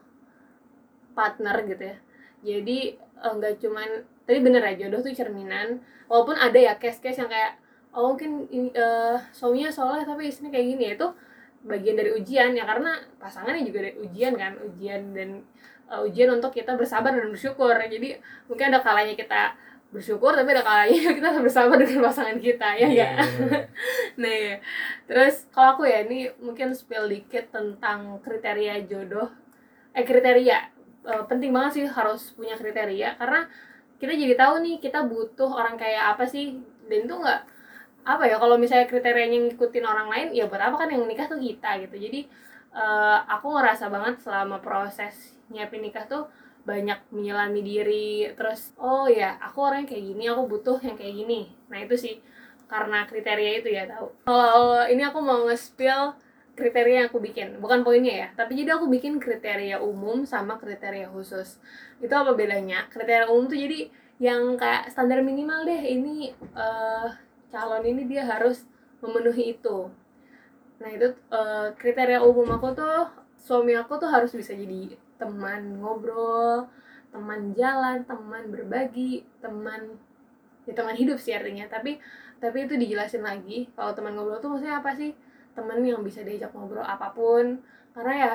partner 1.15 1.63
gitu 1.63 1.84
ya. 1.95 1.97
Jadi 2.43 2.99
eh, 2.99 3.32
nggak 3.39 3.63
cuman 3.63 4.04
tadi 4.28 4.39
bener 4.43 4.60
ya 4.67 4.73
jodoh 4.84 4.99
tuh 4.99 5.15
cerminan. 5.15 5.80
Walaupun 6.12 6.36
ada 6.36 6.60
ya 6.60 6.76
case-case 6.76 7.23
yang 7.23 7.32
kayak 7.32 7.56
oh 7.95 8.12
mungkin 8.12 8.52
ini, 8.52 8.67
eh, 8.76 9.15
suaminya 9.32 9.71
soleh 9.71 10.04
tapi 10.04 10.28
istrinya 10.28 10.52
kayak 10.52 10.67
gini. 10.76 10.84
Ya 10.91 10.93
itu 10.99 11.08
bagian 11.63 11.95
dari 11.95 12.12
ujian. 12.12 12.52
Ya 12.52 12.67
karena 12.67 12.99
pasangannya 13.15 13.63
juga 13.63 13.88
dari 13.88 13.95
ujian 13.95 14.36
kan 14.36 14.60
ujian 14.60 15.02
dan 15.15 15.30
eh, 15.88 15.99
ujian 16.04 16.36
untuk 16.36 16.52
kita 16.52 16.76
bersabar 16.76 17.15
dan 17.15 17.32
bersyukur. 17.32 17.80
Jadi 17.80 18.19
mungkin 18.52 18.76
ada 18.76 18.84
kalanya 18.84 19.15
kita 19.15 19.56
bersyukur 19.93 20.34
tapi 20.34 20.49
ada 20.58 20.65
kalanya 20.65 21.10
kita 21.21 21.29
bersabar 21.38 21.77
dengan 21.77 22.10
pasangan 22.10 22.38
kita 22.41 22.67
ya 22.82 22.88
Iya, 22.89 23.10
enggak 23.21 23.65
nah 24.17 24.34
ya. 24.34 24.56
terus 25.06 25.45
kalau 25.53 25.77
aku 25.77 25.84
ya 25.86 26.01
ini 26.06 26.34
mungkin 26.41 26.73
spill 26.73 27.06
dikit 27.10 27.53
tentang 27.53 28.17
kriteria 28.25 28.86
jodoh. 28.89 29.29
Eh 29.93 30.01
kriteria. 30.01 30.58
Eh, 31.03 31.23
penting 31.29 31.53
banget 31.53 31.71
sih 31.77 31.86
harus 31.86 32.34
punya 32.34 32.58
kriteria 32.58 33.17
karena 33.21 33.45
kita 34.01 34.13
jadi 34.17 34.34
tahu 34.36 34.53
nih 34.65 34.75
kita 34.82 35.06
butuh 35.06 35.49
orang 35.49 35.77
kayak 35.77 36.17
apa 36.17 36.25
sih? 36.25 36.58
Dan 36.89 37.06
itu 37.06 37.13
nggak 37.13 37.41
apa 38.03 38.23
ya 38.27 38.36
kalau 38.41 38.60
misalnya 38.60 38.89
kriterianya 38.89 39.47
ngikutin 39.47 39.86
orang 39.88 40.08
lain 40.12 40.27
ya 40.36 40.43
buat 40.49 40.60
apa 40.60 40.75
kan 40.75 40.89
yang 40.91 41.06
nikah 41.08 41.25
tuh 41.29 41.39
kita 41.39 41.79
gitu. 41.86 41.95
Jadi 41.97 42.19
eh, 42.73 43.17
aku 43.29 43.47
ngerasa 43.53 43.89
banget 43.93 44.21
selama 44.25 44.58
proses 44.62 45.38
nyiapin 45.53 45.82
nikah 45.86 46.06
tuh 46.10 46.25
banyak 46.63 46.99
menyelami 47.12 47.62
diri. 47.63 48.12
Terus 48.36 48.76
oh 48.80 49.08
ya 49.08 49.36
aku 49.39 49.60
orang 49.63 49.84
yang 49.86 49.89
kayak 49.91 50.06
gini 50.15 50.23
aku 50.32 50.43
butuh 50.47 50.78
yang 50.84 50.95
kayak 50.95 51.15
gini. 51.15 51.39
Nah 51.69 51.80
itu 51.84 51.95
sih 51.95 52.15
karena 52.67 53.06
kriteria 53.06 53.52
itu 53.62 53.69
ya 53.69 53.84
tahu. 53.86 54.08
Kalau 54.26 54.88
ini 54.88 55.04
aku 55.04 55.19
mau 55.21 55.45
nge-spill 55.47 56.15
kriteria 56.54 57.06
yang 57.06 57.08
aku 57.10 57.17
bikin 57.17 57.58
bukan 57.58 57.82
poinnya 57.82 58.13
ya 58.13 58.28
tapi 58.38 58.54
jadi 58.54 58.78
aku 58.78 58.86
bikin 58.86 59.17
kriteria 59.17 59.82
umum 59.83 60.23
sama 60.23 60.58
kriteria 60.58 61.12
khusus. 61.12 61.60
Itu 62.00 62.13
apa 62.15 62.33
bedanya? 62.33 62.88
Kriteria 62.90 63.29
umum 63.29 63.52
tuh 63.52 63.60
jadi 63.60 63.92
yang 64.21 64.56
kayak 64.56 64.88
standar 64.94 65.19
minimal 65.19 65.67
deh 65.67 65.83
ini 65.83 66.31
eh, 66.33 67.08
calon 67.52 67.83
ini 67.83 68.08
dia 68.08 68.23
harus 68.23 68.63
memenuhi 69.04 69.60
itu. 69.60 69.92
Nah 70.79 70.90
itu 70.90 71.12
eh, 71.12 71.67
kriteria 71.75 72.23
umum 72.23 72.48
aku 72.56 72.71
tuh 72.71 73.12
suami 73.44 73.75
aku 73.75 74.00
tuh 74.00 74.08
harus 74.08 74.31
bisa 74.31 74.56
jadi 74.56 74.96
teman 75.24 75.80
ngobrol 75.80 76.67
teman 77.15 77.56
jalan 77.56 78.04
teman 78.04 78.50
berbagi 78.52 79.24
teman 79.40 79.96
ya 80.67 80.74
teman 80.76 80.96
hidup 80.98 81.15
sih 81.21 81.32
artinya. 81.32 81.69
Tapi 81.71 82.02
tapi 82.42 82.67
itu 82.67 82.76
dijelasin 82.76 83.24
lagi 83.24 83.71
kalau 83.78 83.96
teman 83.96 84.17
ngobrol 84.19 84.44
tuh 84.44 84.52
maksudnya 84.52 84.84
apa 84.84 84.92
sih? 84.92 85.15
Temen 85.56 85.80
yang 85.86 86.04
bisa 86.04 86.26
diajak 86.26 86.52
ngobrol 86.52 86.84
apa 86.84 87.13
pun. 87.15 87.62
Karena 87.96 88.13
ya 88.17 88.34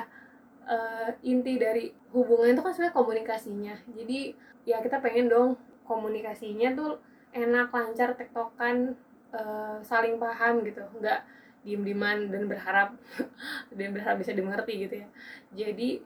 eh, 0.70 1.10
inti 1.28 1.58
dari 1.60 1.92
hubungan 2.14 2.56
itu 2.56 2.62
kan 2.64 2.72
sebenarnya 2.72 2.96
komunikasinya. 2.96 3.74
Jadi 3.92 4.32
ya 4.64 4.80
kita 4.80 5.02
pengen 5.04 5.28
dong 5.28 5.50
komunikasinya 5.84 6.72
tuh 6.78 7.02
enak 7.34 7.68
lancar 7.74 8.16
tektokan 8.16 8.94
eh, 9.34 9.76
saling 9.84 10.16
paham 10.16 10.64
gitu. 10.64 10.86
Nggak 10.96 11.20
diem 11.66 11.82
dieman 11.82 12.30
dan 12.30 12.46
berharap 12.46 12.94
dan 13.76 13.88
berharap 13.90 14.16
bisa 14.22 14.32
dimengerti 14.32 14.88
gitu 14.88 14.94
ya. 15.02 15.08
Jadi 15.52 16.00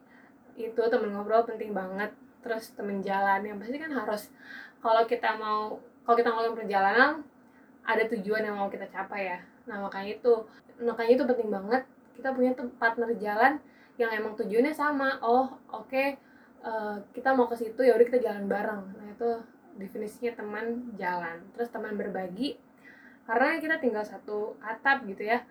itu 0.57 0.83
temen 0.89 1.11
ngobrol 1.13 1.45
penting 1.47 1.73
banget. 1.73 2.13
Terus 2.43 2.75
temen 2.75 2.99
jalan 3.01 3.41
yang 3.47 3.57
pasti 3.57 3.79
kan 3.79 3.93
harus 3.95 4.29
kalau 4.83 5.07
kita 5.07 5.39
mau 5.39 5.79
kalau 6.03 6.17
kita 6.19 6.29
ngelakuin 6.35 6.59
perjalanan 6.59 7.23
ada 7.87 8.03
tujuan 8.11 8.43
yang 8.43 8.59
mau 8.59 8.67
kita 8.67 8.87
capai 8.91 9.31
ya. 9.31 9.39
Nah 9.71 9.87
makanya 9.87 10.19
itu 10.19 10.33
makanya 10.83 11.13
itu 11.15 11.25
penting 11.27 11.51
banget. 11.51 11.83
Kita 12.19 12.29
punya 12.35 12.53
partner 12.77 13.11
jalan 13.17 13.63
yang 13.97 14.11
emang 14.11 14.35
tujuannya 14.35 14.75
sama. 14.75 15.23
Oh 15.23 15.55
oke 15.71 16.05
eh, 16.63 16.97
kita 17.15 17.31
mau 17.35 17.47
ke 17.47 17.57
situ 17.59 17.81
ya 17.87 17.95
udah 17.95 18.07
kita 18.07 18.21
jalan 18.23 18.51
bareng. 18.51 18.83
Nah 18.99 19.07
itu 19.15 19.31
definisinya 19.79 20.35
teman 20.35 20.95
jalan. 20.99 21.47
Terus 21.55 21.71
teman 21.71 21.95
berbagi 21.95 22.59
karena 23.23 23.63
kita 23.63 23.79
tinggal 23.79 24.03
satu 24.03 24.59
atap 24.59 25.07
gitu 25.07 25.23
ya. 25.23 25.47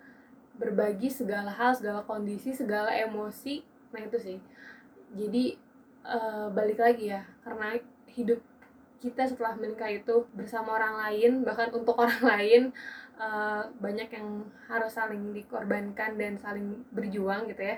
Berbagi 0.60 1.08
segala 1.08 1.48
hal 1.48 1.72
segala 1.72 2.04
kondisi 2.04 2.52
segala 2.52 2.92
emosi. 2.92 3.64
Nah 3.96 4.00
itu 4.04 4.20
sih 4.20 4.38
jadi 5.12 5.44
eh, 6.06 6.46
balik 6.52 6.78
lagi 6.80 7.12
ya 7.12 7.22
karena 7.44 7.78
hidup 8.12 8.40
kita 9.02 9.26
setelah 9.26 9.58
menikah 9.58 9.90
itu 9.90 10.30
bersama 10.30 10.78
orang 10.78 10.94
lain 10.94 11.42
bahkan 11.42 11.68
untuk 11.74 11.98
orang 12.02 12.22
lain 12.22 12.62
eh, 13.18 13.62
banyak 13.82 14.08
yang 14.08 14.46
harus 14.70 14.92
saling 14.94 15.34
dikorbankan 15.34 16.14
dan 16.16 16.38
saling 16.38 16.86
berjuang 16.94 17.50
gitu 17.50 17.62
ya. 17.62 17.76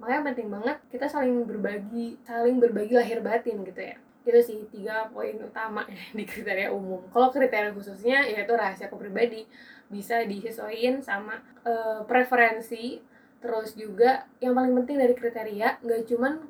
Makanya 0.00 0.32
penting 0.32 0.48
banget 0.50 0.76
kita 0.88 1.06
saling 1.06 1.44
berbagi 1.46 2.18
saling 2.24 2.58
berbagi 2.58 2.96
lahir 2.96 3.20
batin 3.20 3.62
gitu 3.62 3.78
ya. 3.78 3.96
Itu 4.22 4.40
sih 4.40 4.58
tiga 4.72 5.10
poin 5.12 5.36
utama 5.38 5.84
ya 5.86 6.02
di 6.18 6.24
kriteria 6.24 6.72
umum. 6.72 7.04
Kalau 7.12 7.28
kriteria 7.28 7.70
khususnya 7.76 8.24
yaitu 8.26 8.56
rahasia 8.56 8.88
kepribadi. 8.88 9.44
Bisa 9.92 10.24
disesuaikan 10.24 11.04
sama 11.04 11.36
eh, 11.68 12.00
preferensi 12.08 13.12
terus 13.42 13.74
juga 13.74 14.24
yang 14.38 14.54
paling 14.54 14.72
penting 14.82 15.02
dari 15.02 15.14
kriteria 15.18 15.82
nggak 15.82 16.06
cuman 16.06 16.46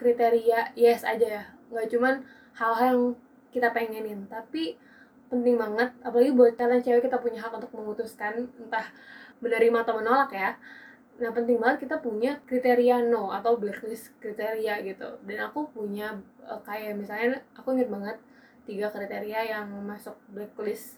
kriteria 0.00 0.72
yes 0.72 1.04
aja 1.04 1.26
ya. 1.28 1.44
Nggak 1.68 1.86
cuman 1.92 2.14
hal-hal 2.56 2.88
yang 2.96 3.02
kita 3.52 3.68
pengenin. 3.76 4.24
Tapi 4.32 4.80
penting 5.30 5.60
banget 5.60 5.94
apalagi 6.02 6.32
buat 6.34 6.58
kalian 6.58 6.82
cewek 6.82 7.06
kita 7.06 7.22
punya 7.22 7.38
hak 7.44 7.54
untuk 7.54 7.70
memutuskan 7.70 8.50
entah 8.58 8.88
menerima 9.44 9.78
atau 9.84 9.94
menolak 10.00 10.32
ya. 10.32 10.56
Nah 11.20 11.30
penting 11.36 11.60
banget 11.60 11.84
kita 11.84 12.00
punya 12.00 12.40
kriteria 12.48 13.04
no 13.04 13.28
atau 13.30 13.60
blacklist 13.60 14.16
kriteria 14.18 14.80
gitu. 14.88 15.20
Dan 15.28 15.38
aku 15.44 15.68
punya 15.68 16.16
eh, 16.48 16.60
kayak 16.64 16.96
misalnya 16.96 17.44
aku 17.52 17.76
inget 17.76 17.92
banget 17.92 18.16
tiga 18.64 18.88
kriteria 18.88 19.40
yang 19.52 19.68
masuk 19.84 20.16
blacklist 20.32 20.96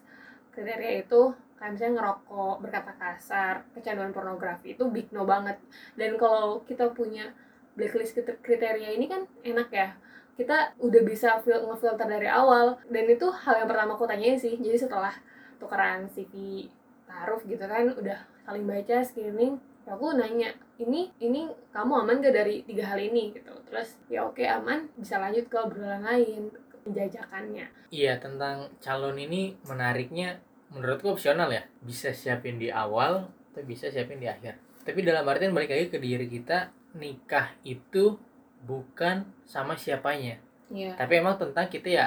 kriteria 0.55 1.03
itu. 1.03 1.34
Kayak 1.59 1.78
misalnya 1.78 1.94
ngerokok 2.03 2.55
berkata 2.59 2.92
kasar 2.98 3.55
kecanduan 3.74 4.11
pornografi 4.14 4.74
itu 4.78 4.86
big 4.88 5.11
no 5.11 5.26
banget. 5.26 5.59
Dan 5.98 6.14
kalau 6.16 6.62
kita 6.64 6.90
punya 6.94 7.30
blacklist 7.76 8.16
kriter- 8.16 8.40
kriteria 8.40 8.90
ini 8.94 9.06
kan 9.08 9.24
enak 9.42 9.68
ya. 9.72 9.88
Kita 10.32 10.76
udah 10.80 11.02
bisa 11.04 11.36
fil- 11.44 11.64
ngefilter 11.68 12.08
dari 12.08 12.28
awal. 12.28 12.76
Dan 12.88 13.04
itu 13.08 13.28
hal 13.28 13.64
yang 13.64 13.68
pertama 13.68 13.94
aku 13.96 14.08
tanyain 14.08 14.36
sih. 14.36 14.56
Jadi 14.56 14.76
setelah 14.88 15.12
tukeran 15.60 16.08
CV 16.08 16.66
taruh 17.04 17.40
gitu 17.44 17.62
kan 17.62 17.92
udah 17.92 18.18
saling 18.42 18.64
baca 18.64 19.04
screening 19.04 19.60
ya 19.82 19.94
aku 19.94 20.14
nanya 20.16 20.48
ini 20.80 21.10
ini 21.20 21.46
kamu 21.70 22.06
aman 22.06 22.22
gak 22.22 22.34
dari 22.34 22.64
tiga 22.64 22.88
hal 22.88 22.98
ini? 22.98 23.30
Gitu. 23.36 23.52
Terus 23.68 24.00
ya 24.08 24.24
oke 24.24 24.42
aman. 24.42 24.88
Bisa 24.96 25.20
lanjut 25.20 25.46
ke 25.48 25.56
obrolan 25.60 26.02
lain 26.02 26.48
penjajakannya. 26.82 27.66
Iya 27.92 28.18
tentang 28.18 28.72
calon 28.82 29.16
ini 29.20 29.54
menariknya 29.68 30.40
menurutku 30.72 31.12
opsional 31.12 31.52
ya. 31.52 31.62
Bisa 31.84 32.10
siapin 32.10 32.56
di 32.56 32.72
awal 32.72 33.28
atau 33.52 33.62
bisa 33.68 33.92
siapin 33.92 34.16
di 34.16 34.26
akhir. 34.26 34.56
Tapi 34.82 35.04
dalam 35.04 35.22
artian 35.28 35.54
balik 35.54 35.70
lagi 35.70 35.86
ke 35.92 35.98
diri 36.02 36.26
kita 36.26 36.72
nikah 36.97 37.53
itu 37.64 38.16
bukan 38.62 39.26
sama 39.49 39.74
siapanya. 39.74 40.38
Ya 40.72 40.95
tapi 40.97 41.20
emang 41.20 41.36
tentang 41.36 41.68
kita 41.68 41.88
ya 41.88 42.07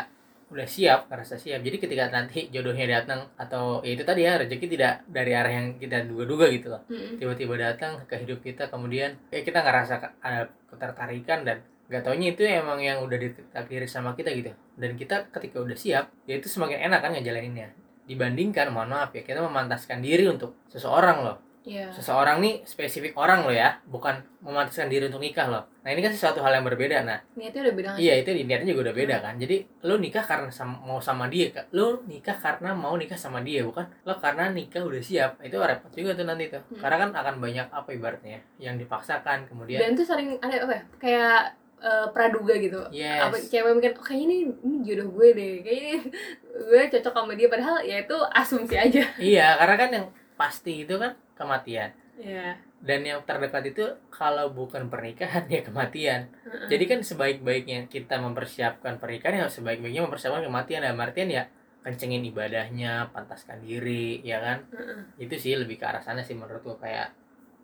udah 0.49 0.67
siap 0.69 1.09
ngerasa 1.09 1.35
siap. 1.41 1.61
Jadi 1.65 1.77
ketika 1.81 2.09
nanti 2.13 2.47
jodohnya 2.53 2.85
datang 3.01 3.25
atau 3.35 3.81
ya 3.81 3.97
itu 3.97 4.05
tadi 4.05 4.25
ya 4.25 4.37
rezeki 4.37 4.67
tidak 4.77 4.93
dari 5.09 5.31
arah 5.33 5.51
yang 5.51 5.67
kita 5.81 6.05
duga-duga 6.05 6.45
gitu 6.53 6.69
loh. 6.69 6.81
Mm-mm. 6.89 7.17
tiba-tiba 7.17 7.53
datang 7.57 7.97
ke 8.05 8.15
hidup 8.21 8.39
kita 8.45 8.69
kemudian 8.69 9.17
ya 9.33 9.41
kita 9.41 9.65
ngerasa 9.65 10.21
ada 10.21 10.49
ketertarikan 10.69 11.41
dan 11.41 11.65
gak 11.85 12.01
taunya 12.01 12.33
itu 12.33 12.41
emang 12.41 12.81
yang 12.81 13.01
udah 13.05 13.17
ditakdiri 13.17 13.89
sama 13.89 14.13
kita 14.13 14.33
gitu. 14.33 14.53
Dan 14.77 14.93
kita 14.97 15.29
ketika 15.33 15.61
udah 15.61 15.77
siap 15.77 16.13
ya 16.29 16.37
itu 16.37 16.45
semakin 16.45 16.89
enak 16.89 16.99
kan 17.01 17.11
ngejalaninnya. 17.13 17.73
Dibandingkan 18.05 18.69
mohon 18.69 18.93
maaf 18.93 19.17
ya 19.17 19.25
kita 19.25 19.41
memantaskan 19.41 19.97
diri 20.05 20.29
untuk 20.29 20.53
seseorang 20.69 21.25
loh 21.25 21.44
ya 21.65 21.89
seseorang 21.89 22.37
nih 22.39 22.61
spesifik 22.61 23.13
orang 23.13 23.41
loh 23.41 23.49
ya 23.49 23.73
bukan 23.83 24.13
memantaskan 24.39 24.85
diri 24.85 25.09
untuk 25.09 25.19
nikah 25.19 25.49
loh 25.49 25.63
nah 25.81 25.89
ini 25.89 25.99
kan 25.99 26.09
sesuatu 26.09 26.39
hal 26.39 26.53
yang 26.53 26.63
berbeda 26.63 27.01
nah 27.01 27.17
niatnya 27.33 27.61
udah 27.61 27.73
beda? 27.73 27.89
Iya 27.95 28.13
itu 28.17 28.29
niatnya 28.31 28.69
juga 28.69 28.81
udah 28.85 28.95
beda 28.95 29.15
kan. 29.19 29.33
Jadi 29.35 29.55
lu 29.81 29.97
nikah 29.97 30.21
karena 30.21 30.49
sam- 30.49 30.81
mau 30.81 30.97
sama 30.97 31.25
dia, 31.25 31.49
lu 31.71 32.01
nikah 32.05 32.33
karena 32.33 32.73
mau 32.73 32.93
nikah 32.93 33.13
sama 33.15 33.41
dia, 33.41 33.61
bukan 33.61 33.85
lo 34.01 34.13
karena 34.15 34.49
nikah 34.49 34.81
udah 34.81 34.97
siap. 34.97 35.37
Itu 35.39 35.57
repot 35.57 35.89
juga 35.91 36.13
tuh 36.13 36.25
nanti 36.25 36.49
tuh. 36.49 36.57
Hmm. 36.63 36.81
Karena 36.81 36.97
kan 36.97 37.09
akan 37.13 37.35
banyak 37.37 37.67
apa 37.67 37.89
ibaratnya 37.91 38.41
yang 38.57 38.77
dipaksakan 38.77 39.45
kemudian. 39.45 39.77
dan 39.79 39.93
tuh 39.93 40.01
sering 40.03 40.37
ada 40.39 40.57
apa 40.59 40.73
ya 40.73 40.83
kayak 40.97 41.39
eh, 41.77 42.07
praduga 42.09 42.53
gitu 42.55 42.81
Yes. 42.89 43.21
apa 43.21 43.35
cewek 43.37 43.71
mungkin 43.71 43.93
oh 43.93 44.03
kayaknya 44.03 44.25
ini 44.25 44.37
ini 44.59 44.75
jodoh 44.81 45.07
gue 45.11 45.27
deh 45.31 45.53
kayaknya 45.61 45.83
ini 45.87 45.99
gue 46.69 46.81
cocok 46.89 47.13
sama 47.13 47.33
dia 47.35 47.47
padahal 47.47 47.77
ya 47.81 47.97
itu 47.99 48.17
asumsi 48.33 48.73
aja 48.75 49.03
Iya, 49.15 49.53
karena 49.55 49.75
kan 49.75 49.89
yang 49.91 50.07
pasti 50.35 50.83
itu 50.87 50.95
kan 50.99 51.15
kematian. 51.35 51.91
ya 52.15 52.55
Dan 52.79 53.03
yang 53.03 53.19
terdekat 53.27 53.75
itu 53.75 53.83
kalau 54.13 54.51
bukan 54.53 54.87
pernikahan 54.87 55.49
ya 55.55 55.65
kematian. 55.65 56.31
Heeh. 56.47 56.67
Jadi 56.71 56.83
kan 56.87 56.99
sebaik-baiknya 57.01 57.91
kita 57.91 58.21
mempersiapkan 58.21 59.01
pernikahan 59.01 59.41
ya 59.41 59.51
sebaik-baiknya 59.51 60.05
mempersiapkan 60.05 60.45
kematian. 60.45 60.85
Dalam 60.85 61.01
artian 61.01 61.27
ya 61.27 61.43
kencengin 61.85 62.25
ibadahnya, 62.25 63.13
pantaskan 63.13 63.61
diri, 63.61 64.17
ya 64.25 64.41
kan? 64.41 64.57
Heeh. 64.73 65.27
itu 65.27 65.35
sih 65.37 65.53
lebih 65.53 65.77
ke 65.77 65.85
arah 65.85 66.01
sana 66.01 66.25
sih 66.25 66.33
menurutku 66.33 66.77
kayak 66.81 67.13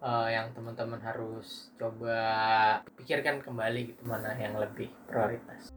eh, 0.02 0.28
yang 0.34 0.54
teman-teman 0.54 1.02
harus 1.02 1.70
coba 1.78 2.18
pikirkan 2.98 3.42
kembali 3.42 3.94
gitu 3.94 4.02
mana 4.06 4.34
yang 4.38 4.58
lebih 4.58 4.90
prioritas 5.10 5.74